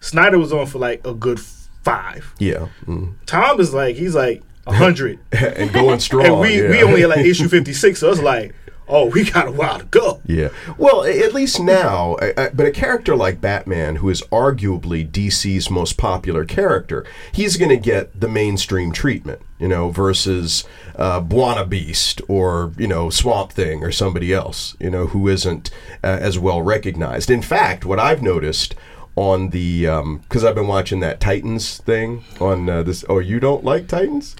Snyder 0.00 0.38
was 0.38 0.52
on 0.52 0.66
for 0.66 0.78
like 0.78 1.04
a 1.06 1.14
good 1.14 1.40
five. 1.40 2.34
Yeah. 2.38 2.68
mm. 2.84 3.14
Tom 3.26 3.60
is 3.60 3.72
like 3.72 3.96
he's 3.96 4.14
like 4.14 4.42
a 4.42 4.45
hundred, 4.66 5.18
and 5.32 5.72
going 5.72 6.00
strong. 6.00 6.26
and 6.26 6.40
we 6.40 6.62
yeah. 6.62 6.70
we 6.70 6.82
only 6.82 7.06
like 7.06 7.18
issue 7.26 7.48
fifty 7.48 7.72
six. 7.72 8.00
So 8.00 8.10
it's 8.10 8.20
like, 8.20 8.54
oh, 8.88 9.06
we 9.06 9.24
got 9.24 9.48
a 9.48 9.52
while 9.52 9.78
to 9.78 9.84
go. 9.84 10.20
Yeah. 10.26 10.48
Well, 10.78 11.04
at 11.04 11.34
least 11.34 11.60
now, 11.60 12.14
uh, 12.14 12.32
uh, 12.36 12.48
but 12.54 12.66
a 12.66 12.70
character 12.70 13.16
like 13.16 13.40
Batman, 13.40 13.96
who 13.96 14.08
is 14.08 14.22
arguably 14.32 15.08
DC's 15.08 15.70
most 15.70 15.96
popular 15.96 16.44
character, 16.44 17.04
he's 17.32 17.56
going 17.56 17.70
to 17.70 17.76
get 17.76 18.18
the 18.20 18.28
mainstream 18.28 18.92
treatment, 18.92 19.40
you 19.58 19.68
know, 19.68 19.90
versus 19.90 20.64
uh, 20.96 21.20
Bwana 21.20 21.68
Beast 21.68 22.20
or, 22.28 22.72
you 22.76 22.86
know, 22.86 23.10
Swamp 23.10 23.52
Thing 23.52 23.82
or 23.82 23.90
somebody 23.90 24.32
else, 24.32 24.76
you 24.78 24.90
know, 24.90 25.06
who 25.08 25.28
isn't 25.28 25.70
uh, 26.04 26.18
as 26.20 26.38
well 26.38 26.62
recognized. 26.62 27.30
In 27.30 27.42
fact, 27.42 27.84
what 27.84 27.98
I've 27.98 28.22
noticed 28.22 28.74
on 29.16 29.48
the, 29.48 29.86
because 30.22 30.44
I've 30.44 30.54
been 30.54 30.66
watching 30.66 31.00
that 31.00 31.20
Titans 31.20 31.78
thing 31.78 32.22
on 32.38 32.68
uh, 32.68 32.82
this, 32.82 33.02
oh, 33.08 33.18
you 33.18 33.40
don't 33.40 33.64
like 33.64 33.88
Titans? 33.88 34.36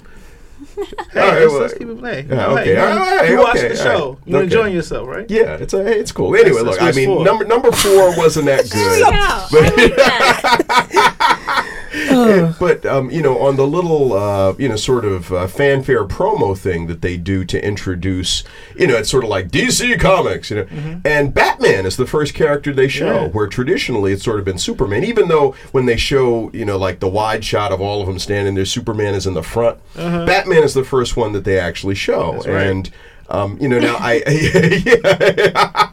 Hey, 0.77 1.21
All 1.21 1.29
right, 1.29 1.41
let's, 1.43 1.55
let's 1.55 1.75
keep 1.75 1.89
it 1.89 1.99
playing. 1.99 2.29
Yeah, 2.29 2.47
okay, 2.49 2.75
man. 2.75 2.93
all 2.99 3.05
right, 3.17 3.31
you 3.31 3.39
watching 3.39 3.65
okay, 3.67 3.75
the 3.75 3.79
all 3.91 3.99
show. 3.99 4.09
right, 4.13 4.19
You're 4.27 4.37
okay. 4.39 4.45
enjoying 4.45 4.75
yourself, 4.75 5.07
right? 5.09 5.31
Yeah, 5.31 5.57
it's 5.57 5.75
a, 5.75 5.87
it's 5.87 6.13
cool. 6.13 6.35
Anyway, 6.35 6.51
That's- 6.51 6.65
look, 6.65 6.79
that's 6.81 6.97
I 6.97 7.01
mean, 7.01 7.09
for. 7.19 7.25
number 7.25 7.45
number 7.45 7.73
four 7.73 8.17
wasn't 8.17 8.47
that 8.47 8.69
good. 8.71 9.03
but 9.53 9.73
um, 12.87 13.11
you 13.11 13.23
know, 13.23 13.39
on 13.41 13.57
the 13.57 13.67
little 13.67 14.13
uh, 14.13 14.55
you 14.59 14.69
know 14.69 14.77
sort 14.77 15.05
of 15.05 15.33
uh, 15.33 15.47
fanfare 15.47 16.05
promo 16.05 16.57
thing 16.57 16.87
that 16.87 17.01
they 17.03 17.17
do 17.17 17.45
to 17.45 17.65
introduce, 17.65 18.45
you 18.77 18.87
know, 18.87 18.97
it's 18.97 19.11
sort 19.11 19.25
of 19.25 19.31
like 19.31 19.49
DC 19.51 19.99
Comics, 20.01 20.51
you 20.51 20.57
know, 20.57 21.01
and 21.05 21.33
Batman 21.35 21.87
is 21.87 21.97
the 21.97 22.07
first 22.07 22.35
character 22.35 22.73
they 22.73 22.89
show. 22.89 23.07
Mm-hmm. 23.07 23.25
Yeah. 23.27 23.31
Where 23.31 23.47
traditionally 23.47 24.13
it's 24.13 24.25
sort 24.25 24.39
of 24.39 24.45
been 24.45 24.59
Superman, 24.59 25.05
even 25.05 25.29
though 25.29 25.53
when 25.73 25.87
they 25.87 25.97
show 25.97 26.51
you 26.53 26.65
know 26.65 26.77
like 26.77 27.01
the 27.01 27.09
wide 27.09 27.45
shot 27.45 27.73
of 27.73 27.81
all 27.81 28.01
of 28.01 28.07
them 28.07 28.19
standing 28.19 28.55
there, 28.55 28.65
Superman 28.65 29.15
is 29.15 29.27
in 29.27 29.35
the 29.35 29.43
front. 29.43 29.79
Batman 29.95 30.63
is 30.63 30.75
the 30.75 30.85
first 30.85 31.17
one 31.17 31.33
that 31.33 31.45
they 31.45 31.59
actually 31.59 31.95
show, 31.95 32.37
Uh-huh. 32.39 32.51
right. 32.53 32.67
and. 32.67 32.91
Um, 33.29 33.59
you 33.61 33.69
know 33.69 33.81
now 33.81 33.97
I 33.99 34.23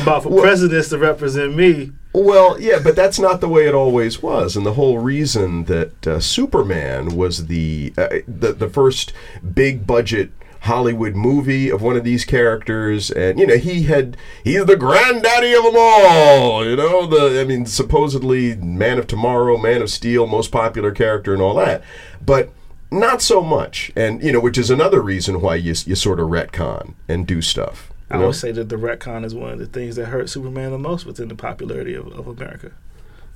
I'm 0.00 0.06
about 0.06 0.22
for 0.22 0.40
presidents 0.40 0.88
to 0.88 0.98
represent 0.98 1.54
me. 1.54 1.92
Well, 2.14 2.60
yeah, 2.60 2.78
but 2.82 2.96
that's 2.96 3.18
not 3.18 3.40
the 3.40 3.48
way 3.48 3.66
it 3.66 3.74
always 3.74 4.22
was, 4.22 4.56
and 4.56 4.64
the 4.64 4.72
whole 4.72 4.98
reason 4.98 5.64
that 5.64 6.06
uh, 6.06 6.20
Superman 6.20 7.16
was 7.16 7.46
the, 7.46 7.92
uh, 7.98 8.08
the 8.26 8.52
the 8.52 8.68
first 8.68 9.12
big 9.54 9.86
budget 9.86 10.30
Hollywood 10.62 11.14
movie 11.14 11.70
of 11.70 11.82
one 11.82 11.96
of 11.96 12.04
these 12.04 12.24
characters, 12.24 13.10
and 13.10 13.38
you 13.38 13.46
know 13.46 13.58
he 13.58 13.84
had 13.84 14.16
he's 14.42 14.64
the 14.64 14.76
granddaddy 14.76 15.52
of 15.52 15.64
them 15.64 15.74
all. 15.76 16.64
You 16.64 16.76
know 16.76 17.06
the 17.06 17.38
I 17.40 17.44
mean 17.44 17.66
supposedly 17.66 18.56
Man 18.56 18.98
of 18.98 19.06
Tomorrow, 19.06 19.58
Man 19.58 19.82
of 19.82 19.90
Steel, 19.90 20.26
most 20.26 20.50
popular 20.50 20.92
character, 20.92 21.32
and 21.32 21.42
all 21.42 21.54
that, 21.56 21.82
but. 22.24 22.50
Not 22.92 23.22
so 23.22 23.40
much, 23.40 23.92
and 23.94 24.20
you 24.20 24.32
know, 24.32 24.40
which 24.40 24.58
is 24.58 24.68
another 24.68 25.00
reason 25.00 25.40
why 25.40 25.54
you 25.54 25.76
you 25.86 25.94
sort 25.94 26.18
of 26.18 26.26
retcon 26.26 26.94
and 27.06 27.24
do 27.24 27.40
stuff. 27.40 27.89
You 28.10 28.16
I 28.16 28.18
know? 28.18 28.26
would 28.26 28.36
say 28.36 28.52
that 28.52 28.68
the 28.68 28.76
retcon 28.76 29.24
is 29.24 29.34
one 29.34 29.52
of 29.52 29.58
the 29.58 29.66
things 29.66 29.96
that 29.96 30.06
hurt 30.06 30.28
Superman 30.30 30.70
the 30.72 30.78
most 30.78 31.06
within 31.06 31.28
the 31.28 31.34
popularity 31.34 31.94
of, 31.94 32.08
of 32.08 32.26
America, 32.26 32.72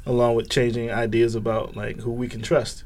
along 0.04 0.34
with 0.34 0.50
changing 0.50 0.90
ideas 0.90 1.34
about 1.34 1.76
like 1.76 2.00
who 2.00 2.10
we 2.10 2.28
can 2.28 2.42
trust. 2.42 2.84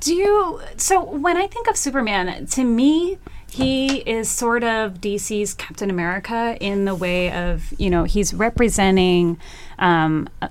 Do 0.00 0.14
you? 0.14 0.60
So 0.76 1.02
when 1.02 1.36
I 1.36 1.46
think 1.46 1.66
of 1.68 1.76
Superman, 1.76 2.46
to 2.46 2.64
me, 2.64 3.18
he 3.50 3.98
is 4.00 4.28
sort 4.28 4.62
of 4.64 4.94
DC's 5.00 5.54
Captain 5.54 5.88
America 5.88 6.56
in 6.60 6.84
the 6.84 6.94
way 6.94 7.32
of 7.32 7.72
you 7.78 7.88
know 7.90 8.04
he's 8.04 8.34
representing. 8.34 9.38
Um, 9.78 10.28
uh, 10.42 10.48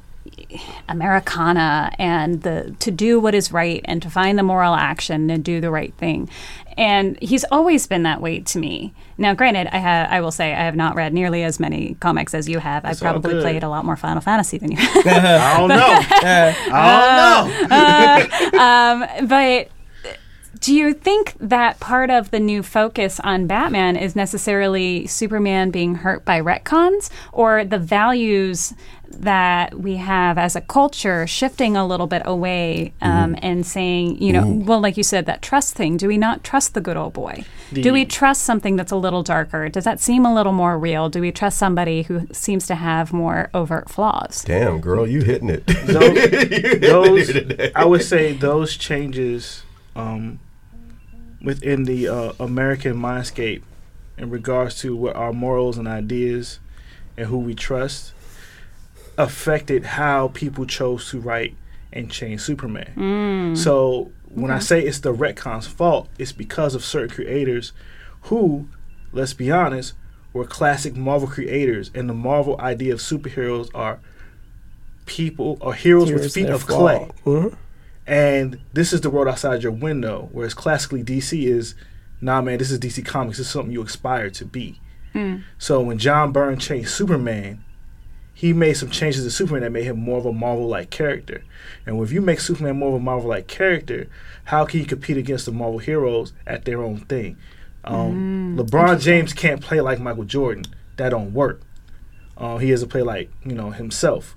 Americana 0.89 1.91
and 1.97 2.41
the 2.43 2.75
to 2.79 2.91
do 2.91 3.19
what 3.19 3.35
is 3.35 3.51
right 3.51 3.81
and 3.85 4.01
to 4.01 4.09
find 4.09 4.37
the 4.37 4.43
moral 4.43 4.75
action 4.75 5.29
and 5.29 5.43
do 5.43 5.61
the 5.61 5.71
right 5.71 5.93
thing, 5.95 6.29
and 6.77 7.17
he's 7.21 7.43
always 7.51 7.87
been 7.87 8.03
that 8.03 8.21
way 8.21 8.39
to 8.39 8.59
me. 8.59 8.93
Now, 9.17 9.33
granted, 9.33 9.67
I 9.73 9.77
have 9.77 10.11
I 10.11 10.21
will 10.21 10.31
say 10.31 10.53
I 10.53 10.63
have 10.63 10.75
not 10.75 10.95
read 10.95 11.13
nearly 11.13 11.43
as 11.43 11.59
many 11.59 11.95
comics 11.99 12.33
as 12.33 12.49
you 12.49 12.59
have. 12.59 12.85
I've 12.85 12.99
probably 12.99 13.39
played 13.41 13.63
a 13.63 13.69
lot 13.69 13.85
more 13.85 13.95
Final 13.95 14.21
Fantasy 14.21 14.57
than 14.57 14.71
you 14.71 14.77
have. 15.03 15.05
I 15.05 15.57
don't 15.57 15.69
know. 15.69 15.75
I 16.71 17.39
don't 17.39 17.69
know. 17.69 18.59
um, 19.23 19.27
but 19.27 19.69
do 20.59 20.73
you 20.73 20.93
think 20.93 21.35
that 21.39 21.79
part 21.79 22.09
of 22.09 22.31
the 22.31 22.39
new 22.39 22.63
focus 22.63 23.19
on 23.19 23.47
Batman 23.47 23.95
is 23.95 24.15
necessarily 24.15 25.07
Superman 25.07 25.71
being 25.71 25.95
hurt 25.95 26.25
by 26.25 26.39
retcons 26.39 27.09
or 27.31 27.65
the 27.65 27.79
values 27.79 28.73
that 29.09 29.79
we 29.79 29.97
have 29.97 30.37
as 30.37 30.55
a 30.55 30.61
culture 30.61 31.27
shifting 31.27 31.77
a 31.77 31.85
little 31.85 32.07
bit 32.07 32.23
away 32.25 32.93
um, 33.01 33.35
and 33.41 33.65
saying, 33.65 34.21
you 34.21 34.33
know, 34.33 34.47
well, 34.47 34.79
like 34.79 34.97
you 34.97 35.03
said, 35.03 35.27
that 35.27 35.41
trust 35.41 35.75
thing. 35.75 35.97
Do 35.97 36.07
we 36.07 36.17
not 36.17 36.43
trust 36.43 36.73
the 36.73 36.81
good 36.81 36.97
old 36.97 37.13
boy? 37.13 37.43
Do 37.71 37.93
we 37.93 38.05
trust 38.05 38.43
something 38.43 38.75
that's 38.75 38.91
a 38.91 38.95
little 38.95 39.21
darker? 39.21 39.69
Does 39.69 39.83
that 39.83 39.99
seem 39.99 40.25
a 40.25 40.33
little 40.33 40.51
more 40.51 40.79
real? 40.79 41.09
Do 41.09 41.21
we 41.21 41.31
trust 41.31 41.57
somebody 41.57 42.03
who 42.03 42.27
seems 42.31 42.65
to 42.67 42.75
have 42.75 43.13
more 43.13 43.49
overt 43.53 43.89
flaws? 43.89 44.43
Damn, 44.43 44.81
girl, 44.81 45.07
you 45.07 45.21
hitting 45.21 45.49
it. 45.49 45.65
those 45.67 47.71
I 47.75 47.85
would 47.85 48.03
say 48.03 48.33
those 48.33 48.77
changes 48.77 49.63
um, 49.95 50.39
within 51.43 51.83
the 51.83 52.07
uh, 52.07 52.33
American 52.39 52.95
mindscape 52.95 53.61
in 54.17 54.29
regards 54.29 54.79
to 54.79 54.95
what 54.95 55.15
our 55.15 55.33
morals 55.33 55.77
and 55.77 55.87
ideas 55.87 56.59
and 57.17 57.27
who 57.27 57.37
we 57.37 57.53
trust 57.53 58.13
affected 59.17 59.83
how 59.83 60.29
people 60.29 60.65
chose 60.65 61.09
to 61.11 61.19
write 61.19 61.55
and 61.91 62.09
change 62.09 62.41
Superman. 62.41 63.55
So 63.55 64.11
when 64.29 64.49
I 64.49 64.59
say 64.59 64.81
it's 64.81 64.99
the 64.99 65.13
retcon's 65.13 65.67
fault, 65.67 66.09
it's 66.17 66.31
because 66.31 66.73
of 66.73 66.83
certain 66.83 67.09
creators 67.09 67.71
who, 68.23 68.67
let's 69.11 69.33
be 69.33 69.51
honest, 69.51 69.93
were 70.31 70.45
classic 70.45 70.95
Marvel 70.95 71.27
creators, 71.27 71.91
and 71.93 72.09
the 72.09 72.13
Marvel 72.15 72.59
idea 72.59 72.93
of 72.93 72.99
superheroes 72.99 73.69
are 73.75 73.99
people 75.05 75.59
or 75.61 75.75
heroes 75.75 76.11
with 76.11 76.33
feet 76.33 76.49
of 76.49 76.63
fall. 76.63 76.79
clay. 76.79 77.09
Mhm. 77.25 77.55
And 78.05 78.59
this 78.73 78.91
is 78.91 79.01
the 79.01 79.09
world 79.09 79.27
outside 79.27 79.63
your 79.63 79.71
window, 79.71 80.29
whereas 80.31 80.53
classically 80.53 81.03
DC 81.03 81.45
is, 81.47 81.75
nah, 82.19 82.41
man, 82.41 82.57
this 82.57 82.71
is 82.71 82.79
DC 82.79 83.05
Comics. 83.05 83.37
This 83.37 83.47
is 83.47 83.53
something 83.53 83.71
you 83.71 83.81
aspire 83.81 84.29
to 84.31 84.45
be. 84.45 84.79
So 85.57 85.79
when 85.81 85.97
John 85.97 86.31
Byrne 86.31 86.59
changed 86.59 86.89
Superman, 86.89 87.63
he 88.33 88.51
made 88.51 88.73
some 88.73 88.89
changes 88.89 89.23
to 89.23 89.31
Superman 89.31 89.61
that 89.61 89.71
made 89.71 89.85
him 89.85 89.99
more 89.99 90.17
of 90.17 90.25
a 90.25 90.33
Marvel-like 90.33 90.89
character. 90.89 91.43
And 91.85 92.01
if 92.01 92.11
you 92.11 92.19
make 92.19 92.39
Superman 92.39 92.77
more 92.77 92.89
of 92.89 92.95
a 92.95 92.99
Marvel-like 92.99 93.47
character, 93.47 94.07
how 94.45 94.65
can 94.65 94.79
you 94.79 94.85
compete 94.85 95.17
against 95.17 95.45
the 95.45 95.51
Marvel 95.51 95.79
heroes 95.79 96.33
at 96.47 96.65
their 96.65 96.81
own 96.81 96.97
thing? 96.97 97.37
Um, 97.85 98.57
LeBron 98.57 99.01
James 99.01 99.33
can't 99.33 99.61
play 99.61 99.81
like 99.81 99.99
Michael 99.99 100.23
Jordan. 100.23 100.65
That 100.97 101.09
don't 101.09 101.33
work. 101.33 101.61
Uh, 102.35 102.57
he 102.57 102.71
has 102.71 102.81
to 102.81 102.87
play 102.87 103.01
like 103.01 103.29
you 103.45 103.53
know 103.53 103.71
himself. 103.71 104.35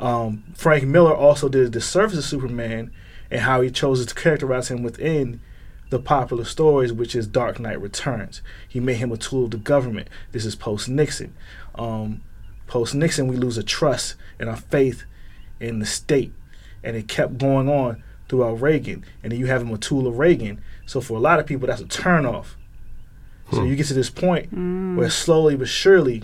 Um, 0.00 0.44
Frank 0.54 0.84
Miller 0.84 1.14
also 1.14 1.48
did 1.48 1.66
a 1.66 1.68
disservice 1.68 2.16
to 2.16 2.22
Superman 2.22 2.90
and 3.30 3.42
how 3.42 3.60
he 3.60 3.70
chose 3.70 4.04
to 4.04 4.14
characterize 4.14 4.70
him 4.70 4.82
within 4.82 5.40
the 5.90 5.98
popular 5.98 6.44
stories, 6.44 6.92
which 6.92 7.14
is 7.14 7.26
Dark 7.26 7.60
Knight 7.60 7.80
Returns. 7.80 8.40
He 8.66 8.80
made 8.80 8.96
him 8.96 9.12
a 9.12 9.16
tool 9.16 9.44
of 9.44 9.50
the 9.50 9.58
government. 9.58 10.08
This 10.32 10.46
is 10.46 10.56
post 10.56 10.88
Nixon. 10.88 11.34
Um, 11.74 12.22
post 12.66 12.94
Nixon, 12.94 13.28
we 13.28 13.36
lose 13.36 13.58
a 13.58 13.62
trust 13.62 14.14
and 14.38 14.48
our 14.48 14.56
faith 14.56 15.04
in 15.60 15.80
the 15.80 15.86
state, 15.86 16.32
and 16.82 16.96
it 16.96 17.06
kept 17.06 17.38
going 17.38 17.68
on 17.68 18.02
throughout 18.28 18.60
Reagan. 18.60 19.04
And 19.22 19.32
then 19.32 19.38
you 19.38 19.46
have 19.46 19.62
him 19.62 19.74
a 19.74 19.78
tool 19.78 20.06
of 20.06 20.18
Reagan. 20.18 20.62
So 20.86 21.00
for 21.00 21.14
a 21.14 21.20
lot 21.20 21.40
of 21.40 21.46
people, 21.46 21.66
that's 21.66 21.82
a 21.82 21.86
turnoff. 21.86 22.54
So 23.52 23.64
you 23.64 23.74
get 23.74 23.86
to 23.86 23.94
this 23.94 24.10
point 24.10 24.52
where 24.96 25.10
slowly 25.10 25.56
but 25.56 25.66
surely 25.68 26.22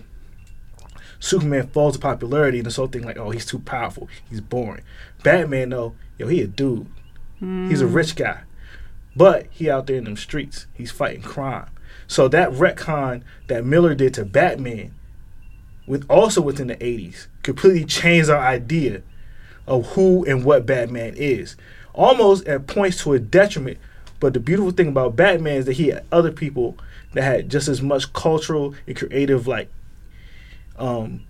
Superman 1.19 1.69
falls 1.69 1.95
to 1.95 2.01
popularity, 2.01 2.59
and 2.59 2.67
this 2.67 2.77
whole 2.77 2.87
thing 2.87 3.03
like, 3.03 3.17
oh, 3.17 3.31
he's 3.31 3.47
too 3.47 3.59
powerful, 3.61 4.09
he's 4.29 4.41
boring. 4.41 4.85
Batman, 5.23 5.71
though, 5.71 5.95
yo, 6.19 6.29
he 6.29 6.43
a 6.43 6.47
dude. 6.47 6.87
He's 7.39 7.83
a 7.83 7.87
hmm. 7.87 7.95
rich 7.95 8.17
guy, 8.17 8.41
but 9.14 9.47
he 9.51 9.69
out 9.69 9.87
there 9.87 9.97
in 9.97 10.05
them 10.05 10.17
streets. 10.17 10.67
He's 10.73 10.91
fighting 10.91 11.23
crime. 11.23 11.69
So 12.07 12.29
that 12.29 12.51
retcon 12.53 13.23
that 13.49 13.64
Miller 13.64 13.95
did 13.95 14.14
to 14.14 14.25
Batman, 14.25 14.95
with 15.87 16.09
also 16.09 16.41
within 16.41 16.69
the 16.69 16.77
'80s, 16.77 17.27
completely 17.43 17.85
changed 17.85 18.31
our 18.31 18.39
idea 18.39 19.03
of 19.67 19.87
who 19.89 20.25
and 20.25 20.45
what 20.45 20.64
Batman 20.64 21.14
is. 21.14 21.57
Almost 21.93 22.47
at 22.47 22.67
points 22.67 23.03
to 23.03 23.12
a 23.12 23.19
detriment. 23.19 23.79
But 24.19 24.33
the 24.33 24.41
beautiful 24.41 24.71
thing 24.71 24.89
about 24.89 25.17
Batman 25.17 25.57
is 25.57 25.67
that 25.67 25.75
he 25.75 25.89
had 25.89 26.07
other 26.11 26.33
people 26.33 26.79
that 27.12 27.23
had 27.23 27.51
just 27.51 27.69
as 27.69 27.83
much 27.83 28.12
cultural 28.14 28.75
and 28.87 28.97
creative 28.97 29.47
like 29.47 29.71
um, 30.79 31.24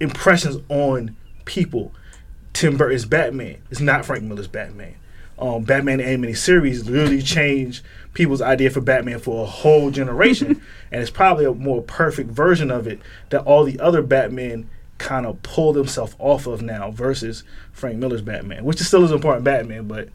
impressions 0.00 0.58
on 0.68 1.16
people. 1.44 1.92
Tim 2.52 2.76
Burton's 2.76 3.04
Batman 3.04 3.58
is 3.70 3.80
not 3.80 4.04
Frank 4.04 4.24
Miller's 4.24 4.48
Batman. 4.48 4.96
Um, 5.38 5.64
Batman 5.64 5.98
the 5.98 6.06
animated 6.06 6.36
series 6.36 6.88
literally 6.88 7.22
changed 7.22 7.82
people's 8.12 8.42
idea 8.42 8.68
for 8.70 8.80
Batman 8.80 9.18
for 9.20 9.44
a 9.44 9.46
whole 9.46 9.90
generation, 9.90 10.60
and 10.92 11.00
it's 11.00 11.10
probably 11.10 11.44
a 11.44 11.54
more 11.54 11.82
perfect 11.82 12.30
version 12.30 12.70
of 12.70 12.86
it 12.86 13.00
that 13.30 13.42
all 13.42 13.64
the 13.64 13.80
other 13.80 14.02
Batman 14.02 14.68
kind 14.98 15.24
of 15.24 15.42
pull 15.42 15.72
themselves 15.72 16.14
off 16.18 16.46
of 16.46 16.60
now 16.60 16.90
versus 16.90 17.42
Frank 17.72 17.96
Miller's 17.96 18.20
Batman, 18.20 18.64
which 18.64 18.80
is 18.82 18.86
still 18.86 19.02
as 19.02 19.12
important 19.12 19.44
Batman, 19.44 19.88
but 19.88 20.10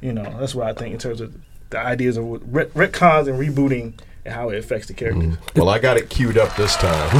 you 0.00 0.12
know 0.12 0.36
that's 0.38 0.54
what 0.54 0.66
I 0.66 0.72
think 0.72 0.94
in 0.94 0.98
terms 0.98 1.20
of 1.20 1.34
the 1.68 1.78
ideas 1.78 2.16
of 2.16 2.24
ret- 2.52 2.72
retcons 2.72 3.28
and 3.28 3.38
rebooting 3.38 3.92
and 4.24 4.34
how 4.34 4.50
it 4.50 4.58
affects 4.58 4.86
the 4.88 4.94
characters. 4.94 5.36
Well, 5.56 5.68
I 5.68 5.78
got 5.78 5.96
it 5.96 6.10
queued 6.10 6.38
up 6.38 6.54
this 6.56 6.76
time. 6.76 7.10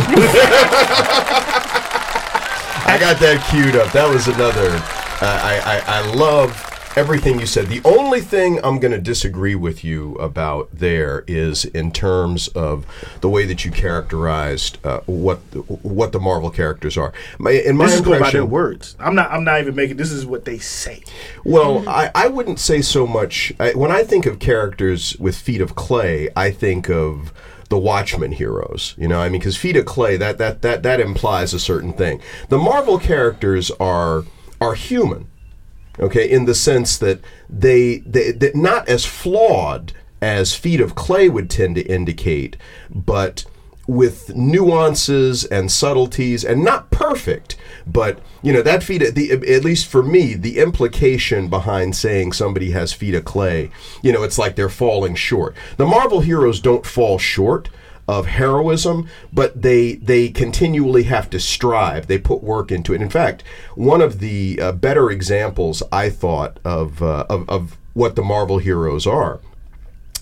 I 2.82 2.96
got 2.98 3.20
that 3.20 3.46
queued 3.50 3.76
up. 3.76 3.92
That 3.92 4.08
was 4.08 4.26
another. 4.28 4.70
Uh, 5.22 5.38
I, 5.42 5.60
I 5.64 5.98
I 5.98 6.14
love 6.14 6.50
everything 6.96 7.38
you 7.38 7.46
said. 7.46 7.66
The 7.68 7.80
only 7.84 8.20
thing 8.20 8.58
I'm 8.64 8.78
going 8.78 8.92
to 8.92 9.00
disagree 9.00 9.54
with 9.54 9.84
you 9.84 10.14
about 10.16 10.68
there 10.72 11.24
is 11.26 11.64
in 11.66 11.92
terms 11.92 12.48
of 12.48 12.86
the 13.20 13.28
way 13.28 13.44
that 13.46 13.64
you 13.64 13.70
characterized 13.70 14.84
uh, 14.84 15.00
what 15.06 15.50
the, 15.52 15.60
what 15.60 16.12
the 16.12 16.20
Marvel 16.20 16.50
characters 16.50 16.96
are. 16.96 17.12
My, 17.38 17.52
in 17.52 17.76
my 17.76 17.86
this 17.86 17.96
is 17.96 18.00
going 18.00 18.20
by 18.20 18.30
their 18.30 18.44
words. 18.44 18.96
I'm 18.98 19.14
not. 19.14 19.30
I'm 19.30 19.44
not 19.44 19.60
even 19.60 19.74
making. 19.74 19.96
This 19.96 20.12
is 20.12 20.26
what 20.26 20.44
they 20.44 20.58
say. 20.58 21.02
well, 21.44 21.88
I, 21.88 22.10
I 22.14 22.28
wouldn't 22.28 22.58
say 22.58 22.82
so 22.82 23.06
much. 23.06 23.52
I, 23.60 23.72
when 23.72 23.90
I 23.90 24.02
think 24.02 24.26
of 24.26 24.38
characters 24.38 25.16
with 25.18 25.36
feet 25.36 25.60
of 25.60 25.74
clay, 25.74 26.28
I 26.36 26.50
think 26.50 26.90
of 26.90 27.32
the 27.68 27.78
Watchmen 27.78 28.32
heroes. 28.32 28.94
You 28.98 29.08
know, 29.08 29.20
I 29.20 29.28
mean, 29.28 29.40
because 29.40 29.56
feet 29.56 29.76
of 29.76 29.86
clay 29.86 30.16
that 30.16 30.38
that 30.38 30.62
that 30.62 30.82
that 30.82 31.00
implies 31.00 31.54
a 31.54 31.60
certain 31.60 31.92
thing. 31.92 32.20
The 32.48 32.58
Marvel 32.58 32.98
characters 32.98 33.70
are 33.72 34.24
are 34.60 34.74
human. 34.74 35.28
Okay, 35.98 36.28
in 36.30 36.44
the 36.44 36.54
sense 36.54 36.96
that 36.98 37.20
they 37.48 37.98
they 37.98 38.32
they're 38.32 38.52
not 38.54 38.88
as 38.88 39.04
flawed 39.04 39.92
as 40.22 40.54
feet 40.54 40.80
of 40.80 40.94
clay 40.94 41.28
would 41.28 41.50
tend 41.50 41.74
to 41.74 41.82
indicate, 41.82 42.56
but 42.94 43.44
with 43.86 44.34
nuances 44.36 45.44
and 45.44 45.72
subtleties 45.72 46.44
and 46.44 46.62
not 46.62 46.92
perfect 46.92 47.56
but 47.86 48.20
you 48.40 48.52
know 48.52 48.62
that 48.62 48.84
feet 48.84 49.02
the 49.16 49.32
at 49.32 49.64
least 49.64 49.88
for 49.88 50.00
me 50.00 50.34
the 50.34 50.58
implication 50.58 51.48
behind 51.48 51.96
saying 51.96 52.30
somebody 52.30 52.70
has 52.70 52.92
feet 52.92 53.14
of 53.14 53.24
clay 53.24 53.68
you 54.00 54.12
know 54.12 54.22
it's 54.22 54.38
like 54.38 54.54
they're 54.54 54.68
falling 54.68 55.14
short. 55.16 55.56
The 55.76 55.86
marvel 55.86 56.20
heroes 56.20 56.60
don't 56.60 56.86
fall 56.86 57.18
short 57.18 57.68
of 58.10 58.26
heroism 58.26 59.08
but 59.32 59.62
they 59.62 59.94
they 59.94 60.28
continually 60.28 61.04
have 61.04 61.30
to 61.30 61.38
strive 61.38 62.06
they 62.08 62.18
put 62.18 62.42
work 62.42 62.72
into 62.72 62.92
it 62.92 63.00
in 63.00 63.10
fact 63.10 63.44
one 63.74 64.00
of 64.00 64.18
the 64.18 64.58
uh, 64.60 64.72
better 64.72 65.10
examples 65.10 65.82
i 65.92 66.10
thought 66.10 66.58
of, 66.64 67.02
uh, 67.02 67.24
of 67.28 67.48
of 67.48 67.76
what 67.94 68.16
the 68.16 68.22
marvel 68.22 68.58
heroes 68.58 69.06
are 69.06 69.40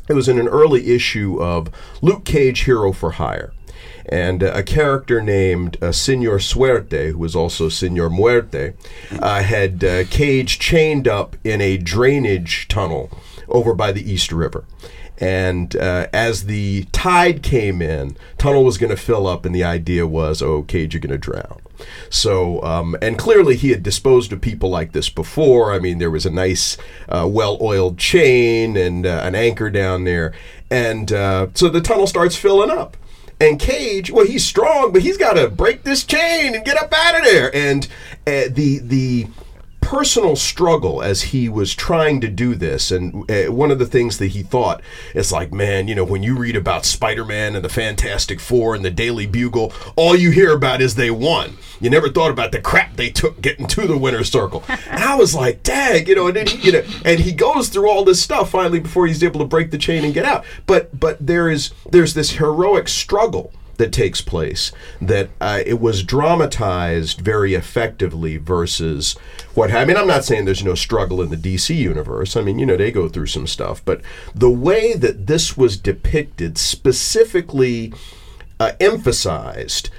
it 0.08 0.14
was 0.14 0.28
in 0.28 0.38
an 0.38 0.48
early 0.48 0.94
issue 0.94 1.40
of 1.42 1.70
Luke 2.00 2.24
Cage 2.24 2.60
Hero 2.60 2.92
for 2.92 3.12
Hire. 3.12 3.52
And 4.06 4.42
uh, 4.42 4.52
a 4.54 4.62
character 4.62 5.20
named 5.20 5.76
uh, 5.82 5.92
Senor 5.92 6.38
Suerte, 6.38 7.10
who 7.10 7.18
was 7.18 7.36
also 7.36 7.68
Senor 7.68 8.08
Muerte, 8.08 8.72
uh, 9.20 9.42
had 9.42 9.84
uh, 9.84 10.04
Cage 10.04 10.58
chained 10.58 11.06
up 11.06 11.36
in 11.44 11.60
a 11.60 11.76
drainage 11.76 12.68
tunnel 12.68 13.10
over 13.48 13.74
by 13.74 13.92
the 13.92 14.10
East 14.10 14.32
River. 14.32 14.64
And 15.20 15.74
uh, 15.76 16.06
as 16.12 16.44
the 16.44 16.84
tide 16.92 17.42
came 17.42 17.82
in, 17.82 18.16
tunnel 18.38 18.64
was 18.64 18.78
going 18.78 18.90
to 18.90 18.96
fill 18.96 19.26
up, 19.26 19.44
and 19.44 19.54
the 19.54 19.64
idea 19.64 20.06
was, 20.06 20.40
oh, 20.40 20.62
Cage, 20.62 20.94
you're 20.94 21.00
going 21.00 21.10
to 21.10 21.18
drown. 21.18 21.60
So, 22.10 22.62
um, 22.62 22.96
and 23.02 23.18
clearly 23.18 23.56
he 23.56 23.70
had 23.70 23.82
disposed 23.82 24.32
of 24.32 24.40
people 24.40 24.70
like 24.70 24.92
this 24.92 25.10
before. 25.10 25.72
I 25.72 25.78
mean, 25.78 25.98
there 25.98 26.10
was 26.10 26.26
a 26.26 26.30
nice, 26.30 26.76
uh, 27.08 27.26
well 27.28 27.58
oiled 27.60 27.98
chain 27.98 28.76
and 28.76 29.06
uh, 29.06 29.20
an 29.24 29.34
anchor 29.34 29.70
down 29.70 30.04
there. 30.04 30.32
And 30.70 31.12
uh, 31.12 31.48
so 31.54 31.68
the 31.68 31.80
tunnel 31.80 32.06
starts 32.06 32.36
filling 32.36 32.70
up. 32.70 32.96
And 33.40 33.60
Cage, 33.60 34.10
well, 34.10 34.26
he's 34.26 34.44
strong, 34.44 34.92
but 34.92 35.02
he's 35.02 35.16
got 35.16 35.34
to 35.34 35.48
break 35.48 35.84
this 35.84 36.04
chain 36.04 36.54
and 36.54 36.64
get 36.64 36.76
up 36.76 36.92
out 36.92 37.18
of 37.18 37.24
there. 37.24 37.54
And 37.54 37.86
uh, 38.26 38.50
the, 38.50 38.80
the, 38.82 39.26
personal 39.88 40.36
struggle 40.36 41.02
as 41.02 41.22
he 41.22 41.48
was 41.48 41.74
trying 41.74 42.20
to 42.20 42.28
do 42.28 42.54
this 42.54 42.90
and 42.90 43.30
uh, 43.30 43.50
one 43.50 43.70
of 43.70 43.78
the 43.78 43.86
things 43.86 44.18
that 44.18 44.26
he 44.26 44.42
thought 44.42 44.82
is 45.14 45.32
like 45.32 45.50
man 45.50 45.88
you 45.88 45.94
know 45.94 46.04
when 46.04 46.22
you 46.22 46.36
read 46.36 46.54
about 46.54 46.84
spider-man 46.84 47.56
and 47.56 47.64
the 47.64 47.70
fantastic 47.70 48.38
four 48.38 48.74
and 48.74 48.84
the 48.84 48.90
daily 48.90 49.24
bugle 49.24 49.72
all 49.96 50.14
you 50.14 50.30
hear 50.30 50.52
about 50.52 50.82
is 50.82 50.94
they 50.94 51.10
won. 51.10 51.56
You 51.80 51.88
never 51.88 52.10
thought 52.10 52.30
about 52.30 52.52
the 52.52 52.60
crap 52.60 52.96
they 52.96 53.08
took 53.08 53.40
getting 53.40 53.66
to 53.68 53.86
the 53.86 53.96
winner's 53.96 54.30
circle. 54.30 54.62
And 54.68 55.02
i 55.02 55.14
was 55.14 55.34
like 55.34 55.62
dang 55.62 56.06
you 56.06 56.16
know 56.16 56.26
and 56.26 56.36
then 56.36 56.48
he, 56.48 56.66
you 56.66 56.72
know 56.72 56.84
and 57.06 57.18
he 57.20 57.32
goes 57.32 57.70
through 57.70 57.88
all 57.88 58.04
this 58.04 58.22
stuff 58.22 58.50
finally 58.50 58.80
before 58.80 59.06
he's 59.06 59.24
able 59.24 59.40
to 59.40 59.46
break 59.46 59.70
the 59.70 59.78
chain 59.78 60.04
and 60.04 60.12
get 60.12 60.26
out. 60.26 60.44
But 60.66 61.00
but 61.00 61.16
there 61.26 61.48
is 61.48 61.72
there's 61.88 62.12
this 62.12 62.32
heroic 62.32 62.88
struggle 62.88 63.54
that 63.78 63.92
takes 63.92 64.20
place 64.20 64.70
that 65.00 65.30
uh, 65.40 65.60
it 65.64 65.80
was 65.80 66.02
dramatized 66.02 67.20
very 67.20 67.54
effectively 67.54 68.36
versus 68.36 69.14
what 69.54 69.72
I 69.72 69.84
mean 69.84 69.96
I'm 69.96 70.06
not 70.06 70.24
saying 70.24 70.44
there's 70.44 70.64
no 70.64 70.74
struggle 70.74 71.22
in 71.22 71.30
the 71.30 71.36
DC 71.36 71.74
universe 71.74 72.36
I 72.36 72.42
mean 72.42 72.58
you 72.58 72.66
know 72.66 72.76
they 72.76 72.92
go 72.92 73.08
through 73.08 73.26
some 73.26 73.46
stuff 73.46 73.84
but 73.84 74.02
the 74.34 74.50
way 74.50 74.94
that 74.94 75.26
this 75.26 75.56
was 75.56 75.76
depicted 75.76 76.58
specifically 76.58 77.92
uh, 78.60 78.72
emphasized 78.80 79.90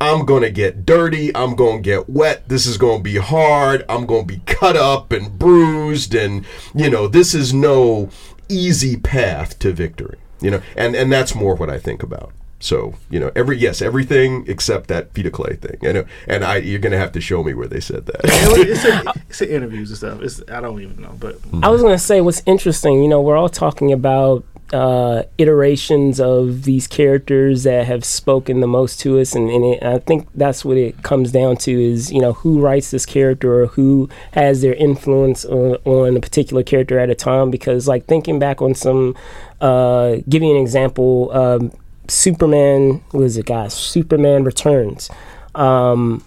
I'm 0.00 0.24
going 0.24 0.42
to 0.42 0.50
get 0.50 0.86
dirty. 0.86 1.34
I'm 1.34 1.56
going 1.56 1.78
to 1.78 1.82
get 1.82 2.08
wet. 2.08 2.48
This 2.48 2.66
is 2.66 2.78
going 2.78 2.98
to 2.98 3.02
be 3.02 3.16
hard. 3.16 3.84
I'm 3.88 4.06
going 4.06 4.28
to 4.28 4.34
be 4.34 4.42
cut 4.46 4.76
up 4.76 5.10
and 5.10 5.36
bruised. 5.38 6.14
And, 6.14 6.44
you 6.74 6.88
know, 6.88 7.08
this 7.08 7.34
is 7.34 7.52
no 7.52 8.08
easy 8.48 8.96
path 8.96 9.58
to 9.58 9.72
victory. 9.72 10.18
You 10.40 10.52
know, 10.52 10.62
and, 10.76 10.94
and 10.94 11.10
that's 11.10 11.34
more 11.34 11.56
what 11.56 11.68
I 11.68 11.78
think 11.78 12.04
about. 12.04 12.32
So 12.60 12.94
you 13.08 13.20
know, 13.20 13.30
every 13.36 13.56
yes, 13.56 13.80
everything 13.80 14.44
except 14.48 14.88
that 14.88 15.12
feet 15.12 15.26
of 15.26 15.32
clay 15.32 15.56
thing. 15.56 15.78
And 15.82 16.06
and 16.26 16.44
I, 16.44 16.56
you're 16.56 16.80
gonna 16.80 16.98
have 16.98 17.12
to 17.12 17.20
show 17.20 17.44
me 17.44 17.54
where 17.54 17.68
they 17.68 17.80
said 17.80 18.06
that. 18.06 18.20
it's, 18.24 18.84
in, 18.84 19.22
it's 19.28 19.40
in 19.40 19.48
interviews 19.50 19.90
and 19.90 19.98
stuff. 19.98 20.22
It's 20.22 20.42
I 20.50 20.60
don't 20.60 20.80
even 20.80 21.00
know, 21.00 21.16
but 21.18 21.38
I 21.62 21.68
was 21.68 21.82
gonna 21.82 21.98
say 21.98 22.20
what's 22.20 22.42
interesting. 22.46 23.02
You 23.02 23.08
know, 23.08 23.20
we're 23.20 23.36
all 23.36 23.48
talking 23.48 23.92
about 23.92 24.44
uh, 24.72 25.22
iterations 25.38 26.20
of 26.20 26.64
these 26.64 26.86
characters 26.86 27.62
that 27.62 27.86
have 27.86 28.04
spoken 28.04 28.60
the 28.60 28.66
most 28.66 29.00
to 29.00 29.18
us, 29.18 29.34
and, 29.34 29.48
and 29.50 29.64
it, 29.64 29.82
I 29.82 29.98
think 29.98 30.28
that's 30.34 30.64
what 30.64 30.76
it 30.76 31.02
comes 31.02 31.32
down 31.32 31.56
to 31.58 31.70
is 31.70 32.12
you 32.12 32.20
know 32.20 32.32
who 32.32 32.60
writes 32.60 32.90
this 32.90 33.06
character 33.06 33.62
or 33.62 33.66
who 33.68 34.08
has 34.32 34.62
their 34.62 34.74
influence 34.74 35.44
on, 35.44 35.76
on 35.84 36.16
a 36.16 36.20
particular 36.20 36.62
character 36.62 36.98
at 36.98 37.08
a 37.08 37.14
time. 37.14 37.50
Because 37.50 37.86
like 37.86 38.06
thinking 38.06 38.38
back 38.38 38.60
on 38.60 38.74
some, 38.74 39.16
uh, 39.60 40.16
give 40.28 40.42
you 40.42 40.50
an 40.50 40.60
example. 40.60 41.30
Um, 41.32 41.72
Superman, 42.08 43.02
was 43.12 43.36
it, 43.36 43.46
guys? 43.46 43.74
Superman 43.74 44.44
Returns. 44.44 45.10
Um, 45.54 46.24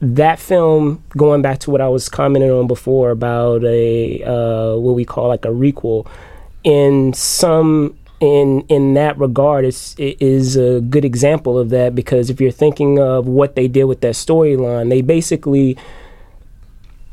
that 0.00 0.38
film, 0.38 1.02
going 1.16 1.42
back 1.42 1.60
to 1.60 1.70
what 1.70 1.80
I 1.80 1.88
was 1.88 2.08
commenting 2.08 2.50
on 2.50 2.66
before 2.66 3.10
about 3.10 3.64
a 3.64 4.22
uh, 4.22 4.76
what 4.76 4.94
we 4.94 5.04
call 5.04 5.28
like 5.28 5.44
a 5.44 5.48
requel, 5.48 6.06
in 6.62 7.12
some 7.12 7.96
in 8.20 8.62
in 8.68 8.94
that 8.94 9.18
regard, 9.18 9.64
it's, 9.64 9.94
it 9.98 10.20
is 10.20 10.56
a 10.56 10.80
good 10.80 11.04
example 11.04 11.58
of 11.58 11.70
that 11.70 11.94
because 11.94 12.30
if 12.30 12.40
you're 12.40 12.50
thinking 12.50 12.98
of 12.98 13.26
what 13.26 13.56
they 13.56 13.68
did 13.68 13.84
with 13.84 14.00
that 14.02 14.14
storyline, 14.14 14.90
they 14.90 15.00
basically 15.00 15.76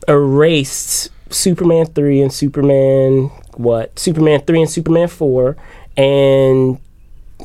erased 0.08 1.10
Superman 1.30 1.86
three 1.86 2.22
and 2.22 2.34
Superman 2.34 3.32
what 3.56 3.98
Superman 3.98 4.42
three 4.42 4.62
and 4.62 4.70
Superman 4.70 5.08
four 5.08 5.58
and 5.96 6.80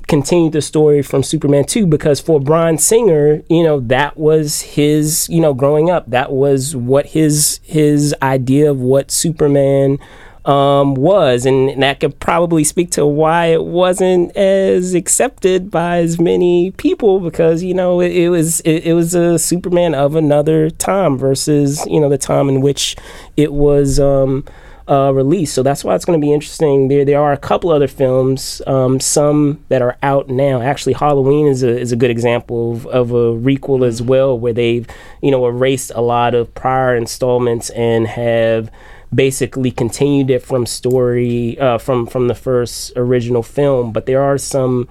continued 0.09 0.53
the 0.53 0.63
story 0.63 1.03
from 1.03 1.23
Superman 1.23 1.65
2 1.65 1.87
because 1.87 2.21
for 2.21 2.41
Bryan 2.41 2.79
Singer, 2.79 3.43
you 3.49 3.63
know, 3.63 3.81
that 3.81 4.17
was 4.17 4.63
his, 4.63 5.29
you 5.29 5.41
know, 5.41 5.55
growing 5.55 5.91
up, 5.91 6.09
that 6.11 6.33
was 6.33 6.75
what 6.77 7.07
his 7.07 7.61
his 7.63 8.15
idea 8.23 8.71
of 8.71 8.81
what 8.81 9.11
Superman 9.11 9.99
um, 10.47 10.95
was, 10.95 11.45
and 11.45 11.83
that 11.83 11.99
could 11.99 12.21
probably 12.21 12.63
speak 12.63 12.93
to 12.93 13.05
why 13.05 13.47
it 13.47 13.65
wasn't 13.65 14.35
as 14.37 14.95
accepted 14.95 15.73
by 15.73 15.99
as 15.99 16.21
many 16.21 16.71
people 16.73 17.19
because 17.19 17.65
you 17.65 17.75
know 17.75 18.01
it, 18.01 18.13
it 18.13 18.29
was 18.29 18.61
it, 18.61 18.85
it, 18.85 18.93
was 18.93 19.13
a 19.15 19.41
Superman 19.41 19.93
of 19.95 20.15
another 20.15 20.71
time 20.71 21.19
versus 21.19 21.85
you 21.87 22.01
know 22.01 22.09
the 22.09 22.17
time 22.17 22.49
in 22.49 22.61
which 22.61 22.97
it 23.37 23.53
was. 23.53 23.99
Um, 23.99 24.45
uh, 24.89 25.13
release. 25.13 25.53
So 25.53 25.63
that's 25.63 25.83
why 25.85 25.95
it's 25.95 26.05
going 26.05 26.21
to 26.21 26.25
be 26.25 26.33
interesting. 26.33 26.89
There, 26.89 27.05
there 27.05 27.21
are 27.21 27.33
a 27.33 27.37
couple 27.37 27.71
other 27.71 27.89
films, 27.89 28.63
um, 28.67 29.01
some 29.01 29.65
that 29.69 29.83
are 29.83 29.97
out 30.03 30.29
now. 30.29 30.61
Actually, 30.61 30.95
Halloween 30.95 31.47
is 31.47 31.63
a 31.63 31.79
is 31.79 31.93
a 31.93 31.97
good 31.97 32.11
example 32.11 32.73
of, 32.73 32.87
of 32.87 33.11
a 33.11 33.35
requel 33.35 33.87
as 33.87 34.01
well, 34.01 34.39
where 34.39 34.53
they've 34.53 34.87
you 35.23 35.31
know 35.31 35.47
erased 35.47 35.91
a 35.95 36.01
lot 36.01 36.35
of 36.35 36.55
prior 36.55 36.95
installments 36.97 37.71
and 37.71 38.07
have 38.07 38.71
basically 39.15 39.71
continued 39.71 40.31
it 40.31 40.43
from 40.43 40.67
story 40.67 41.59
uh, 41.59 41.79
from 41.79 42.07
from 42.07 42.29
the 42.29 42.35
first 42.35 42.93
original 42.97 43.43
film. 43.43 43.93
But 43.93 44.07
there 44.07 44.23
are 44.23 44.39
some 44.39 44.89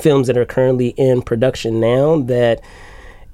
films 0.00 0.26
that 0.26 0.38
are 0.38 0.46
currently 0.46 0.88
in 0.96 1.20
production 1.20 1.78
now 1.80 2.20
that 2.22 2.62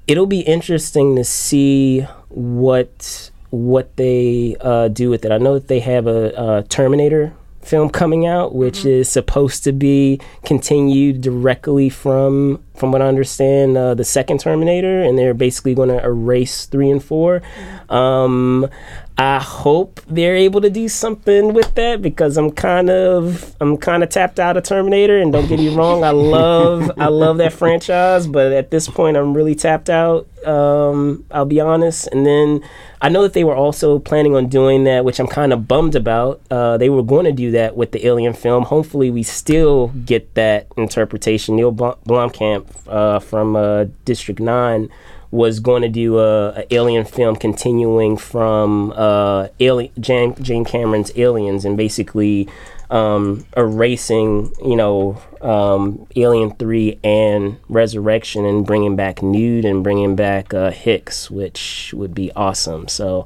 it'll 0.07 0.25
be 0.25 0.41
interesting 0.41 1.15
to 1.15 1.23
see 1.23 2.01
what 2.27 3.28
what 3.49 3.95
they 3.97 4.55
uh, 4.61 4.87
do 4.87 5.09
with 5.09 5.25
it. 5.25 5.31
I 5.31 5.37
know 5.37 5.55
that 5.55 5.67
they 5.67 5.79
have 5.79 6.07
a, 6.07 6.59
a 6.59 6.63
Terminator 6.63 7.33
film 7.61 7.89
coming 7.89 8.25
out, 8.25 8.55
which 8.55 8.79
mm-hmm. 8.79 8.89
is 8.89 9.09
supposed 9.09 9.63
to 9.65 9.71
be 9.71 10.19
continued 10.43 11.21
directly 11.21 11.89
from 11.89 12.63
from 12.75 12.93
what 12.93 13.01
I 13.01 13.07
understand, 13.07 13.77
uh, 13.77 13.93
the 13.93 14.05
second 14.05 14.39
Terminator, 14.39 15.01
and 15.01 15.17
they're 15.17 15.33
basically 15.33 15.75
going 15.75 15.89
to 15.89 16.01
erase 16.01 16.65
three 16.65 16.89
and 16.89 17.03
four. 17.03 17.41
Um, 17.89 18.69
I 19.17 19.39
hope 19.39 19.99
they're 20.07 20.37
able 20.37 20.61
to 20.61 20.69
do 20.69 20.87
something 20.87 21.53
with 21.53 21.75
that 21.75 22.01
because 22.01 22.37
I'm 22.37 22.51
kind 22.51 22.89
of 22.89 23.53
I'm 23.59 23.75
kind 23.75 24.01
of 24.01 24.09
tapped 24.09 24.39
out 24.39 24.55
of 24.55 24.63
Terminator. 24.63 25.19
And 25.19 25.33
don't 25.33 25.47
get 25.47 25.59
me 25.59 25.75
wrong, 25.75 26.05
I 26.05 26.11
love 26.11 26.89
I 26.97 27.07
love 27.07 27.37
that 27.39 27.51
franchise, 27.51 28.27
but 28.27 28.53
at 28.53 28.71
this 28.71 28.87
point, 28.87 29.17
I'm 29.17 29.33
really 29.33 29.55
tapped 29.55 29.89
out. 29.89 30.27
Um, 30.47 31.25
I'll 31.31 31.45
be 31.45 31.59
honest. 31.59 32.07
And 32.07 32.25
then 32.25 32.63
I 33.01 33.07
know 33.07 33.21
that 33.23 33.33
they 33.33 33.45
were 33.45 33.55
also 33.55 33.99
planning 33.99 34.35
on 34.35 34.47
doing 34.47 34.83
that, 34.83 35.05
which 35.05 35.19
I'm 35.19 35.27
kind 35.27 35.53
of 35.53 35.67
bummed 35.67 35.95
about. 35.95 36.41
Uh, 36.51 36.77
they 36.77 36.89
were 36.89 37.03
going 37.03 37.25
to 37.25 37.31
do 37.31 37.51
that 37.51 37.77
with 37.77 37.93
the 37.93 38.05
Alien 38.05 38.33
film. 38.33 38.65
Hopefully, 38.65 39.09
we 39.09 39.23
still 39.23 39.87
get 40.05 40.33
that 40.35 40.67
interpretation. 40.75 41.55
Neil 41.55 41.73
Blomkamp 41.73 42.67
uh, 42.87 43.19
from 43.19 43.55
uh, 43.55 43.85
District 44.03 44.39
Nine 44.39 44.89
was 45.31 45.59
going 45.59 45.83
to 45.83 45.89
do 45.89 46.17
a, 46.19 46.65
alien 46.71 47.05
film 47.05 47.35
continuing 47.35 48.17
from 48.17 48.91
uh, 48.95 49.47
alien 49.59 49.91
Jane, 49.99 50.35
James 50.41 50.67
Cameron's 50.67 51.11
Aliens 51.15 51.65
and 51.65 51.77
basically 51.77 52.49
um, 52.89 53.45
erasing 53.55 54.53
you 54.63 54.75
know 54.75 55.21
um, 55.41 56.07
Alien 56.15 56.51
Three 56.55 56.99
and 57.03 57.57
Resurrection 57.69 58.45
and 58.45 58.65
bringing 58.65 58.95
back 58.95 59.21
Newt 59.21 59.65
and 59.65 59.83
bringing 59.83 60.15
back 60.15 60.53
uh, 60.53 60.71
Hicks, 60.71 61.29
which 61.29 61.93
would 61.95 62.13
be 62.13 62.31
awesome. 62.35 62.87
So 62.87 63.25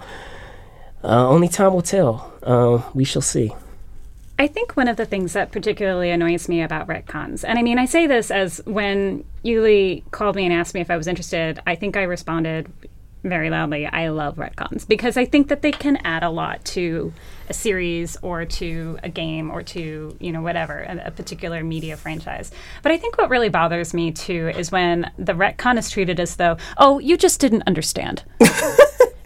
uh, 1.04 1.28
only 1.28 1.48
time 1.48 1.74
will 1.74 1.82
tell. 1.82 2.34
Uh, 2.44 2.82
we 2.94 3.04
shall 3.04 3.22
see. 3.22 3.52
I 4.40 4.48
think 4.48 4.76
one 4.76 4.88
of 4.88 4.98
the 4.98 5.06
things 5.06 5.34
that 5.34 5.52
particularly 5.52 6.10
annoys 6.10 6.50
me 6.50 6.62
about 6.62 6.88
retcons, 6.88 7.44
and 7.48 7.60
I 7.60 7.62
mean, 7.62 7.78
I 7.78 7.86
say 7.86 8.08
this 8.08 8.32
as 8.32 8.62
when 8.66 9.24
Ulie 9.46 10.04
called 10.12 10.36
me 10.36 10.44
and 10.44 10.54
asked 10.54 10.74
me 10.74 10.82
if 10.82 10.90
I 10.90 10.98
was 10.98 11.08
interested, 11.08 11.62
I 11.68 11.76
think 11.76 11.96
I 11.96 12.04
responded 12.04 12.72
very 13.24 13.50
loudly, 13.50 13.86
I 13.86 14.10
love 14.10 14.36
retcons 14.36 14.88
because 14.88 15.18
I 15.18 15.26
think 15.26 15.48
that 15.48 15.62
they 15.62 15.72
can 15.72 15.98
add 16.04 16.24
a 16.24 16.30
lot 16.30 16.64
to 16.66 17.14
a 17.50 17.54
series 17.54 18.18
or 18.22 18.46
to 18.46 18.98
a 19.04 19.10
game 19.10 19.50
or 19.52 19.64
to, 19.64 20.16
you 20.20 20.32
know, 20.32 20.42
whatever, 20.42 20.80
a, 20.80 21.08
a 21.08 21.12
particular 21.12 21.64
media 21.64 21.98
franchise. 21.98 22.52
But 22.82 22.92
I 22.92 22.98
think 22.98 23.18
what 23.18 23.30
really 23.30 23.50
bothers 23.50 23.94
me 23.94 24.12
too 24.12 24.52
is 24.56 24.72
when 24.72 25.12
the 25.18 25.34
retcon 25.34 25.78
is 25.78 25.90
treated 25.90 26.20
as 26.20 26.36
though, 26.36 26.58
oh, 26.78 27.00
you 27.00 27.18
just 27.18 27.40
didn't 27.40 27.64
understand. 27.66 28.24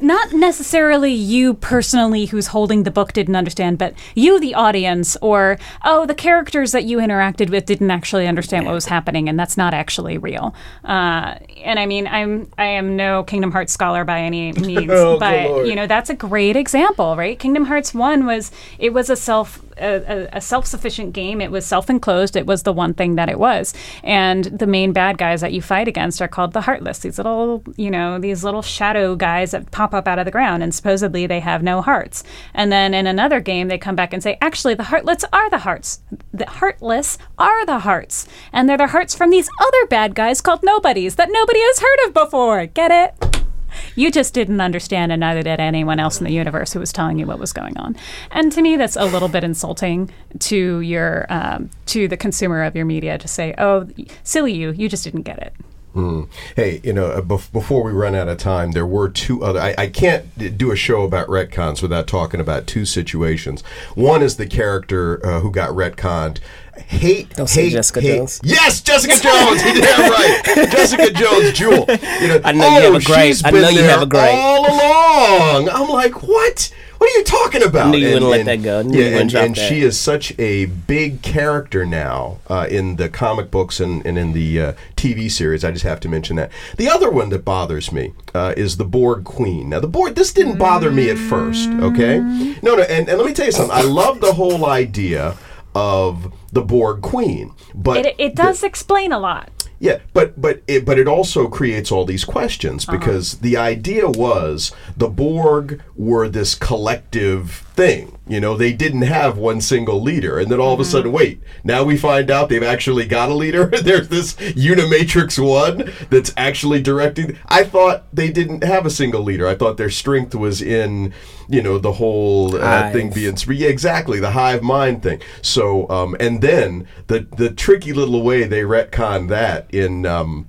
not 0.02 0.34
necessarily 0.34 1.12
you 1.12 1.54
personally 1.54 2.26
who's 2.26 2.48
holding 2.48 2.84
the 2.84 2.92
book 2.92 3.14
didn't 3.14 3.36
understand, 3.36 3.78
but 3.78 3.94
you, 4.16 4.40
the 4.40 4.54
audience, 4.54 5.18
or 5.22 5.58
oh, 5.84 6.06
the 6.06 6.16
characters 6.16 6.72
that 6.72 6.86
you 6.86 6.98
interacted 6.98 7.50
with 7.50 7.66
didn't 7.66 7.92
actually 7.92 8.28
understand 8.28 8.66
what 8.66 8.74
was 8.74 8.86
happening, 8.86 9.28
and 9.28 9.40
that's 9.40 9.58
not 9.58 9.74
actually 9.74 10.18
real. 10.18 10.54
Uh, 10.84 11.36
and 11.64 11.80
I 11.80 11.86
mean, 11.86 12.08
I'm 12.08 12.50
I 12.58 12.66
am 12.66 12.96
no 12.96 13.24
Kingdom 13.24 13.52
Hearts 13.52 13.74
scholar 13.74 14.04
by 14.04 14.20
any 14.20 14.52
means, 14.54 14.92
Oh, 14.92 15.20
but 15.20 15.66
you 15.66 15.76
know 15.76 15.88
that's 15.88 16.10
a 16.10 16.16
great 16.16 16.56
example, 16.56 17.16
right? 17.16 17.38
Kingdom 17.38 17.66
Hearts 17.66 17.94
One 17.94 18.26
was 18.26 18.52
it 18.80 18.94
was 18.94 19.10
a 19.10 19.16
self 19.16 19.62
a, 19.80 19.96
a, 19.96 20.30
a 20.34 20.42
self-sufficient 20.42 21.14
game. 21.14 21.42
It 21.42 21.52
was 21.52 21.66
self-enclosed. 21.66 22.36
It 22.36 22.46
was 22.46 22.64
the 22.64 22.74
one 22.74 22.94
thing 22.94 23.16
that 23.16 23.30
it 23.30 23.40
was, 23.40 23.74
and 24.04 24.46
the 24.46 24.68
main 24.68 24.94
bad 24.94 25.18
guys 25.18 25.42
that 25.42 25.54
you 25.54 25.62
fight 25.62 25.88
against 25.88 26.22
are 26.22 26.28
called 26.28 26.54
the 26.54 26.62
Heartless. 26.62 27.00
These 27.00 27.18
little 27.18 27.64
you 27.76 27.92
know 27.92 28.20
these 28.20 28.44
little 28.44 28.62
shadow 28.62 29.16
guys 29.16 29.52
that 29.52 29.72
pop 29.72 29.94
up 29.94 30.08
out 30.08 30.20
of 30.20 30.26
the 30.26 30.32
ground, 30.32 30.64
and 30.64 30.74
supposedly 30.74 31.28
they 31.28 31.40
have 31.40 31.64
no 31.64 31.82
hearts. 31.82 32.24
And 32.54 32.72
then 32.72 32.94
in 32.94 33.08
another 33.08 33.40
game, 33.40 33.68
they 33.68 33.78
come 33.78 33.96
back 33.96 34.14
and 34.14 34.24
say, 34.24 34.38
actually, 34.42 34.74
the 34.74 34.84
Heartless 34.84 35.24
are 35.32 35.50
the 35.50 35.60
hearts. 35.60 36.02
The 36.34 36.50
Heartless 36.50 37.18
are 37.38 37.66
the 37.66 37.80
hearts, 37.80 38.28
and 38.52 38.68
they're 38.68 38.78
the 38.78 38.88
hearts 38.88 39.16
from 39.16 39.30
these 39.30 39.50
other 39.62 39.86
bad 39.88 40.16
guys 40.16 40.42
called 40.42 40.62
Nobodies 40.64 41.16
that 41.16 41.30
nobody 41.32 41.60
has 41.62 41.80
heard 41.80 42.08
of 42.08 42.14
before. 42.14 42.66
Get 42.66 42.92
it? 42.92 43.47
You 43.96 44.12
just 44.12 44.34
didn't 44.34 44.62
understand, 44.62 45.12
and 45.12 45.20
neither 45.20 45.44
did 45.44 45.60
anyone 45.60 46.00
else 46.00 46.20
in 46.20 46.26
the 46.26 46.32
universe 46.32 46.74
who 46.74 46.80
was 46.80 46.94
telling 46.94 47.20
you 47.20 47.26
what 47.26 47.40
was 47.40 47.54
going 47.54 47.78
on. 47.78 47.96
And 48.32 48.52
to 48.52 48.62
me, 48.62 48.78
that's 48.78 48.96
a 48.96 49.06
little 49.06 49.30
bit 49.30 49.44
insulting 49.44 50.10
to 50.40 50.82
your 50.82 51.26
um, 51.30 51.70
to 51.88 52.08
the 52.08 52.18
consumer 52.18 52.64
of 52.64 52.76
your 52.76 52.86
media 52.86 53.18
to 53.18 53.28
say, 53.28 53.54
"Oh, 53.58 53.88
silly 54.24 54.54
you, 54.54 54.72
you 54.72 54.90
just 54.90 55.04
didn't 55.04 55.24
get 55.24 55.40
it." 55.40 55.54
Hmm. 55.98 56.26
Hey, 56.56 56.80
you 56.84 56.94
know, 56.94 57.08
uh, 57.08 57.22
bef- 57.22 57.52
before 57.52 57.82
we 57.82 57.92
run 57.92 58.14
out 58.14 58.28
of 58.28 58.38
time, 58.38 58.74
there 58.74 58.86
were 58.86 59.10
two 59.10 59.44
other. 59.44 59.60
I, 59.60 59.74
I 59.80 59.88
can't 59.88 60.38
d- 60.38 60.50
do 60.50 60.72
a 60.72 60.76
show 60.76 61.02
about 61.02 61.28
retcons 61.28 61.82
without 61.82 62.06
talking 62.06 62.40
about 62.40 62.68
two 62.68 62.86
situations. 62.86 63.62
One 63.96 64.22
is 64.22 64.38
the 64.38 64.46
character 64.46 65.20
uh, 65.26 65.40
who 65.40 65.50
got 65.50 65.72
retconned. 65.72 66.38
Hate, 66.80 67.30
Don't 67.36 67.48
say 67.48 67.64
hate, 67.64 67.72
Jessica 67.74 68.02
hate. 68.02 68.18
Jones. 68.18 68.42
Yes, 68.44 68.82
Jessica 68.82 69.14
Jones. 69.22 69.64
You're 69.66 69.76
damn 69.76 70.12
right. 70.12 70.42
Jessica 70.72 71.12
Jones, 71.12 71.54
Jewel. 71.54 71.86
You 72.22 72.28
know, 72.28 72.42
I 72.44 72.52
know 72.52 72.68
you 72.68 72.82
have 72.82 72.94
oh, 72.94 72.98
a 72.98 73.02
gripe. 73.02 73.28
she's 73.28 73.46
I 73.46 73.52
know 73.52 73.70
you 73.70 73.84
have 73.84 74.02
a 74.02 74.06
gripe. 74.06 74.34
all 74.34 74.66
along. 74.66 75.70
I'm 75.70 75.90
like, 75.90 76.24
what? 76.24 76.72
What 76.98 77.12
are 77.12 77.18
you 77.20 77.24
talking 77.26 77.64
about? 77.64 77.88
I 77.88 77.92
knew 77.92 77.98
you 78.00 78.14
wouldn't 78.14 78.32
let 78.32 78.46
that 78.46 78.64
go. 78.64 78.80
I 78.80 78.82
knew 78.82 78.98
you 78.98 79.04
yeah, 79.04 79.12
wouldn't 79.12 79.22
and, 79.22 79.30
drop 79.30 79.46
and 79.46 79.56
that. 79.56 79.70
she 79.70 79.82
is 79.82 80.00
such 80.00 80.38
a 80.40 80.66
big 80.66 81.22
character 81.22 81.86
now 81.86 82.40
uh, 82.48 82.68
in 82.70 82.96
the 82.96 83.08
comic 83.08 83.52
books 83.52 83.80
and, 83.80 84.04
and 84.04 84.18
in 84.18 84.34
the 84.34 84.60
uh, 84.62 84.74
TV 84.96 85.30
series. 85.30 85.64
I 85.64 85.72
just 85.72 85.84
have 85.84 86.00
to 86.02 86.10
mention 86.10 86.38
that. 86.38 86.52
The 86.78 86.90
other 86.90 87.12
one 87.12 87.30
that 87.30 87.46
bothers 87.46 87.92
me 87.92 88.14
uh, 88.34 88.56
is 88.58 88.78
the 88.78 88.86
Borg 88.86 89.26
Queen. 89.26 89.70
Now, 89.70 89.80
the 89.80 89.88
Borg, 89.88 90.16
this 90.16 90.34
didn't 90.34 90.58
bother 90.58 90.90
me 90.90 91.12
at 91.12 91.18
first, 91.20 91.70
okay? 91.70 92.20
No, 92.64 92.76
no, 92.76 92.82
and, 92.82 93.08
and 93.08 93.18
let 93.18 93.28
me 93.28 93.34
tell 93.34 93.46
you 93.46 93.52
something. 93.52 93.76
I 93.78 93.82
love 93.82 94.20
the 94.20 94.34
whole 94.34 94.66
idea 94.66 95.38
of 95.78 96.34
the 96.52 96.62
Borg 96.62 97.02
Queen, 97.02 97.54
but 97.76 98.06
It, 98.06 98.16
it 98.18 98.36
does 98.36 98.64
explain 98.64 99.12
a 99.12 99.20
lot. 99.20 99.50
yeah, 99.80 100.00
but 100.14 100.40
but 100.42 100.64
it, 100.68 100.86
but 100.86 100.98
it 100.98 101.08
also 101.08 101.48
creates 101.48 101.92
all 101.92 102.06
these 102.06 102.26
questions 102.26 102.88
Uh-huh. 102.88 102.98
because 102.98 103.26
the 103.40 103.56
idea 103.58 104.08
was 104.10 104.72
the 104.96 105.08
Borg 105.10 105.82
were 105.96 106.28
this 106.30 106.56
collective 106.56 107.67
thing. 107.78 108.18
You 108.28 108.42
know, 108.42 108.58
they 108.58 108.74
didn't 108.74 109.04
have 109.04 109.38
one 109.38 109.62
single 109.62 110.02
leader, 110.02 110.38
and 110.38 110.52
then 110.52 110.60
all 110.60 110.74
of 110.74 110.80
a 110.80 110.84
Mm-hmm. 110.84 110.92
sudden, 110.92 111.12
wait, 111.14 111.40
now 111.64 111.84
we 111.86 111.96
find 111.96 112.30
out 112.30 112.50
they've 112.50 112.62
actually 112.62 113.06
got 113.06 113.30
a 113.30 113.34
leader. 113.34 113.68
There's 113.84 114.10
this 114.10 114.34
Unimatrix 114.36 115.40
One 115.40 115.94
that's 116.10 116.34
actually 116.36 116.82
directing. 116.82 117.38
I 117.48 117.64
thought 117.64 118.04
they 118.12 118.30
didn't 118.30 118.64
have 118.66 118.86
a 118.86 118.90
single 118.90 119.22
leader. 119.22 119.48
I 119.48 119.56
thought 119.56 119.78
their 119.78 119.90
strength 119.90 120.36
was 120.36 120.62
in, 120.62 121.14
you 121.48 121.62
know, 121.62 121.78
the 121.78 121.94
whole 121.94 122.56
uh, 122.56 122.92
thing 122.92 123.12
being 123.14 123.38
yeah, 123.48 123.70
exactly 123.70 124.20
the 124.20 124.32
hive 124.32 124.62
mind 124.64 125.04
thing. 125.04 125.22
So, 125.42 125.88
um, 125.90 126.18
and 126.20 126.42
then 126.42 126.88
the 127.08 127.28
the 127.38 127.50
tricky 127.52 127.94
little 127.94 128.24
way 128.24 128.44
they 128.44 128.62
retcon 128.64 129.30
that 129.30 129.74
in 129.74 130.06
um, 130.06 130.48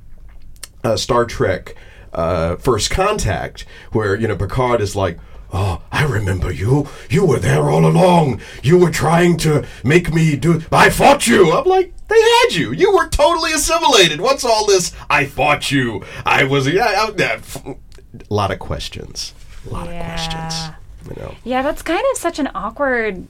uh, 0.82 0.96
Star 0.96 1.24
Trek 1.26 1.76
uh, 2.12 2.56
First 2.56 2.90
Contact, 2.90 3.64
where 3.92 4.16
you 4.16 4.26
know 4.26 4.36
Picard 4.36 4.80
is 4.80 4.96
like. 4.96 5.18
Oh, 5.52 5.82
I 5.90 6.04
remember 6.04 6.52
you. 6.52 6.88
You 7.08 7.24
were 7.24 7.38
there 7.38 7.70
all 7.70 7.86
along. 7.86 8.40
You 8.62 8.78
were 8.78 8.90
trying 8.90 9.36
to 9.38 9.66
make 9.82 10.12
me 10.12 10.36
do. 10.36 10.62
I 10.70 10.90
fought 10.90 11.26
you. 11.26 11.52
I'm 11.52 11.64
like, 11.64 11.94
they 12.08 12.20
had 12.20 12.48
you. 12.50 12.72
You 12.72 12.94
were 12.94 13.08
totally 13.08 13.52
assimilated. 13.52 14.20
What's 14.20 14.44
all 14.44 14.66
this? 14.66 14.92
I 15.08 15.24
fought 15.24 15.70
you. 15.70 16.04
I 16.26 16.44
was. 16.44 16.66
Yeah, 16.68 16.84
I. 16.84 17.40
A 17.64 18.34
lot 18.34 18.50
of 18.50 18.58
questions. 18.58 19.34
A 19.66 19.70
lot 19.70 19.88
of 19.88 19.94
questions. 19.94 20.74
You 21.08 21.22
know. 21.22 21.34
Yeah, 21.44 21.62
that's 21.62 21.82
kind 21.82 22.04
of 22.12 22.18
such 22.18 22.38
an 22.38 22.50
awkward 22.54 23.26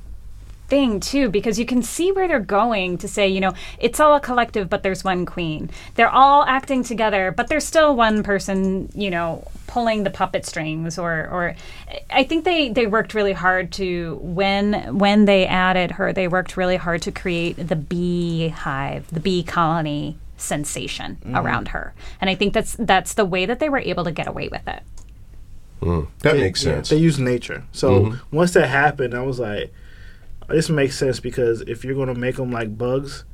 thing 0.69 1.01
too 1.01 1.31
because 1.31 1.59
you 1.59 1.65
can 1.65 1.83
see 1.83 2.13
where 2.13 2.29
they're 2.29 2.39
going 2.41 2.99
to 2.99 3.09
say 3.09 3.27
you 3.27 3.41
know 3.41 3.53
it's 3.79 3.99
all 3.99 4.15
a 4.15 4.21
collective 4.21 4.69
but 4.69 4.83
there's 4.83 5.03
one 5.03 5.25
queen 5.25 5.71
they're 5.95 6.11
all 6.11 6.45
acting 6.45 6.83
together 6.83 7.33
but 7.35 7.49
there's 7.49 7.65
still 7.65 7.97
one 7.97 8.23
person 8.23 8.91
you 8.95 9.11
know 9.11 9.43
pulling 9.67 10.05
the 10.05 10.11
puppet 10.11 10.45
strings 10.45 10.99
or 10.99 11.27
or 11.33 11.57
i 12.11 12.23
think 12.23 12.45
they 12.45 12.69
they 12.69 12.87
worked 12.87 13.15
really 13.15 13.33
hard 13.33 13.73
to 13.73 14.19
when 14.23 14.75
when 14.99 15.25
they 15.25 15.47
added 15.47 15.93
her 15.93 16.13
they 16.13 16.29
worked 16.29 16.57
really 16.57 16.77
hard 16.77 17.01
to 17.01 17.11
create 17.11 17.55
the 17.69 17.77
bee 17.77 18.49
hive 18.49 19.07
the 19.11 19.21
bee 19.21 19.43
colony 19.43 20.19
sensation 20.37 21.17
Mhm. 21.25 21.43
around 21.43 21.69
her 21.69 21.95
and 22.21 22.29
i 22.29 22.35
think 22.35 22.53
that's 22.53 22.77
that's 22.79 23.15
the 23.15 23.25
way 23.25 23.47
that 23.47 23.59
they 23.59 23.71
were 23.71 23.79
able 23.79 24.05
to 24.05 24.13
get 24.13 24.27
away 24.29 24.49
with 24.49 24.69
it 24.69 24.83
Mm, 25.81 26.09
that 26.23 26.33
They- 26.35 26.41
makes 26.41 26.65
yeah, 26.65 26.73
sense. 26.75 26.89
they 26.89 26.97
use 26.97 27.21
nature. 27.21 27.63
So 27.71 27.89
Mhm. 28.01 28.21
once 28.33 28.53
that 28.55 28.67
happened, 28.69 29.15
I 29.15 29.23
was 29.23 29.39
like, 29.39 29.73
this 30.49 30.69
makes 30.71 30.97
sense 30.99 31.21
because 31.21 31.61
if 31.63 31.85
you're 31.85 31.95
going 31.95 32.13
to 32.13 32.19
make 32.21 32.37
them 32.37 32.51
like 32.51 32.77
bugs, 32.79 33.25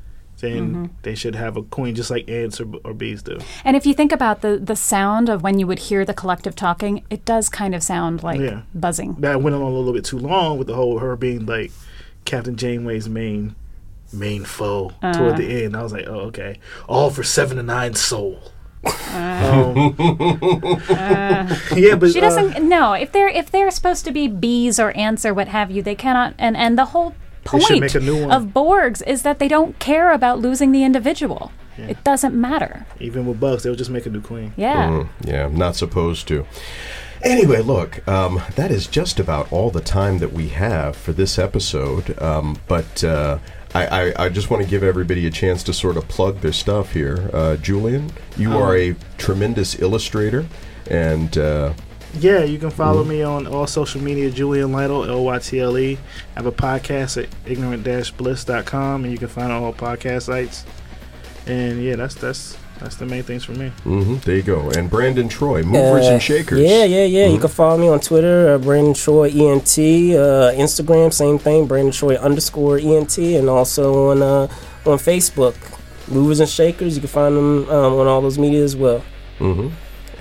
then 0.40 0.74
Mhm. 0.74 0.90
they 1.02 1.14
should 1.14 1.36
have 1.36 1.56
a 1.56 1.62
queen 1.62 1.94
just 1.94 2.10
like 2.10 2.28
ants 2.28 2.60
or, 2.60 2.66
or 2.84 2.92
bees 2.92 3.22
do. 3.22 3.38
And 3.64 3.76
if 3.76 3.86
you 3.86 3.94
think 3.94 4.10
about 4.12 4.40
the 4.42 4.58
the 4.58 4.74
sound 4.76 5.28
of 5.28 5.42
when 5.42 5.58
you 5.60 5.66
would 5.66 5.78
hear 5.78 6.04
the 6.04 6.12
collective 6.14 6.56
talking, 6.56 7.02
it 7.08 7.24
does 7.24 7.48
kind 7.48 7.74
of 7.74 7.82
sound 7.82 8.22
like 8.24 8.40
yeah. 8.40 8.62
buzzing. 8.74 9.14
That 9.20 9.40
went 9.42 9.54
on 9.54 9.62
a 9.62 9.68
little 9.68 9.92
bit 9.92 10.04
too 10.04 10.18
long 10.18 10.58
with 10.58 10.66
the 10.66 10.74
whole 10.74 10.98
her 10.98 11.14
being 11.16 11.46
like 11.46 11.70
Captain 12.24 12.56
Janeway's 12.56 13.08
main 13.08 13.54
main 14.12 14.44
foe 14.44 14.92
Uh. 15.02 15.12
toward 15.12 15.36
the 15.36 15.64
end. 15.64 15.76
I 15.76 15.82
was 15.82 15.92
like, 15.92 16.06
oh 16.08 16.20
okay, 16.30 16.58
all 16.88 17.10
for 17.10 17.22
seven 17.22 17.56
to 17.56 17.62
nine 17.62 17.94
soul. 17.94 18.40
Um, 19.14 19.94
yeah, 21.76 21.94
but 21.94 22.10
she 22.10 22.18
uh, 22.18 22.22
doesn't. 22.22 22.68
no, 22.68 22.92
if 22.92 23.12
they're 23.12 23.28
if 23.28 23.50
they're 23.50 23.70
supposed 23.70 24.04
to 24.06 24.12
be 24.12 24.26
bees 24.26 24.80
or 24.80 24.96
ants 24.96 25.24
or 25.24 25.32
what 25.32 25.48
have 25.48 25.70
you, 25.70 25.82
they 25.82 25.94
cannot. 25.94 26.34
And 26.38 26.56
and 26.56 26.76
the 26.76 26.86
whole 26.86 27.14
point 27.44 27.80
make 27.80 27.94
a 27.94 28.00
new 28.00 28.26
one. 28.26 28.30
of 28.30 28.48
Borgs 28.48 29.06
is 29.06 29.22
that 29.22 29.38
they 29.38 29.48
don't 29.48 29.78
care 29.78 30.12
about 30.12 30.40
losing 30.40 30.72
the 30.72 30.82
individual. 30.82 31.52
It 31.76 32.04
doesn't 32.04 32.34
matter. 32.34 32.86
Even 33.00 33.26
with 33.26 33.40
bugs, 33.40 33.64
they'll 33.64 33.74
just 33.74 33.90
make 33.90 34.06
a 34.06 34.10
new 34.10 34.20
queen. 34.20 34.52
Yeah. 34.56 34.88
Mm, 34.88 35.08
yeah, 35.22 35.48
not 35.48 35.76
supposed 35.76 36.28
to. 36.28 36.46
Anyway, 37.22 37.62
look, 37.62 38.06
um, 38.06 38.42
that 38.54 38.70
is 38.70 38.86
just 38.86 39.18
about 39.18 39.50
all 39.50 39.70
the 39.70 39.80
time 39.80 40.18
that 40.18 40.32
we 40.32 40.48
have 40.50 40.94
for 40.94 41.12
this 41.12 41.38
episode. 41.38 42.20
Um, 42.20 42.58
but 42.68 43.02
uh, 43.02 43.38
I, 43.74 43.86
I, 43.86 44.24
I 44.26 44.28
just 44.28 44.50
want 44.50 44.62
to 44.62 44.68
give 44.68 44.82
everybody 44.84 45.26
a 45.26 45.30
chance 45.30 45.62
to 45.64 45.72
sort 45.72 45.96
of 45.96 46.06
plug 46.08 46.40
their 46.40 46.52
stuff 46.52 46.92
here. 46.92 47.28
Uh, 47.32 47.56
Julian, 47.56 48.12
you 48.36 48.50
Um, 48.52 48.62
are 48.62 48.76
a 48.76 48.94
tremendous 49.18 49.80
illustrator, 49.80 50.46
and 50.88 51.36
uh, 51.36 51.72
Yeah, 52.20 52.44
you 52.44 52.58
can 52.58 52.70
follow 52.70 53.02
me 53.02 53.22
on 53.22 53.46
all 53.48 53.66
social 53.66 54.00
media, 54.00 54.30
Julian 54.30 54.70
Lytle, 54.70 55.04
L 55.04 55.24
Y 55.24 55.38
T 55.40 55.58
L 55.60 55.76
E. 55.76 55.98
I 56.36 56.38
have 56.38 56.46
a 56.46 56.52
podcast 56.52 57.20
at 57.22 57.28
ignorant-bliss.com, 57.46 59.02
and 59.04 59.12
you 59.12 59.18
can 59.18 59.28
find 59.28 59.50
all 59.52 59.72
podcast 59.72 60.22
sites. 60.22 60.64
And 61.46 61.82
yeah, 61.82 61.96
that's 61.96 62.14
that's 62.14 62.56
that's 62.84 62.96
the 62.96 63.06
main 63.06 63.22
things 63.22 63.44
for 63.44 63.52
me. 63.52 63.72
mhm, 63.84 64.20
there 64.22 64.36
you 64.36 64.42
go. 64.42 64.70
And 64.70 64.88
Brandon 64.90 65.28
Troy, 65.28 65.62
Movers 65.62 66.06
Uh, 66.06 66.10
and 66.12 66.22
Shakers. 66.22 66.60
Yeah, 66.60 66.84
yeah, 66.84 67.04
yeah. 67.04 67.26
You 67.26 67.38
can 67.38 67.48
follow 67.48 67.78
me 67.78 67.88
on 67.88 67.98
Twitter, 68.00 68.54
uh, 68.54 68.58
Brandon 68.58 68.94
Troy 68.94 69.28
ENT. 69.30 69.78
Uh, 70.14 70.52
Instagram, 70.54 71.12
same 71.12 71.38
thing, 71.38 71.66
Brandon 71.66 71.92
Troy 71.92 72.16
underscore 72.16 72.78
ENT, 72.78 73.18
and 73.18 73.48
also 73.48 74.10
on 74.10 74.22
uh, 74.22 74.46
on 74.86 74.98
Facebook, 74.98 75.54
Movers 76.08 76.40
and 76.40 76.48
Shakers. 76.48 76.94
You 76.94 77.00
can 77.00 77.08
find 77.08 77.34
them 77.36 77.68
um, 77.70 77.94
on 77.94 78.06
all 78.06 78.20
those 78.20 78.38
media 78.38 78.62
as 78.62 78.76
well. 78.76 79.02
hmm 79.38 79.68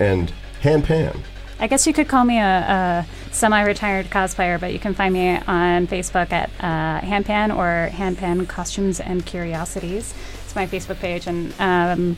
And 0.00 0.32
Han 0.62 0.82
Pan. 0.82 1.22
I 1.60 1.66
guess 1.68 1.86
you 1.86 1.92
could 1.92 2.08
call 2.08 2.24
me 2.24 2.38
a, 2.38 2.42
a 2.44 3.06
semi-retired 3.30 4.10
cosplayer, 4.10 4.58
but 4.58 4.72
you 4.72 4.78
can 4.80 4.92
find 4.92 5.14
me 5.14 5.36
on 5.46 5.86
Facebook 5.86 6.32
at 6.32 6.50
uh, 6.60 7.00
Handpan 7.06 7.56
or 7.56 7.90
Handpan 7.92 8.46
Costumes 8.48 8.98
and 9.00 9.24
Curiosities. 9.24 10.12
It's 10.44 10.54
my 10.56 10.66
Facebook 10.66 10.98
page, 10.98 11.26
and 11.28 11.52
um, 11.60 12.16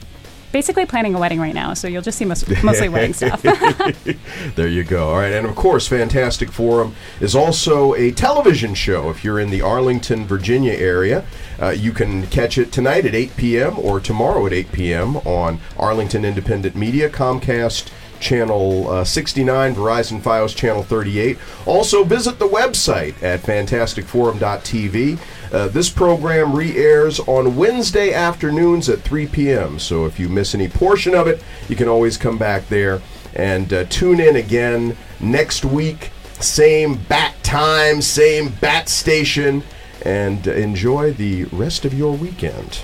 basically 0.57 0.87
planning 0.87 1.15
a 1.15 1.19
wedding 1.19 1.39
right 1.39 1.55
now, 1.55 1.75
so 1.75 1.87
you'll 1.87 2.01
just 2.01 2.17
see 2.17 2.25
most, 2.25 2.49
mostly 2.65 2.89
wedding 2.89 3.13
stuff. 3.21 3.43
There 4.55 4.69
you 4.69 4.85
go. 4.85 5.11
All 5.11 5.19
right. 5.19 5.35
And 5.35 5.47
of 5.47 5.55
course, 5.55 5.87
Fantastic 5.87 6.51
Forum 6.51 6.95
is 7.21 7.35
also 7.37 7.93
a 7.93 8.11
television 8.11 8.75
show. 8.75 9.11
If 9.11 9.23
you're 9.23 9.39
in 9.39 9.51
the 9.51 9.61
Arlington, 9.61 10.25
Virginia 10.25 10.73
area, 10.73 11.27
uh, 11.61 11.69
you 11.69 11.93
can 11.93 12.27
catch 12.29 12.57
it 12.57 12.73
tonight 12.73 13.05
at 13.05 13.15
8 13.15 13.37
p.m. 13.37 13.79
or 13.79 14.01
tomorrow 14.01 14.47
at 14.47 14.55
8 14.55 14.73
p.m. 14.73 15.17
on 15.19 15.61
Arlington 15.79 16.25
Independent 16.25 16.75
Media, 16.75 17.11
Comcast. 17.11 17.91
Channel 18.21 18.91
uh, 18.91 19.05
69, 19.05 19.75
Verizon 19.75 20.21
Fios 20.21 20.55
Channel 20.55 20.83
38. 20.83 21.39
Also, 21.67 22.05
visit 22.05 22.39
the 22.39 22.49
website 22.49 23.21
at 23.23 23.41
fantasticforum.tv. 23.41 25.19
Uh, 25.53 25.69
this 25.69 25.89
program 25.89 26.55
re 26.55 26.77
airs 26.77 27.21
on 27.21 27.57
Wednesday 27.57 28.13
afternoons 28.13 28.89
at 28.89 29.01
3 29.01 29.27
p.m. 29.27 29.79
So 29.79 30.05
if 30.07 30.19
you 30.19 30.29
miss 30.29 30.55
any 30.55 30.69
portion 30.69 31.15
of 31.15 31.27
it, 31.27 31.43
you 31.69 31.77
can 31.77 31.89
always 31.89 32.17
come 32.17 32.39
back 32.39 32.69
there 32.69 33.01
and 33.35 33.73
uh, 33.73 33.85
tune 33.85 34.21
in 34.21 34.37
again 34.37 34.97
next 35.21 35.65
week. 35.65 36.11
Same 36.41 36.97
bat 37.09 37.35
time, 37.43 38.03
same 38.03 38.49
bat 38.61 38.89
station, 38.89 39.63
and 40.05 40.47
enjoy 40.47 41.13
the 41.13 41.45
rest 41.45 41.85
of 41.85 41.95
your 41.95 42.15
weekend. 42.17 42.83